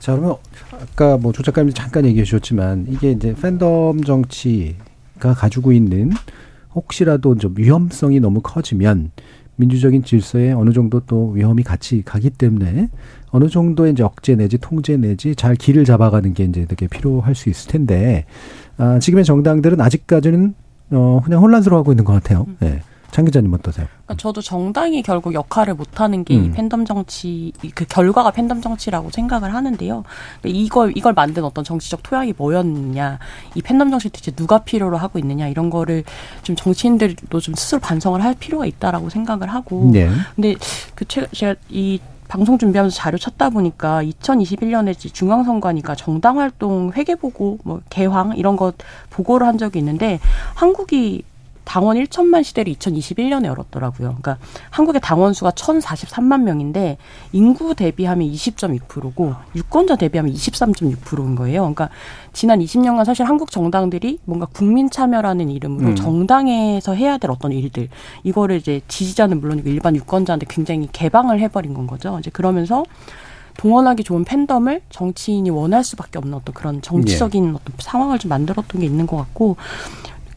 [0.00, 0.36] 자 그러면
[0.70, 6.12] 아까 뭐 조 작가님 잠깐 얘기해 주셨지만 이게 이제 팬덤 정치가 가지고 있는
[6.74, 9.10] 혹시라도 좀 위험성이 너무 커지면
[9.56, 12.90] 민주적인 질서에 어느 정도 또 위험이 같이 가기 때문에
[13.30, 17.48] 어느 정도의 이제 억제 내지 통제 내지 잘 길을 잡아가는 게 이제 되게 필요할 수
[17.48, 18.26] 있을 텐데
[18.76, 20.54] 아, 지금의 정당들은 아직까지는
[20.90, 22.46] 어, 그냥 혼란스러워하고 있는 것 같아요.
[22.48, 22.56] 음.
[22.60, 22.82] 네.
[23.10, 23.86] 장 기자님 어떠세요?
[24.04, 26.52] 그러니까 저도 정당이 결국 역할을 못하는 게이 음.
[26.52, 30.04] 팬덤 정치 그 결과가 팬덤 정치라고 생각을 하는데요.
[30.44, 33.18] 이걸 이걸 만든 어떤 정치적 토양이 뭐였느냐,
[33.56, 36.04] 이 팬덤 정치 대체 누가 필요로 하고 있느냐 이런 거를
[36.44, 39.90] 좀 정치인들도 좀 스스로 반성을 할 필요가 있다라고 생각을 하고.
[39.92, 40.08] 네.
[40.36, 40.54] 근데
[40.94, 41.98] 그 제가 이
[42.30, 48.76] 방송 준비하면서 자료 찾다 보니까 2021년에 중앙선관위가 정당 활동 회계 보고 뭐 개황 이런 것
[49.10, 50.20] 보고를 한 적이 있는데
[50.54, 51.24] 한국이
[51.64, 54.08] 당원 1천만 시대를 2021년에 열었더라고요.
[54.08, 54.38] 그러니까
[54.70, 56.98] 한국의 당원 수가 1,043만 명인데
[57.32, 61.60] 인구 대비하면 20.6%고 유권자 대비하면 23.6%인 거예요.
[61.60, 61.90] 그러니까
[62.32, 65.96] 지난 20년간 사실 한국 정당들이 뭔가 국민 참여라는 이름으로 음.
[65.96, 67.88] 정당에서 해야 될 어떤 일들
[68.24, 72.18] 이거를 이제 지지자는 물론이고 일반 유권자한테 굉장히 개방을 해버린 건 거죠.
[72.18, 72.84] 이제 그러면서
[73.56, 77.50] 동원하기 좋은 팬덤을 정치인이 원할 수밖에 없는 어떤 그런 정치적인 예.
[77.50, 79.56] 어떤 상황을 좀 만들었던 게 있는 것 같고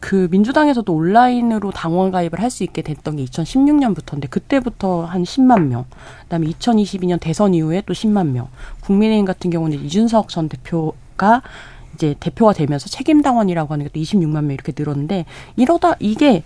[0.04, 5.86] 그 민주당에서도 온라인으로 당원 가입을 할 수 있게 됐던 게 2016년부터인데 그때부터 한 10만 명.
[6.24, 8.48] 그다음에 2022년 대선 이후에 또 10만 명.
[8.82, 11.40] 국민의힘 같은 경우는 이준석 전 대표가
[11.94, 15.24] 이제 대표가 되면서 책임 당원이라고 하는 게 또 26만 명 이렇게 늘었는데
[15.56, 16.42] 이러다 이게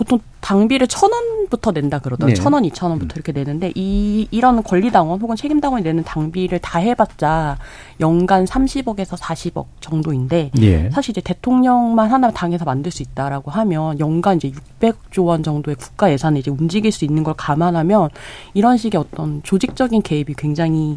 [0.00, 2.34] 보통 당비를 천 원부터 낸다 그러더라고요.
[2.34, 2.42] 네.
[2.42, 7.58] 천 원, 이천 원부터 이렇게 내는데 이 이런 권리당원 혹은 책임당원이 내는 당비를 다 해봤자
[8.00, 10.88] 연간 삼십억에서 사십억 정도인데 네.
[10.90, 15.76] 사실 이제 대통령만 하나 당에서 만들 수 있다라고 하면 연간 이제 육백 조 원 정도의
[15.76, 18.08] 국가 예산을 이제 움직일 수 있는 걸 감안하면
[18.54, 20.96] 이런 식의 어떤 조직적인 개입이 굉장히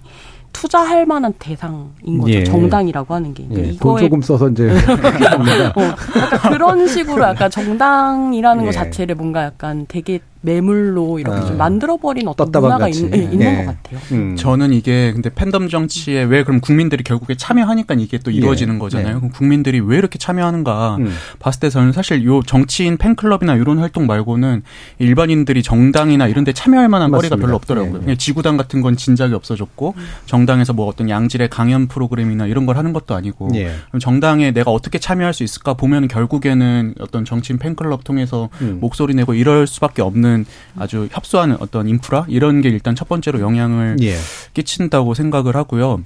[0.53, 2.31] 투자할 만한 대상인 거죠.
[2.31, 2.43] 예.
[2.43, 3.45] 정당이라고 하는 게.
[3.51, 3.75] 예.
[3.77, 4.69] 돈 조금 써서 이제.
[5.75, 5.81] 어,
[6.17, 8.65] 약간 그런 식으로 약간 정당이라는 예.
[8.67, 11.45] 것 자체를 뭔가 약간 되게 매물로 이렇게 아.
[11.45, 13.17] 좀 만들어버린 어떤 문화가 있, 네.
[13.17, 13.65] 있는 네.
[13.65, 13.99] 것 같아요.
[14.11, 14.35] 음.
[14.35, 18.79] 저는 이게 근데 팬덤 정치에 왜 그럼 국민들이 결국에 참여하니까 이게 또 이루어지는 예.
[18.79, 19.19] 거잖아요.
[19.21, 19.29] 네.
[19.33, 21.13] 국민들이 왜 이렇게 참여하는가 음.
[21.39, 24.63] 봤을 때 저는 사실 요 정치인 팬클럽이나 이런 활동 말고는
[24.99, 27.35] 일반인들이 정당이나 이런 데 참여할 만한 맞습니다.
[27.35, 28.01] 거리가 별로 없더라고요.
[28.05, 28.15] 네.
[28.17, 30.03] 지구당 같은 건 진작에 없어졌고 음.
[30.25, 33.71] 정당에서 뭐 어떤 양질의 강연 프로그램이나 이런 걸 하는 것도 아니고 예.
[33.99, 38.79] 정당에 내가 어떻게 참여할 수 있을까 보면 결국에는 어떤 정치인 팬클럽 통해서 음.
[38.81, 40.32] 목소리 내고 이럴 수밖에 없는
[40.77, 44.17] 아주 협소한 어떤 인프라 이런 게 일단 첫 번째로 영향을 예.
[44.53, 46.03] 끼친다고 생각을 하고요.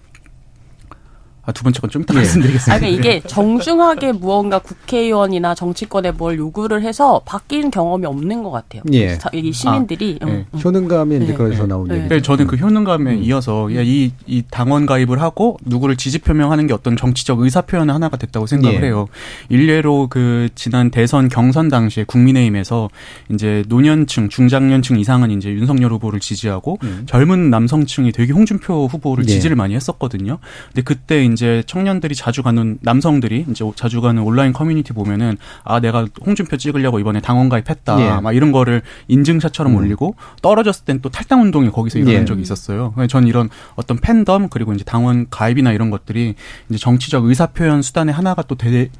[1.47, 2.17] 아, 두 번째 건 좀 이따 예.
[2.17, 2.75] 말씀드리겠습니다.
[2.75, 8.81] 아, 그러니까 이게 정중하게 무언가 국회의원이나 정치권에 뭘 요구를 해서 바뀐 경험이 없는 것 같아요.
[8.91, 9.17] 예.
[9.31, 10.59] 이 시민들이 아, 음, 음.
[10.59, 11.33] 효능감이 이제 네.
[11.33, 11.95] 거기서 나온 네.
[11.95, 12.09] 얘기.
[12.09, 13.23] 네, 저는 그 효능감에 음.
[13.23, 18.17] 이어서 이, 이 당원 가입을 하고 누구를 지지 표명하는 게 어떤 정치적 의사 표현의 하나가
[18.17, 18.87] 됐다고 생각을 예.
[18.87, 19.07] 해요.
[19.47, 22.89] 일례로 그 지난 대선 경선 당시에 국민의힘에서
[23.31, 27.03] 이제 노년층, 중장년층 이상은 이제 윤석열 후보를 지지하고 음.
[27.05, 29.29] 젊은 남성층이 되게 홍준표 후보를 예.
[29.29, 30.39] 지지를 많이 했었거든요.
[30.67, 36.07] 근데 그때 이제 청년들이 자주 가는 남성들이 이제 자주 가는 온라인 커뮤니티 보면은 아 내가
[36.25, 38.21] 홍준표 찍으려고 이번에 당원 가입했다 예.
[38.21, 39.77] 막 이런 거를 인증샷처럼 음.
[39.77, 42.25] 올리고 떨어졌을 땐 또 탈당 운동이 거기서 일어난 예.
[42.25, 42.93] 적이 있었어요.
[43.09, 46.35] 저는 이런 어떤 팬덤 그리고 이제 당원 가입이나 이런 것들이
[46.69, 48.55] 이제 정치적 의사 표현 수단의 하나가 또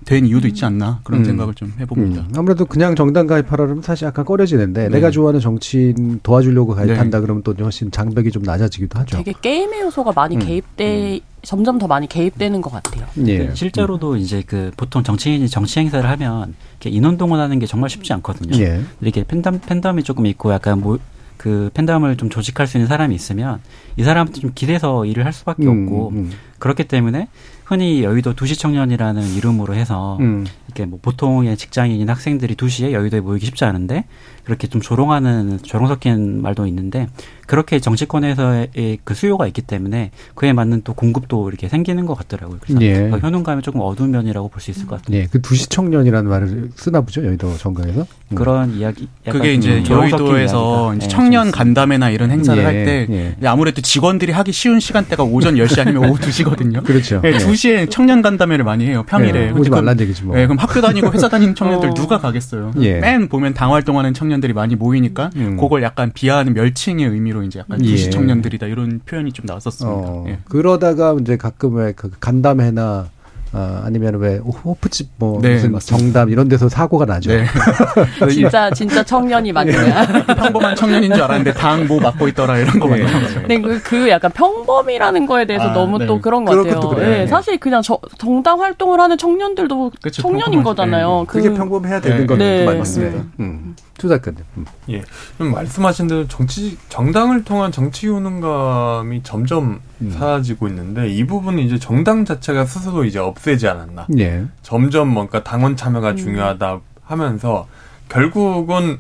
[0.06, 1.26] 된 이유도 있지 않나 그런 음.
[1.26, 2.22] 생각을 좀 해봅니다.
[2.22, 2.34] 음.
[2.38, 4.90] 아무래도 그냥 정당 가입하라 그러면 사실 약간 꺼려지는데 네.
[4.90, 7.22] 내가 좋아하는 정치인 도와주려고 가입한다 네.
[7.22, 9.18] 그러면 또 훨씬 장벽이 좀 낮아지기도 하죠.
[9.18, 10.40] 되게 게임의 요소가 많이 음.
[10.40, 11.20] 개입돼 음.
[11.42, 13.06] 점점 더 많이 개입되는 것 같아요.
[13.28, 13.54] 예.
[13.54, 18.58] 실제로도 이제 그 보통 정치인이 정치 행사를 하면 인원 동원하는 게 정말 쉽지 않거든요.
[18.60, 18.82] 예.
[19.02, 20.98] 이렇게 팬덤 팬덤이 조금 있고 약간 뭐
[21.38, 23.62] 그 팬덤을 좀 조직할 수 있는 사람이 있으면
[23.96, 26.32] 이 사람한테 좀 기대서 일을 할 수밖에 음, 없고 음.
[26.60, 27.30] 그렇기 때문에
[27.64, 30.46] 흔히 여의도 두시 청년이라는 이름으로 해서 음.
[30.68, 34.06] 이렇게 뭐 보통의 직장인 학생들이 두시에 여의도에 모이기 쉽지 않은데
[34.48, 37.10] 그렇게 좀 조롱하는 조롱 섞인 말도 있는데
[37.48, 42.58] 그렇게 정치권에서의 그 수요가 있기 때문에 그에 맞는 또 공급도 이렇게 생기는 것 같더라고요.
[42.62, 43.10] 그래서 예.
[43.10, 45.18] 그 현운감이 조금 어두운 면이라고 볼 수 있을 것 같아요.
[45.18, 48.36] 예, 그 두시 청년이라는 말을 쓰나 보죠 여의도 정가에서 음.
[48.36, 49.10] 그런 이야기.
[49.30, 53.48] 그게 이제 여의도에서 이제 네, 청년 간담회나 이런 행사를 예, 할때 예.
[53.48, 56.84] 아무래도 직원들이 하기 쉬운 시간대가 오전 10시 아니면 오후 2시거든요.
[56.84, 57.20] 그렇죠.
[57.22, 59.52] 네, 2시에 청년 간담회를 많이 해요 평일에.
[59.52, 60.36] 오지 말란 얘기지 뭐.
[60.36, 61.94] 네, 그럼 학교 다니고 회사 다니는 청년들 어.
[61.94, 62.72] 누가 가겠어요.
[62.80, 63.00] 예.
[63.00, 65.58] 맨 보면 당 활동하는 청년 들이 많이 모이니까 음.
[65.58, 68.10] 그걸 약간 비하하는 멸칭의 의미로 이제 약간 예.
[68.10, 69.98] 청년들이다 이런 표현이 좀 나왔었습니다.
[70.10, 70.38] 어, 예.
[70.46, 73.10] 그러다가 이제 가끔 왜 그 간담회나
[73.54, 75.98] 아, 아니면 왜 호프집 뭐 네, 무슨.
[75.98, 77.32] 정답 이런 데서 사고가 나죠.
[77.32, 77.46] 네.
[78.30, 80.26] 진짜 진짜 청년이 맞냐?
[80.36, 83.04] 평범한 청년인 줄 알았는데 당 뭐 맡고 있더라 이런 거 네.
[83.04, 83.48] 맞나요?
[83.48, 86.06] 네, 그, 그 약간 평범이라는 거에 대해서 아, 너무 네.
[86.06, 86.96] 또 그런 것 같아요.
[87.00, 91.24] 네, 사실 그냥 저, 정당 활동을 하는 청년들도 그쵸, 청년인 거잖아요.
[91.28, 92.66] 그, 게 평범해야 되는 건 네.
[92.66, 93.24] 맞습니다.
[93.40, 93.76] 음.
[93.98, 94.44] 조 작가님.
[94.58, 94.66] 음.
[94.90, 95.04] 예.
[95.38, 100.12] 말씀하신 대로 정치 정당을 통한 정치 효능감이 점점 음.
[100.12, 104.08] 사라지고 있는데 이 부분은 이제 정당 자체가 스스로 이제 없애지 않았나.
[104.20, 104.46] 예.
[104.62, 106.18] 점점 뭔가 당원 참여가 음.
[106.18, 107.68] 중요하다 하면서
[108.10, 109.00] 결국은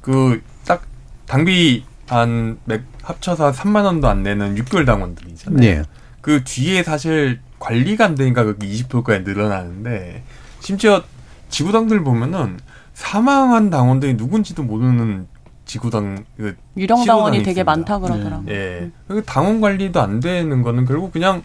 [0.00, 0.82] 그 딱
[1.26, 2.58] 당비 한
[3.02, 5.66] 합쳐서 3만 원도 안 내는 6개월 당원들이잖아요.
[5.66, 5.82] 예.
[6.20, 10.22] 그 뒤에 사실 관리가 안 되니까 그게 20%까지 늘어나는데
[10.60, 11.02] 심지어
[11.48, 12.58] 지구당들 보면은
[12.96, 15.28] 사망한 당원들이 누군지도 모르는
[15.66, 18.46] 지구당 그 유령 당원이 되게 많다 그러더라고요.
[18.48, 18.90] 예.
[19.06, 21.42] 그 당원 관리도 안 되는 거는 결국 그냥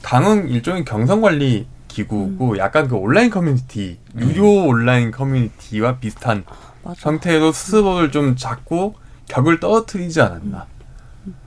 [0.00, 2.56] 당은 일종의 경선 관리 기구고 음.
[2.58, 4.68] 약간 그 온라인 커뮤니티 유료 음.
[4.68, 6.44] 온라인 커뮤니티와 비슷한
[6.82, 7.10] 맞아.
[7.10, 8.94] 형태로 스스로를 좀 잡고
[9.28, 10.66] 격을 떨어뜨리지 않았나.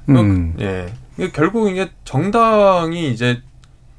[0.10, 0.56] 음.
[0.60, 0.94] 예.
[1.34, 3.42] 결국 이게 정당이 이제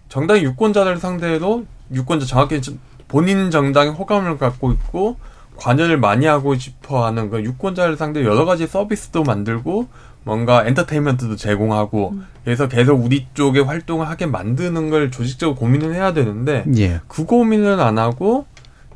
[0.09, 2.61] 정당 유권자를 상대로 유권자 정확히
[3.09, 5.17] 본인 정당의 호감을 갖고 있고
[5.63, 9.87] 관여를 많이 하고 싶어 하는 그 유권자를 상대로 여러 가지 서비스도 만들고
[10.25, 12.27] 뭔가 엔터테인먼트도 제공하고 음.
[12.45, 17.01] 그래서 계속 우리 쪽에 활동을 하게 만드는 걸 조직적으로 고민을 해야 되는데 예.
[17.07, 18.47] 그 고민을 안 하고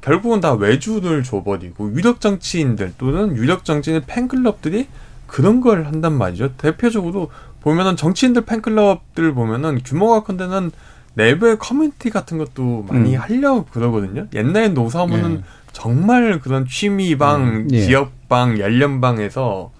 [0.00, 4.88] 결국은 다 외주를 줘버리고 유력 정치인들 또는 유력 정치인 팬클럽들이
[5.28, 6.54] 그런 걸 한단 말이죠.
[6.56, 10.70] 대표적으로 보면은 정치인들 팬클럽들 보면은 규모가 큰 데는
[11.16, 13.20] 내부의 커뮤니티 같은 것도 많이 음.
[13.20, 14.26] 하려고 그러거든요.
[14.34, 15.42] 옛날에 노사모는 예.
[15.72, 17.80] 정말 그런 취미방, 음, 예.
[17.80, 19.72] 지역방, 연령방에서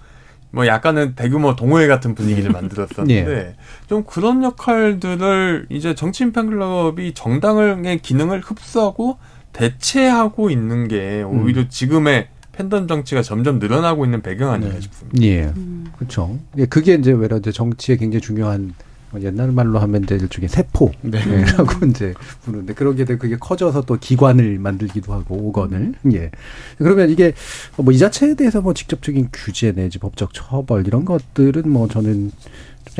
[0.49, 3.55] 뭐 약간은 대규모 동호회 같은 분위기를 만들었었는데 예.
[3.87, 9.17] 좀 그런 역할들을 이제 정치인 팬클럽이 정당의 기능을 흡수하고
[9.53, 11.69] 대체하고 있는 게 오히려 음.
[11.69, 14.81] 지금의 팬덤 정치가 점점 늘어나고 있는 배경 아닌가 네.
[14.81, 15.21] 싶습니다.
[15.21, 15.43] 예.
[15.55, 15.91] 음.
[15.95, 16.39] 그렇죠.
[16.57, 18.73] 예, 그게 이제 외려 이제 정치에 굉장히 중요한
[19.21, 21.19] 옛날 말로 하면 이제 일종의 세포라고 네.
[21.25, 21.45] 네,
[21.89, 22.13] 이제
[22.43, 25.93] 부르는데 그러게 되면 그게 커져서 또 기관을 만들기도 하고 오건을.
[26.13, 26.31] 예.
[26.77, 27.33] 그러면 이게
[27.75, 32.31] 뭐 이 자체에 대해서 뭐 직접적인 규제 내지 법적 처벌 이런 것들은 뭐 저는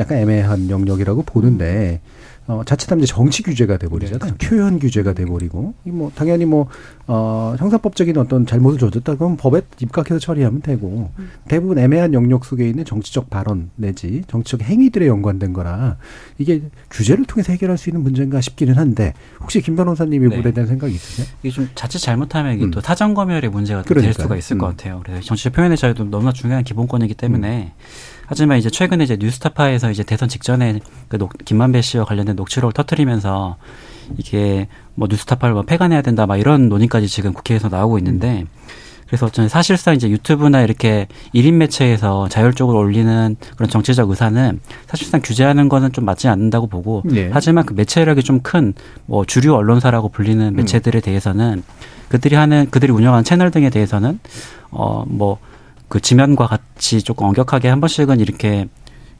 [0.00, 2.00] 약간 애매한 영역이라고 보는데
[2.48, 4.32] 어, 자칫하면 이제 정치 규제가 돼버리잖아요.
[4.32, 6.66] 네, 표현 규제가 돼버리고, 뭐, 당연히 뭐,
[7.06, 11.30] 어, 형사법적인 어떤 잘못을 저졌다 그러면 법에 입각해서 처리하면 되고, 음.
[11.46, 15.98] 대부분 애매한 영역 속에 있는 정치적 발언 내지 정치적 행위들에 연관된 거라,
[16.38, 20.36] 이게 규제를 통해서 해결할 수 있는 문제인가 싶기는 한데, 혹시 김 변호사님 이 네.
[20.36, 21.26] 부분에 대한 생각이 있으세요?
[21.42, 22.70] 이게 좀 자칫 잘못하면 이게 음.
[22.70, 24.58] 또 사정검열의 문제가 될 수가 있을 음.
[24.58, 25.02] 것 같아요.
[25.04, 28.17] 그래서 정치적 표현의 자유도 너무나 중요한 기본권이기 때문에, 음.
[28.28, 33.56] 하지만 이제 최근에 이제 뉴스타파에서 이제 대선 직전에 그 녹, 김만배 씨와 관련된 녹취록을 터트리면서
[34.18, 38.44] 이게 뭐 뉴스타파를 뭐 폐간해야 된다 막 이런 논의까지 지금 국회에서 나오고 있는데
[39.06, 45.70] 그래서 저는 사실상 이제 유튜브나 이렇게 일인 매체에서 자율적으로 올리는 그런 정치적 의사는 사실상 규제하는
[45.70, 47.30] 거는 좀 맞지 않는다고 보고 네.
[47.32, 48.74] 하지만 그 매체력이 좀 큰
[49.06, 51.62] 뭐 주류 언론사라고 불리는 매체들에 대해서는
[52.10, 54.20] 그들이 하는 그들이 운영하는 채널 등에 대해서는
[54.70, 55.38] 어뭐
[55.88, 58.68] 그 지면과 같이 조금 엄격하게 한 번씩은 이렇게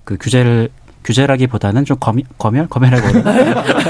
[0.04, 0.70] 그 규제를
[1.04, 3.06] 규제라기보다는 좀 검, 검열 검열하고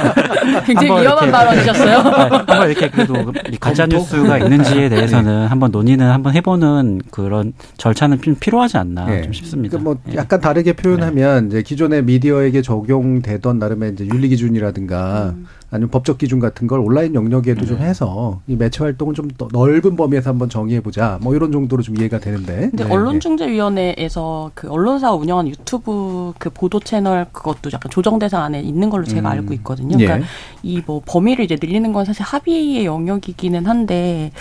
[0.67, 2.03] 굉장히 위험한 발언이셨어요.
[2.03, 5.47] 네, 한번 이렇게 그래도 가짜 뉴스가 있는지에 대해서는 네.
[5.47, 9.23] 한번 논의는 한번 해보는 그런 절차는 필요하지 않나 네.
[9.23, 9.79] 좀 싶습니다.
[9.79, 10.17] 그러니까 뭐 네.
[10.17, 15.47] 약간 다르게 표현하면 이제 기존의 미디어에게 적용되던 나름의 이제 윤리 기준이라든가 음.
[15.71, 17.67] 아니면 법적 기준 같은 걸 온라인 영역에도 네.
[17.67, 21.19] 좀 해서 이 매체 활동을 좀더 넓은 범위에서 한번 정의해 보자.
[21.21, 22.71] 뭐 이런 정도로 좀 이해가 되는데.
[22.71, 22.91] 근데 네.
[22.91, 29.05] 언론중재위원회에서 그 언론사가 운영하는 유튜브 그 보도 채널 그것도 약간 조정 대상 안에 있는 걸로
[29.05, 29.33] 제가 음.
[29.33, 29.97] 알고 있거든요.
[29.99, 30.25] 그러니까 예.
[30.63, 34.33] 이뭐 범위를 이제 늘리는 건 사실 합의의 영역이기는 한데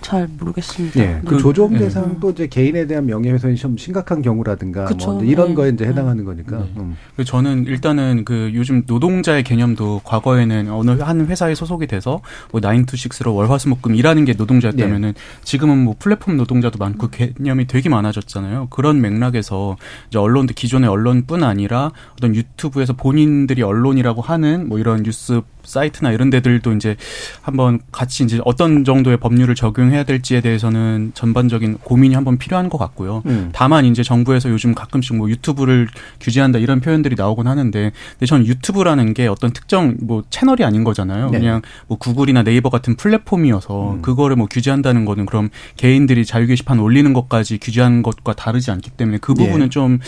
[0.00, 1.00] 잘 모르겠습니다.
[1.00, 1.40] 예, 그 네.
[1.40, 1.78] 조정 예.
[1.78, 5.54] 대상도 이제 개인에 대한 명예훼손이 좀 심각한 경우라든가 뭐 이런 네.
[5.54, 6.58] 거에 이제 해당하는 거니까.
[6.58, 6.72] 네.
[6.76, 6.96] 음.
[7.24, 12.20] 저는 일단은 그 요즘 노동자의 개념도 과거에는 어느 한 회사에 소속이 돼서
[12.52, 15.20] 뭐 nine to six로 월화수목금 일하는 게 노동자였다면은 네.
[15.42, 18.68] 지금은 뭐 플랫폼 노동자도 많고 개념이 되게 많아졌잖아요.
[18.70, 19.76] 그런 맥락에서
[20.08, 26.30] 이제 언론도 기존의 언론뿐 아니라 어떤 유튜브에서 본인들이 언론이라고 하는 뭐 이런 뉴스 사이트나 이런
[26.30, 26.96] 데들도 이제
[27.42, 33.22] 한번 같이 이제 어떤 정도의 법률을 적용해야 될지에 대해서는 전반적인 고민이 한번 필요한 것 같고요.
[33.26, 33.50] 음.
[33.52, 35.88] 다만 이제 정부에서 요즘 가끔씩 뭐 유튜브를
[36.20, 41.30] 규제한다 이런 표현들이 나오곤 하는데 근데 저는 유튜브라는 게 어떤 특정 뭐 채널이 아닌 거잖아요.
[41.30, 41.38] 네.
[41.38, 44.02] 그냥 뭐 구글이나 네이버 같은 플랫폼이어서 음.
[44.02, 49.18] 그거를 뭐 규제한다는 거는 그럼 개인들이 자유 게시판 올리는 것까지 규제한 것과 다르지 않기 때문에
[49.18, 49.68] 그 부분은 네.
[49.68, 49.98] 좀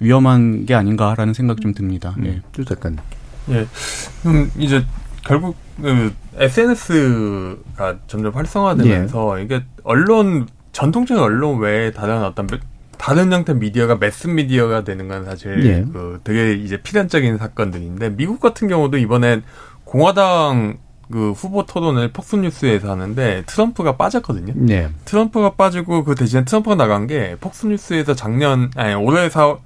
[0.00, 2.14] 위험한 게 아닌가라는 생각 좀 듭니다.
[2.18, 2.22] 음.
[2.22, 2.64] 네.
[2.64, 2.98] 잠깐.
[3.50, 3.66] 예.
[4.22, 4.84] 그럼 이제
[5.26, 9.42] 결국 그 SNS가 점점 활성화되면서 예.
[9.42, 12.46] 이게 언론 전통적인 언론 외에 다른 어떤
[12.98, 15.84] 다른 형태 미디어가 매스 미디어가 되는 건 사실 예.
[15.92, 19.42] 그 되게 이제 필연적인 사건들인데 미국 같은 경우도 이번엔
[19.84, 20.78] 공화당
[21.10, 24.54] 그 후보 토론을 폭스 뉴스에서 하는데 트럼프가 빠졌거든요.
[24.56, 24.88] 네.
[25.04, 29.56] 트럼프가 빠지고 그 대신 트럼프가 나간 게 폭스 뉴스에서 작년 아니 올해 4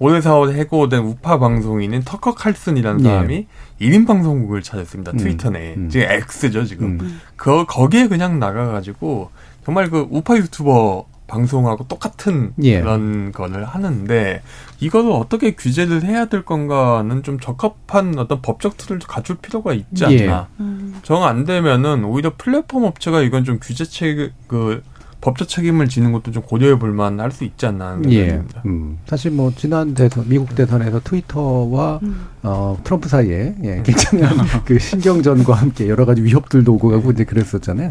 [0.00, 3.08] 오늘 4월 해고된 우파 방송인인 터커 칼슨이라는 예.
[3.08, 3.46] 사람이
[3.80, 3.88] 예.
[3.88, 5.12] 1인 방송국을 찾았습니다.
[5.12, 5.16] 음.
[5.16, 5.74] 트위터 내에.
[5.74, 5.88] 음.
[5.88, 7.00] 지금 X죠, 지금.
[7.00, 7.20] 음.
[7.36, 9.30] 그, 거기에 그냥 나가가지고,
[9.64, 12.80] 정말 그 우파 유튜버 방송하고 똑같은 예.
[12.80, 14.42] 그런 거를 하는데,
[14.80, 20.28] 이거를 어떻게 규제를 해야 될 건가는 좀 적합한 어떤 법적 틀을 갖출 필요가 있지 예.
[20.28, 20.48] 않나.
[20.48, 20.62] 예.
[20.62, 21.00] 음.
[21.02, 24.82] 정안 되면은 오히려 플랫폼 업체가 이건 좀 규제책을, 그,
[25.20, 28.40] 법적 책임을 지는 것도 좀 고려해 볼 만할 수 있지 않나 하는 예.
[28.66, 28.98] 음.
[29.06, 32.26] 사실 뭐 지난 대선 미국 대선에서 트위터와 음.
[32.44, 37.90] 어 트럼프 사이에 예, 굉장한 그 신경전과 함께 여러 가지 위협들도 오고 가고 이제 그랬었잖아요.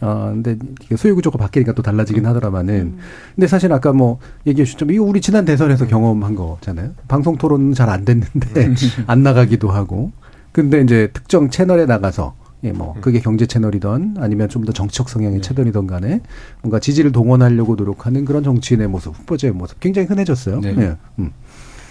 [0.00, 0.56] 어 근데
[0.96, 2.30] 소유 구조가 바뀌니까 또 달라지긴 음.
[2.30, 2.98] 하더라마는 음.
[3.34, 5.88] 근데 사실 아까 뭐 얘기해 주셨지만 이거 우리 지난 대선에서 음.
[5.88, 6.92] 경험한 거잖아요.
[7.08, 8.74] 방송 토론은 잘 안 됐는데 음.
[9.08, 10.12] 안 나가기도 하고
[10.52, 13.00] 근데 이제 특정 채널에 나가서 예, 뭐 음.
[13.00, 15.40] 그게 경제 채널이던 아니면 좀 더 정치적 성향의 네.
[15.40, 16.20] 채널이던 간에
[16.62, 20.60] 뭔가 지지를 동원하려고 노력하는 그런 정치인의 모습, 후보자의 모습 굉장히 흔해졌어요.
[20.60, 20.72] 네.
[20.72, 20.96] 네.
[21.20, 21.32] 음.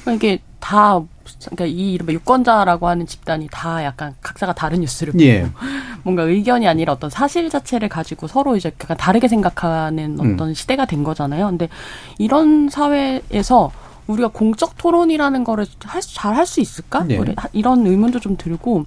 [0.03, 1.01] 그러니까 이게 다
[1.41, 5.47] 그러니까 이 이른바 유권자라고 하는 집단이 다 약간 각자가 다른 뉴스를 보고 예.
[6.03, 10.33] 뭔가 의견이 아니라 어떤 사실 자체를 가지고 서로 이제 약간 다르게 생각하는 음.
[10.33, 10.53] 어떤 음.
[10.53, 11.47] 시대가 된 거잖아요.
[11.47, 11.69] 근데
[12.17, 13.71] 이런 사회에서
[14.07, 17.03] 우리가 공적 토론이라는 거를 잘 할 수 있을까?
[17.03, 17.19] 네.
[17.53, 18.85] 이런 의문도 좀 들고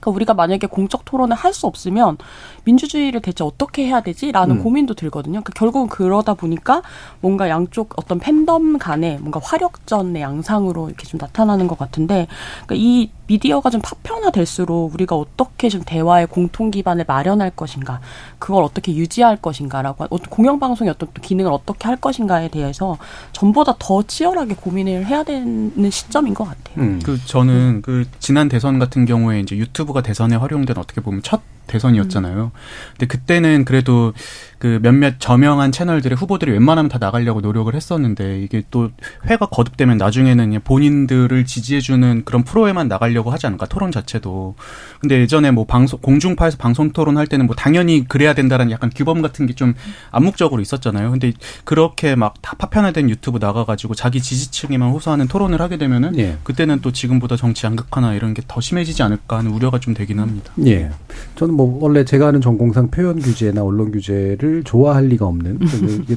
[0.00, 2.16] 그러니까 우리가 만약에 공적 토론을 할 수 없으면
[2.64, 4.62] 민주주의를 대체 어떻게 해야 되지라는 음.
[4.62, 5.40] 고민도 들거든요.
[5.40, 6.82] 그러니까 결국은 그러다 보니까
[7.20, 12.28] 뭔가 양쪽 어떤 팬덤 간에 뭔가 화력전의 양상으로 이렇게 좀 나타나는 것 같은데
[12.66, 18.00] 그러니까 이 미디어가 좀 파편화될수록 우리가 어떻게 좀 대화의 공통 기반을 마련할 것인가,
[18.40, 22.98] 그걸 어떻게 유지할 것인가라고 공영방송의 어떤 기능을 어떻게 할 것인가에 대해서
[23.32, 26.84] 전보다 더 치열하게 고민을 해야 되는 시점인 것 같아요.
[26.84, 27.00] 음.
[27.04, 32.50] 그 저는 그 지난 대선 같은 경우에 이제 유튜브가 대선에 활용된 어떻게 보면 첫 대선이었잖아요.
[32.92, 34.12] 근데 그때는 그래도
[34.60, 38.90] 그 몇몇 저명한 채널들의 후보들이 웬만하면 다 나가려고 노력을 했었는데 이게 또
[39.26, 44.54] 회가 거듭되면 나중에는 본인들을 지지해주는 그런 프로에만 나가려고 하지 않을까 토론 자체도.
[45.00, 49.22] 근데 예전에 뭐 방송 공중파에서 방송 토론 할 때는 뭐 당연히 그래야 된다라는 약간 규범
[49.22, 49.74] 같은 게 좀
[50.12, 51.10] 암묵적으로 있었잖아요.
[51.10, 51.32] 근데
[51.64, 56.36] 그렇게 막 다 파편화된 유튜브 나가가지고 자기 지지층에만 호소하는 토론을 하게 되면은 예.
[56.44, 60.52] 그때는 또 지금보다 정치 양극화나 이런 게 더 심해지지 않을까 하는 우려가 좀 되긴 합니다.
[60.66, 60.90] 예.
[61.36, 65.58] 저는 뭐 원래 제가 하는 전공상 표현 규제나 언론 규제를 좋아할 리가 없는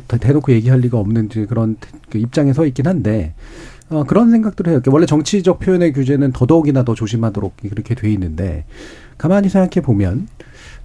[0.07, 1.77] 대놓고 얘기할 리가 없는 그런
[2.09, 3.33] 그 입장에 서 있긴 한데
[3.89, 4.81] 어, 그런 생각들을 해요.
[4.87, 8.65] 원래 정치적 표현의 규제는 더더욱이나 더 조심하도록 그렇게 돼 있는데
[9.17, 10.27] 가만히 생각해 보면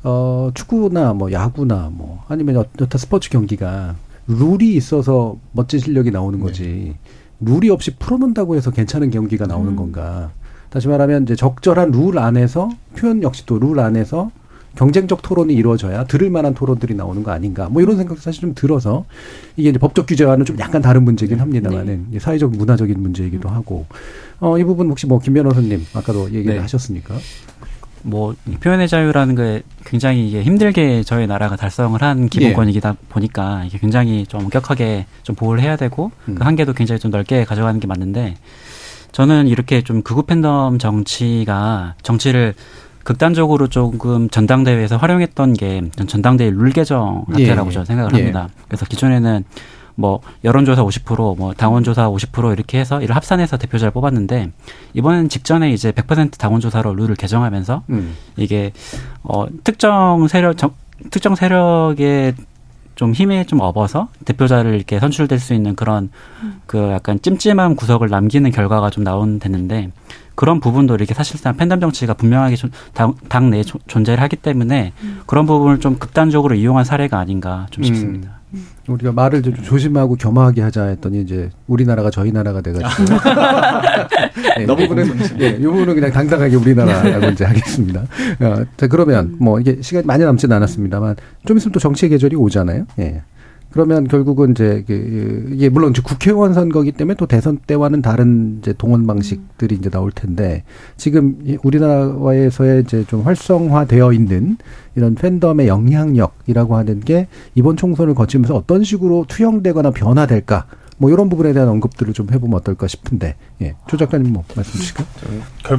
[0.05, 3.96] 어, 축구나 뭐 야구나 뭐 아니면 여타 스포츠 경기가
[4.26, 6.62] 룰이 있어서 멋진 실력이 나오는 거지.
[6.62, 6.96] 네.
[7.40, 9.76] 룰이 없이 풀어놓는다고 해서 괜찮은 경기가 나오는 음.
[9.76, 10.30] 건가.
[10.70, 14.30] 다시 말하면 이제 적절한 룰 안에서 표현 역시도 룰 안에서
[14.76, 17.68] 경쟁적 토론이 이루어져야 들을 만한 토론들이 나오는 거 아닌가.
[17.68, 19.04] 뭐 이런 생각도 사실 좀 들어서
[19.56, 22.18] 이게 이제 법적 규제와는 좀 약간 다른 문제긴 합니다만은 네.
[22.18, 23.86] 사회적 문화적인 문제이기도 하고
[24.40, 26.60] 어, 이 부분 혹시 뭐 김 변호사님 아까도 얘기를 네.
[26.60, 27.16] 하셨으니까.
[28.02, 33.06] 뭐 표현의 자유라는 게 굉장히 이게 힘들게 저희 나라가 달성을 한 기본권이기다 예.
[33.08, 36.36] 보니까 이게 굉장히 좀 엄격하게 좀 보호를 해야 되고 음.
[36.36, 38.36] 그 한계도 굉장히 좀 넓게 가져가는 게 맞는데
[39.10, 42.54] 저는 이렇게 좀 극우 팬덤 정치가 정치를
[43.09, 47.72] 극단적으로 조금 전당대회에서 활용했던 게 전당대회 룰 개정 사태라고 예.
[47.72, 48.18] 저는 생각을 예.
[48.18, 48.50] 합니다.
[48.66, 49.44] 그래서 기존에는
[49.94, 54.50] 뭐 여론조사 50%뭐 당원조사 50% 이렇게 해서 이를 합산해서 대표자를 뽑았는데
[54.92, 58.14] 이번엔 직전에 이제 100% 당원조사로 룰을 개정하면서 음.
[58.36, 58.72] 이게
[59.22, 60.74] 어 특정 세력 정,
[61.11, 62.34] 특정 세력의
[62.94, 66.11] 좀 힘에 좀 업어서 대표자를 이렇게 선출될 수 있는 그런
[66.42, 66.61] 음.
[66.66, 69.92] 그 약간 찜찜한 구석을 남기는 결과가 좀 나온 됐는데
[70.39, 72.55] 그런 부분도 이렇게 사실상 팬덤 정치가 분명하게
[72.95, 75.20] 당, 당내에 존재를 하기 때문에 음.
[75.26, 77.84] 그런 부분을 좀 극단적으로 이용한 사례가 아닌가 좀 음.
[77.86, 78.39] 싶습니다.
[78.55, 78.64] 음.
[78.86, 83.18] 우리가 말을 좀 조심하고 겸허하게 하자 했더니 이제 우리나라가 저희 나라가 돼가지고
[84.59, 88.03] 네, 너무 부분은 예, 이 부분은 그냥 당당하게 우리나라라고 이제 하겠습니다.
[88.39, 91.16] 어, 자 그러면 뭐 이게 시간이 많이 남지는 않았습니다만
[91.47, 92.86] 좀 있으면 또 정치의 계절이 오잖아요.
[93.01, 93.22] 예.
[93.78, 98.74] 그러면 결국은 이제 그 이게 물론 이제 국회의원 선거기 때문에 또 대선 때와는 다른 이제
[98.76, 100.64] 동원 방식들이 이제 나올 텐데
[100.96, 104.56] 지금 우리나라에서의 이제 좀 활성화되어 있는
[104.96, 110.66] 이런 팬덤의 영향력이라고 하는 게 이번 총선을 거치면서 어떤 식으로 투영되거나 변화될까
[110.96, 113.76] 뭐 이런 부분에 대한 언급들을 좀 해보면 어떨까 싶은데 예.
[113.86, 115.06] 조 작가님 뭐 말씀 주실까요?
[115.62, 115.78] 결,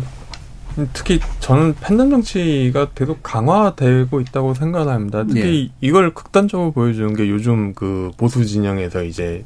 [0.93, 5.25] 특히 저는 팬덤 정치가 계속 강화되고 있다고 생각합니다.
[5.25, 5.88] 특히 예.
[5.88, 9.43] 이걸 극단적으로 보여주는 게 요즘 그 보수 진영에서 이제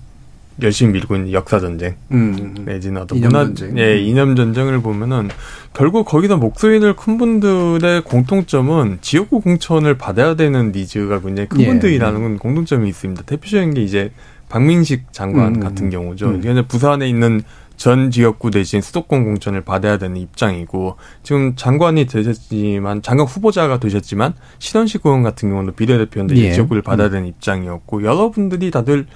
[0.61, 3.77] 열심히 밀고 있는 역사 전쟁 음, 내지는 어떤 문화 전쟁.
[3.79, 5.29] 예 이념 전쟁을 보면은
[5.73, 11.65] 결국 거기서 목소리를 큰 분들의 공통점은 지역구 공천을 받아야 되는 니즈가 굉장히 큰 예.
[11.65, 13.23] 분들이라는 건 공통점이 있습니다.
[13.23, 14.11] 대표적인 게 이제
[14.49, 16.27] 박민식 장관 음, 같은 경우죠.
[16.27, 16.63] 음.
[16.67, 17.41] 부산에 있는
[17.75, 25.01] 전 지역구 대신 수도권 공천을 받아야 되는 입장이고 지금 장관이 되셨지만 장관 후보자가 되셨지만 신원식
[25.05, 26.51] 의원 같은 경우는 비례대표인데 예.
[26.53, 27.11] 지역구를 받아야 음.
[27.11, 29.07] 되는 입장이었고 여러분들이 다들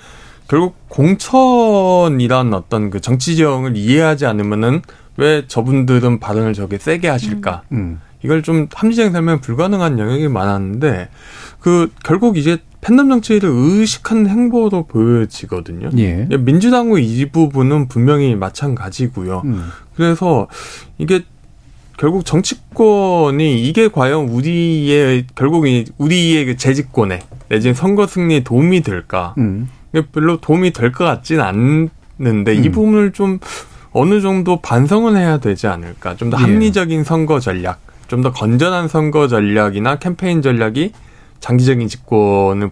[0.47, 4.81] 결국 공천이란 어떤 그 정치 지형을 이해하지 않으면은
[5.17, 7.63] 왜 저분들은 발언을 저게 세게 하실까?
[7.71, 7.77] 음.
[7.77, 8.01] 음.
[8.23, 11.09] 이걸 좀 합리적인 설명 불가능한 영역이 많았는데
[11.59, 15.89] 그 결국 이제 팬덤 정치를 의식한 행보로 보여지거든요.
[15.97, 16.25] 예.
[16.37, 19.41] 민주당의 이 부분은 분명히 마찬가지고요.
[19.43, 19.65] 음.
[19.97, 20.47] 그래서
[20.97, 21.25] 이게
[21.97, 25.65] 결국 정치권이 이게 과연 우리의 결국
[25.97, 27.19] 우리의 그 재집권에
[27.49, 29.35] 내지는 선거 승리에 도움이 될까?
[29.37, 29.67] 음.
[30.13, 32.63] 별로 도움이 될 것 같지는 않는데 음.
[32.63, 33.39] 이 부분을 좀
[33.91, 36.15] 어느 정도 반성을 해야 되지 않을까?
[36.15, 36.41] 좀더 예.
[36.43, 37.03] 합리적인 예.
[37.03, 40.93] 선거 전략, 좀 더 건전한 선거 전략이나 캠페인 전략이
[41.39, 42.71] 장기적인 집권을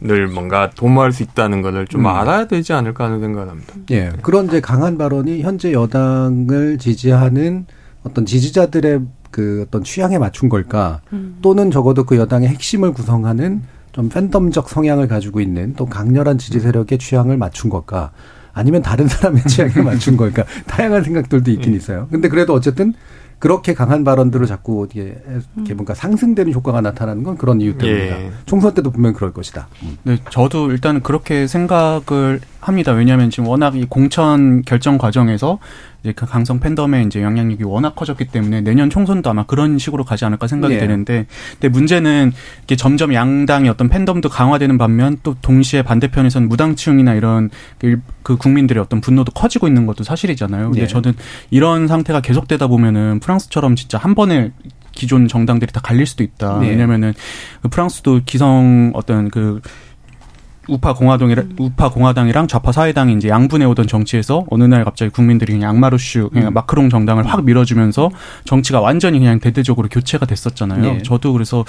[0.00, 2.06] 늘 뭔가 도모할 수 있다는 것을 좀 음.
[2.06, 3.74] 알아야 되지 않을까 하는 생각을 합니다.
[3.90, 4.10] 예.
[4.22, 7.66] 그런 이제 강한 발언이 현재 여당을 지지하는
[8.02, 9.00] 어떤 지지자들의
[9.30, 11.00] 그 어떤 취향에 맞춘 걸까?
[11.12, 11.38] 음.
[11.40, 16.98] 또는 적어도 그 여당의 핵심을 구성하는 좀 팬덤적 성향을 가지고 있는 또 강렬한 지지 세력의
[16.98, 18.10] 취향을 맞춘 걸까?
[18.52, 20.44] 아니면 다른 사람의 취향에 맞춘 걸까?
[20.66, 21.76] 다양한 생각들도 있긴 음.
[21.76, 22.08] 있어요.
[22.10, 22.92] 근데 그래도 어쨌든
[23.42, 25.20] 그렇게 강한 발언들을 자꾸 이게
[25.56, 28.20] 이렇게 뭔가 상승되는 효과가 나타나는 건 그런 이유 때문이다.
[28.20, 28.30] 예.
[28.46, 29.66] 총선 때도 분명 그럴 것이다.
[29.82, 29.98] 음.
[30.04, 32.92] 네, 저도 일단 그렇게 생각을 합니다.
[32.92, 35.58] 왜냐하면 지금 워낙 이 공천 결정 과정에서
[36.02, 40.24] 이제 그 강성 팬덤의 이제 영향력이 워낙 커졌기 때문에 내년 총선도 아마 그런 식으로 가지
[40.24, 40.78] 않을까 생각이 예.
[40.78, 42.32] 되는데 근데 문제는
[42.64, 48.82] 이게 점점 양당의 어떤 팬덤도 강화되는 반면 또 동시에 반대편에서는 무당층이나 이런 그, 그 국민들의
[48.82, 50.70] 어떤 분노도 커지고 있는 것도 사실이잖아요.
[50.70, 50.86] 근데 예.
[50.86, 51.14] 저는
[51.50, 54.50] 이런 상태가 계속되다 보면은 프랑스처럼 진짜 한 번에
[54.92, 56.58] 기존 정당들이 다 갈릴 수도 있다.
[56.58, 56.70] 네.
[56.70, 57.14] 왜냐면은
[57.62, 59.60] 그 프랑스도 기성 어떤 그
[60.68, 61.56] 우파 공화당이랑 음.
[61.58, 66.48] 우파 공화당이랑 좌파 사회당이 이제 양분해 오던 정치에서 어느 날 갑자기 국민들이 그냥 악마루슈 그냥
[66.48, 66.54] 음.
[66.54, 68.10] 마크롱 정당을 확 밀어주면서
[68.44, 70.82] 정치가 완전히 그냥 대대적으로 교체가 됐었잖아요.
[70.82, 71.02] 네.
[71.02, 71.64] 저도 그래서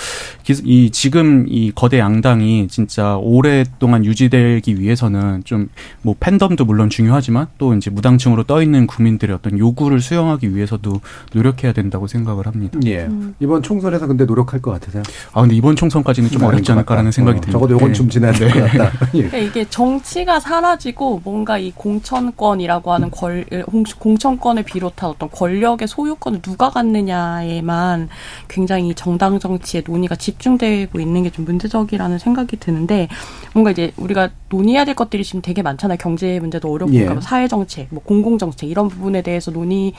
[0.63, 5.69] 이 지금 이 거대 양당이 진짜 오랫동안 유지되기 위해서는 좀
[6.01, 11.01] 뭐 팬덤도 물론 중요하지만 또 이제 무당층으로 떠 있는 국민들의 어떤 요구를 수용하기 위해서도
[11.33, 12.79] 노력해야 된다고 생각을 합니다.
[12.85, 13.05] 예.
[13.05, 13.35] 음.
[13.39, 15.03] 이번 총선에서 근데 노력할 것 같으세요?
[15.33, 17.51] 아 근데 이번 총선까지는 좀 어렵지 않을까라는 생각이 어, 듭니다.
[17.53, 17.93] 적어도 이건 네.
[17.93, 18.77] 좀 지나야 될것 네.
[18.77, 18.82] 같다.
[19.15, 19.23] 예.
[19.27, 23.43] 그러니까 이게 정치가 사라지고 뭔가 이 공천권이라고 하는 권
[23.99, 28.09] 공천권을 비롯한 어떤 권력의 소유권을 누가 갖느냐에만
[28.47, 33.09] 굉장히 정당 정치의 논의가 집중되고 있는 게 좀 문제적이라는 생각이 드는데
[33.53, 35.97] 뭔가 이제 우리가 논의해야 될 것들이 지금 되게 많잖아요.
[35.99, 37.09] 경제 문제도 어렵고 예.
[37.21, 39.93] 사회 정책, 뭐 공공 정책 이런 부분에 대해서 논의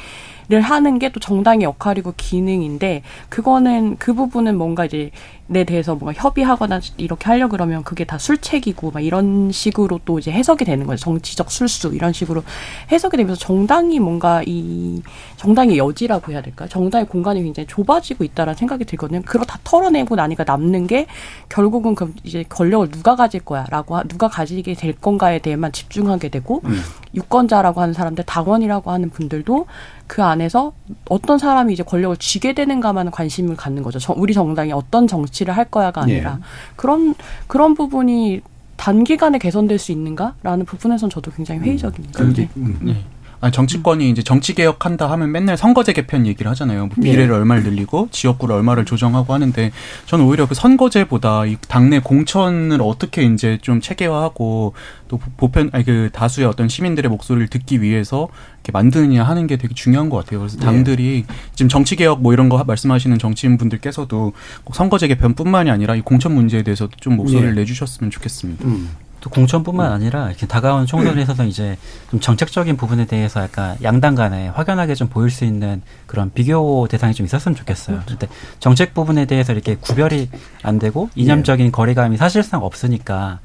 [0.49, 5.11] 를 하는 게 또 정당의 역할이고 기능인데 그거는 그 부분은 뭔가 이제
[5.47, 10.33] 내 대해서 뭔가 협의하거나 이렇게 하려 그러면 그게 다 술책이고 막 이런 식으로 또 이제
[10.33, 11.05] 해석이 되는 거죠.
[11.05, 12.43] 정치적 술수 이런 식으로
[12.91, 15.03] 해석이 되면서 정당이 뭔가 이
[15.37, 16.67] 정당의 여지라고 해야 될까?
[16.67, 19.21] 정당의 공간이 굉장히 좁아지고 있다라는 생각이 들거든요.
[19.25, 21.07] 그걸 다 털어내고 나니까 남는 게
[21.49, 26.81] 결국은 그럼 이제 권력을 누가 가질 거야라고 누가 가지게 될 건가에 대해만 집중하게 되고 음.
[27.15, 29.67] 유권자라고 하는 사람들, 당원이라고 하는 분들도
[30.07, 30.73] 그 안에서
[31.09, 33.99] 어떤 사람이 이제 권력을 쥐게 되는가만 관심을 갖는 거죠.
[33.99, 36.45] 저, 우리 정당이 어떤 정치를 할 거야가 아니라 예.
[36.77, 37.15] 그런
[37.47, 38.43] 그런 부분이
[38.77, 41.65] 단기간에 개선될 수 있는가라는 부분에선 저도 굉장히 음.
[41.65, 42.23] 회의적입니다.
[42.23, 42.35] 음.
[42.35, 42.49] 네.
[42.57, 42.79] 음.
[42.83, 43.05] 네.
[43.45, 46.87] 아니, 정치권이 이제 정치 개혁한다 하면 맨날 선거제 개편 얘기를 하잖아요.
[46.87, 47.35] 뭐 비례를 네.
[47.35, 49.71] 얼마를 늘리고 지역구를 얼마를 조정하고 하는데
[50.07, 54.73] 저는 오히려 그 선거제보다 이 당내 공천을 어떻게 이제 좀 체계화하고
[55.09, 59.75] 또 보편 아니 그 다수의 어떤 시민들의 목소리를 듣기 위해서 이렇게 만드느냐 하는 게 되게
[59.75, 60.41] 중요한 것 같아요.
[60.41, 60.65] 그래서 네.
[60.65, 61.35] 당들이 네.
[61.55, 64.33] 지금 정치 개혁 뭐 이런 거 말씀하시는 정치인 분들께서도
[64.65, 67.61] 꼭 선거제 개편뿐만이 아니라 이 공천 문제에 대해서도 좀 목소리를 네.
[67.61, 68.65] 내주셨으면 좋겠습니다.
[68.65, 68.89] 음.
[69.25, 69.95] 또 공천뿐만 네.
[69.95, 71.79] 아니라 이렇게 다가온 총선에서도 이제
[72.11, 77.15] 좀 정책적인 부분에 대해서 약간 양당 간에 확연하게 좀 보일 수 있는 그런 비교 대상이
[77.15, 77.97] 좀 있었으면 좋겠어요.
[78.01, 78.19] 그렇죠.
[78.19, 78.29] 근데
[78.61, 80.29] 정책 부분에 대해서 이렇게 구별이
[80.63, 81.73] 안 되고 이념적인 네.
[81.73, 83.41] 거리감이 사실상 없으니까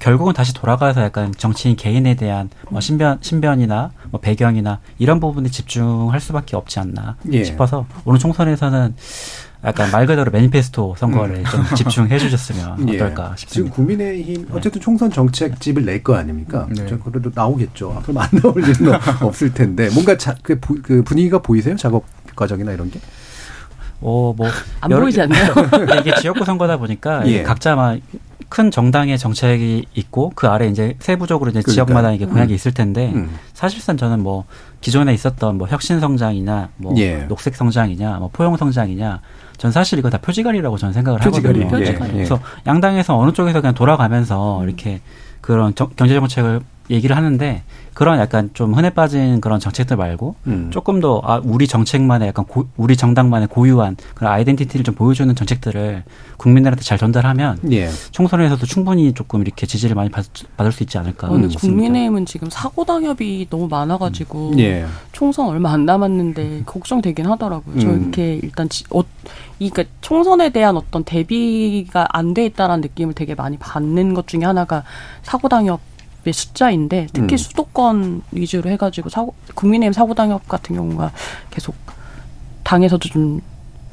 [0.00, 6.18] 결국은 다시 돌아가서 약간 정치인 개인에 대한 뭐 신변 신변이나 뭐 배경이나 이런 부분에 집중할
[6.18, 7.44] 수밖에 없지 않나 예.
[7.44, 8.96] 싶어서 오늘 총선에서는
[9.64, 11.44] 약간 말 그대로 매니페스토 선거를 음.
[11.44, 12.96] 좀 집중해 주셨으면 예.
[12.96, 13.52] 어떨까 싶습니다.
[13.52, 14.52] 지금 국민의힘 네.
[14.52, 16.66] 어쨌든 총선 정책집을 낼 거 아닙니까?
[16.70, 16.84] 네.
[17.04, 18.00] 그래도 나오겠죠.
[18.02, 18.92] 그럼 안 나올 일은
[19.22, 21.76] 없을 텐데 뭔가 자, 그, 그 분위기가 보이세요?
[21.76, 22.04] 작업
[22.34, 22.98] 과정이나 이런 게?
[24.00, 24.48] 어, 뭐.
[24.80, 25.54] 안 보이지 않나요?
[26.00, 27.44] 이게 지역구 선거다 보니까 예.
[27.44, 31.72] 각자 막큰 정당의 정책이 있고 그 아래 이제 세부적으로 이제 그러니까.
[31.72, 32.54] 지역마다 이게 공약이 음.
[32.56, 33.30] 있을 텐데 음.
[33.54, 34.44] 사실상 저는 뭐
[34.80, 37.18] 기존에 있었던 뭐 혁신 성장이나 뭐 예.
[37.28, 39.20] 녹색 성장이냐 뭐 포용 성장이냐
[39.58, 41.62] 전 사실 이거 다 표지가리라고 저는 생각을 표지가리.
[41.64, 41.78] 하거든요.
[41.78, 42.10] 표지가리.
[42.10, 42.14] 예.
[42.14, 44.68] 그래서 양당에서 어느 쪽에서 그냥 돌아가면서 음.
[44.68, 45.00] 이렇게
[45.40, 47.62] 그런 경제 정책을 얘기를 하는데
[47.94, 50.70] 그런 약간 좀 흔해 빠진 그런 정책들 말고 음.
[50.72, 56.02] 조금 더 아, 우리 정책만의 약간 고, 우리 정당만의 고유한 그런 아이덴티티를 좀 보여주는 정책들을
[56.38, 57.88] 국민들한테 잘 전달하면 예.
[58.10, 60.26] 총선에서도 충분히 조금 이렇게 지지를 많이 받,
[60.56, 61.28] 받을 수 있지 않을까.
[61.28, 64.58] 어, 국민의힘은 지금 사고 당협이 너무 많아가지고 음.
[64.58, 64.86] 예.
[65.12, 67.74] 총선 얼마 안 남았는데 걱정되긴 하더라고요.
[67.76, 67.80] 음.
[67.80, 69.02] 저 이렇게 일단 지, 어,
[69.58, 74.44] 이 그러니까 총선에 대한 어떤 대비가 안 돼 있다라는 느낌을 되게 많이 받는 것 중에
[74.44, 74.82] 하나가
[75.22, 75.91] 사고 당협 의
[76.30, 77.36] 숫자인데 특히 음.
[77.36, 81.10] 수도권 위주로 해가지고 사고 국민의힘 사고당협 같은 경우가
[81.50, 81.74] 계속
[82.62, 83.40] 당에서도 좀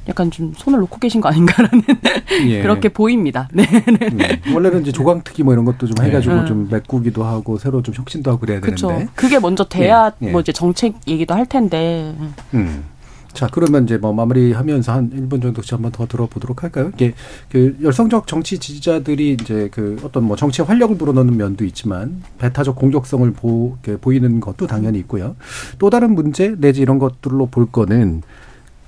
[0.07, 1.83] 약간 좀 손을 놓고 계신 거 아닌가라는
[2.47, 2.61] 예.
[2.61, 3.47] 그렇게 보입니다.
[3.53, 3.63] 네.
[3.63, 4.41] 네.
[4.47, 4.53] 음.
[4.53, 6.45] 원래는 이제 조강특위 뭐 이런 것도 좀 해가지고 네.
[6.45, 8.87] 좀 메꾸기도 하고 새로 좀 혁신도 하고 그래야 그쵸.
[8.87, 10.31] 되는데 그게 먼저 돼야 예.
[10.31, 12.15] 뭐 이제 정책 얘기도 할 텐데.
[12.53, 12.83] 음.
[13.33, 16.91] 자, 그러면 이제 뭐 마무리하면서 한 1분 정도씩 한번 더 들어보도록 할까요?
[16.95, 17.13] 이게
[17.49, 23.31] 그 열성적 정치 지지자들이 이제 그 어떤 뭐 정치에 활력을 불어넣는 면도 있지만 배타적 공격성을
[23.33, 25.35] 보, 보이는 것도 당연히 있고요.
[25.77, 28.23] 또 다른 문제 내지 이런 것들로 볼 거는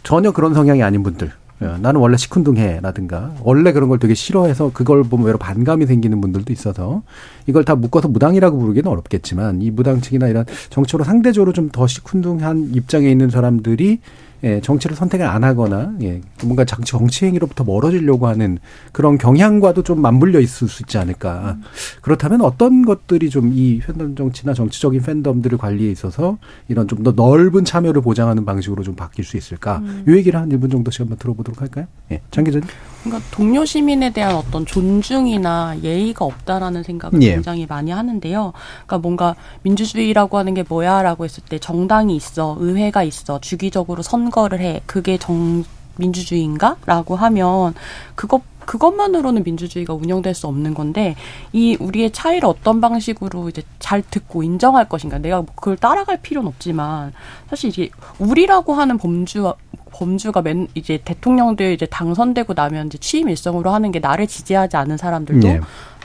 [0.04, 1.32] 전혀 그런 성향이 아닌 분들.
[1.62, 6.52] 어, 나는 원래 시큰둥해라든가 원래 그런 걸 되게 싫어해서 그걸 보면 외로 반감이 생기는 분들도
[6.52, 7.04] 있어서
[7.46, 13.10] 이걸 다 묶어서 무당이라고 부르기는 어렵겠지만 이 무당층이나 이런 정치로 상대적으로 좀 더 시큰둥한 입장에
[13.12, 14.00] 있는 사람들이
[14.44, 18.58] 예, 정치를 선택을 안 하거나 예, 뭔가 정치 행위로부터 멀어지려고 하는
[18.92, 21.58] 그런 경향과도 좀 맞물려 있을 수 있지 않을까.
[21.58, 21.64] 음.
[22.02, 26.38] 그렇다면 어떤 것들이 좀 이 팬덤 정치나 정치적인 팬덤들을 관리에 있어서
[26.68, 29.80] 이런 좀 더 넓은 참여를 보장하는 방식으로 좀 바뀔 수 있을까?
[29.80, 30.06] 음.
[30.08, 31.86] 이 얘기를 한 1분 정도 시간만 들어보도록 할까요?
[32.12, 32.68] 예, 장 기자님.
[33.04, 37.34] 그러니까 동료 시민에 대한 어떤 존중이나 예의가 없다라는 생각을 예.
[37.34, 38.54] 굉장히 많이 하는데요.
[38.86, 44.82] 그러니까 뭔가 민주주의라고 하는 게 뭐야라고 했을 때 정당이 있어, 의회가 있어, 주기적으로 선거를 해.
[44.86, 45.64] 그게 정
[45.98, 47.74] 민주주의인가라고 하면
[48.16, 51.16] 그것 그것만으로는 민주주의가 운영될 수 없는 건데
[51.54, 57.14] 이 우리의 차이를 어떤 방식으로 이제 잘 듣고 인정할 것인가 내가 그걸 따라갈 필요는 없지만
[57.50, 57.90] 사실 이제
[58.20, 59.54] 우리라고 하는 범주
[59.92, 64.98] 범주가 맨 이제 대통령들 이제 당선되고 나면 이제 취임 일성으로 하는 게 나를 지지하지 않은
[64.98, 65.60] 사람들도 네.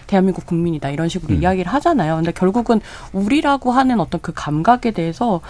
[0.07, 1.42] 대한민국 국민이다 이런 식으로 음.
[1.42, 2.16] 이야기를 하잖아요.
[2.16, 2.80] 근데 결국은
[3.12, 5.40] 우리라고 하는 어떤 그 감각에 대해서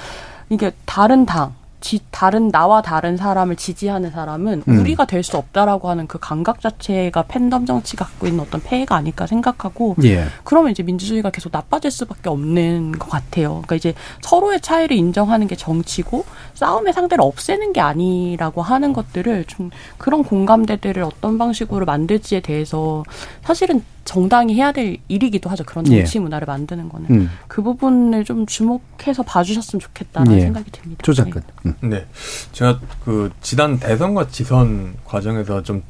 [0.49, 4.79] 이게 다른 당 지, 다른 나와 다른 사람을 지지하는 사람은 음.
[4.81, 9.27] 우리가 될 수 없다라고 하는 그 감각 자체가 팬덤 정치 갖고 있는 어떤 폐해가 아닐까
[9.27, 10.27] 생각하고 예.
[10.45, 13.51] 그러면 이제 민주주의가 계속 나빠질 수밖에 없는 것 같아요.
[13.55, 16.25] 그러니까 이제 서로의 차이를 인정하는 게 정치고
[16.55, 23.03] 싸움의 상대를 없애는 게 아니라고 하는 것들을 좀 그런 공감대들을 어떤 방식으로 만들지에 대해서
[23.43, 25.65] 사실은 정당이 해야 될 일이기도 하죠.
[25.65, 26.23] 그런 정치 예.
[26.23, 27.31] 문화를 만드는 거는 음.
[27.49, 30.41] 그 부분을 좀 주목해서 봐주셨으면 좋겠다는 예.
[30.41, 31.03] 생각이 듭니다.
[31.03, 31.43] 조작근.
[31.63, 31.73] 네.
[31.83, 31.91] 음.
[31.91, 32.07] 네,
[32.53, 35.83] 제가 그 지난 대선과 지선 과정에서 좀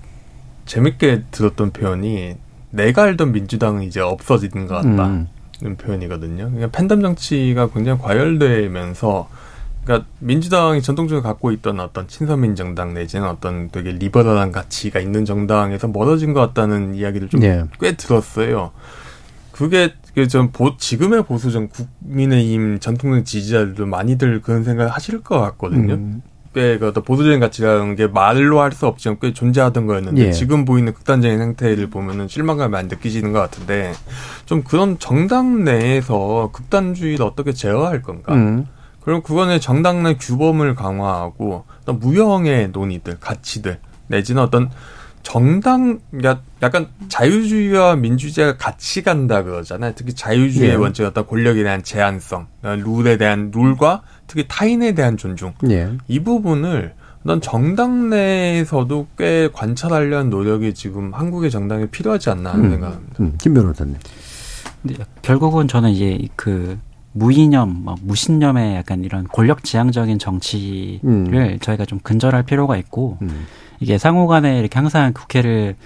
[0.64, 2.34] 재밌게 들었던 표현이
[2.70, 5.28] 내가 알던 민주당은 이제 없어지는 것 같다는
[5.62, 5.76] 음.
[5.76, 6.50] 표현이거든요.
[6.50, 9.28] 그러니까 팬덤 정치가 굉장히 과열되면서
[9.87, 15.87] 그러니까 민주당이 전통적으로 갖고 있던 어떤 친서민 정당 내지는 어떤 되게 리버럴한 가치가 있는 정당에서
[15.87, 17.97] 멀어진 것 같다는 이야기를 좀꽤 네.
[17.97, 18.72] 들었어요.
[19.53, 19.95] 그게
[20.28, 25.95] 좀 보, 지금의 보수정 국민의힘 전통적 지지자들도 많이들 그런 생각을 하실 것 같거든요.
[25.95, 26.22] 음.
[26.53, 30.32] 꽤그 어떤 보수적인 가치라는 게 말로 할 수 없지만 꽤 존재하던 거였는데 예.
[30.32, 33.93] 지금 보이는 극단적인 행태를 보면은 실망감이 많이 느끼시는 것 같은데
[34.47, 38.34] 좀 그런 정당 내에서 극단주의를 어떻게 제어할 건가?
[38.34, 38.66] 음.
[39.07, 43.78] 그럼 그거는 정당 내 규범을 강화하고 어떤 무형의 논의들, 가치들
[44.09, 44.68] 내지는 어떤
[45.22, 46.00] 정당
[46.61, 49.92] 약간 자유주의와 민주주의가 같이 간다 그러잖아요.
[49.94, 50.74] 특히 자유주의의 예.
[50.74, 55.54] 원칙 어떤 권력에 대한 제한성, 룰에 대한 룰과 특히 타인에 대한 존중.
[55.70, 55.88] 예.
[56.09, 62.70] 이 부분을 넌 정당 내에서도 꽤 관찰하려는 노력이 지금 한국의 정당에 필요하지 않나 하는 음,
[62.72, 63.14] 생각합니다.
[63.20, 63.94] 음, 김 변호사님.
[64.82, 66.76] 근데 결국은 저는 이제 그
[67.16, 71.58] 무이념, 뭐 무신념의 약간 이런 권력 지향적인 정치를 음.
[71.60, 73.46] 저희가 좀 근절할 필요가 있고 음.
[73.80, 75.76] 이게 상호간에 이렇게 항상 국회를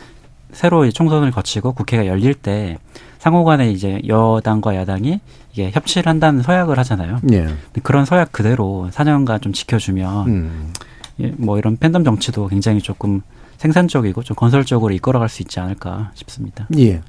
[0.52, 2.78] 새로 총선을 거치고 국회가 열릴 때
[3.18, 5.20] 상호간에 이제 여당과 야당이
[5.52, 7.20] 이게 협치를 한다는 서약을 하잖아요.
[7.32, 7.48] 예.
[7.82, 10.72] 그런 서약 그대로 4년간 좀 지켜주면 음.
[11.20, 13.20] 예, 뭐 이런 팬덤 정치도 굉장히 조금
[13.58, 16.66] 생산적이고 좀 건설적으로 이끌어갈 수 있지 않을까 싶습니다.
[16.78, 17.02] 예.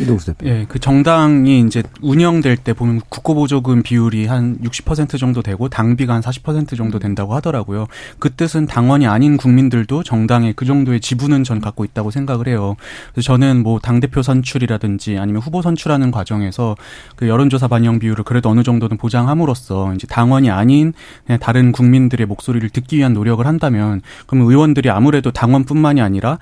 [0.00, 0.48] 이동수 대표.
[0.48, 6.22] 예, 그 정당이 이제 운영될 때 보면 국고보조금 비율이 한 60% 정도 되고 당비가 한
[6.22, 7.86] 40% 정도 된다고 하더라고요.
[8.18, 12.74] 그 뜻은 당원이 아닌 국민들도 정당에 그 정도의 지분은 전 갖고 있다고 생각을 해요.
[13.12, 16.74] 그래서 저는 뭐 당대표 선출이라든지 아니면 후보 선출하는 과정에서
[17.14, 20.92] 그 여론조사 반영 비율을 그래도 어느 정도는 보장함으로써 이제 당원이 아닌
[21.24, 26.38] 그냥 다른 국민들의 목소리를 듣기 위한 노력을 한다면 그럼 의원들이 아무래도 당원뿐만이 아니라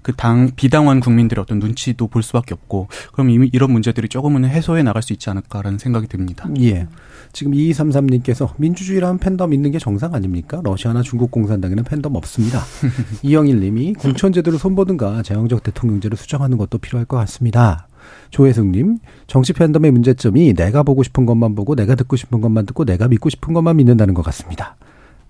[0.00, 4.44] 그 당 비당원 국민들의 어떤 눈치도 볼 수밖에 없고 없고 그럼 이미 이런 문제들이 조금은
[4.44, 6.48] 해소해 나갈 수 있지 않을까라는 생각이 듭니다.
[6.60, 6.86] 예.
[7.32, 10.60] 지금 2233님께서 민주주의라는 팬덤 있는 게 정상 아닙니까?
[10.62, 12.60] 러시아나 중국 공산당에는 팬덤 없습니다.
[13.22, 17.88] 이영일님이 군천제도를 손보든가 제왕적 대통령제를 수정하는 것도 필요할 것 같습니다.
[18.30, 23.08] 조혜승님, 정치 팬덤의 문제점이 내가 보고 싶은 것만 보고 내가 듣고 싶은 것만 듣고 내가
[23.08, 24.76] 믿고 싶은 것만 믿는다는 것 같습니다.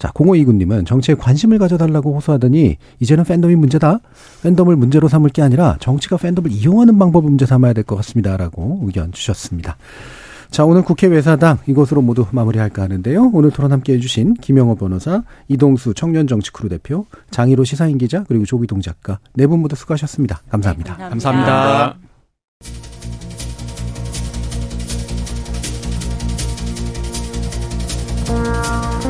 [0.02, 4.00] 자, 0529님은 정치에 관심을 가져달라고 호소하더니 이제는 팬덤이 문제다.
[4.42, 9.12] 팬덤을 문제로 삼을 게 아니라 정치가 팬덤을 이용하는 방법을 문제 삼아야 될 것 같습니다라고 의견
[9.12, 9.76] 주셨습니다.
[10.50, 13.30] 자, 오늘 국회 외사당 이것으로 모두 마무리할까 하는데요.
[13.32, 19.20] 오늘 토론 함께 해주신 김영호 변호사, 이동수 청년정치크루 대표, 장희로 시사인 기자, 그리고 조기동 작가
[19.34, 20.40] 네 분 모두 수고하셨습니다.
[20.50, 20.96] 감사합니다.
[20.96, 21.96] 네, 감사합니다.
[28.32, 29.01] 감사합니다.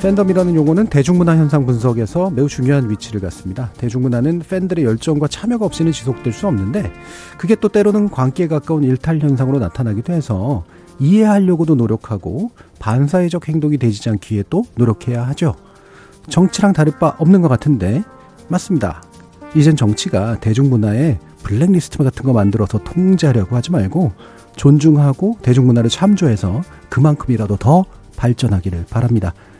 [0.00, 3.70] 팬덤이라는 용어는 대중문화 현상 분석에서 매우 중요한 위치를 갖습니다.
[3.78, 6.92] 대중문화는 팬들의 열정과 참여가 없이는 지속될 수 없는데
[7.38, 10.64] 그게 또 때로는 광기에 가까운 일탈 현상으로 나타나기도 해서
[10.98, 15.54] 이해하려고도 노력하고 반사회적 행동이 되지 않기 위해 또 노력해야 하죠.
[16.28, 18.02] 정치랑 다를 바 없는 것 같은데
[18.48, 19.02] 맞습니다.
[19.54, 24.12] 이젠 정치가 대중문화에 블랙리스트 같은 거 만들어서 통제하려고 하지 말고
[24.56, 27.84] 존중하고 대중문화를 참조해서 그만큼이라도 더
[28.16, 29.32] 발전하기를 바랍니다.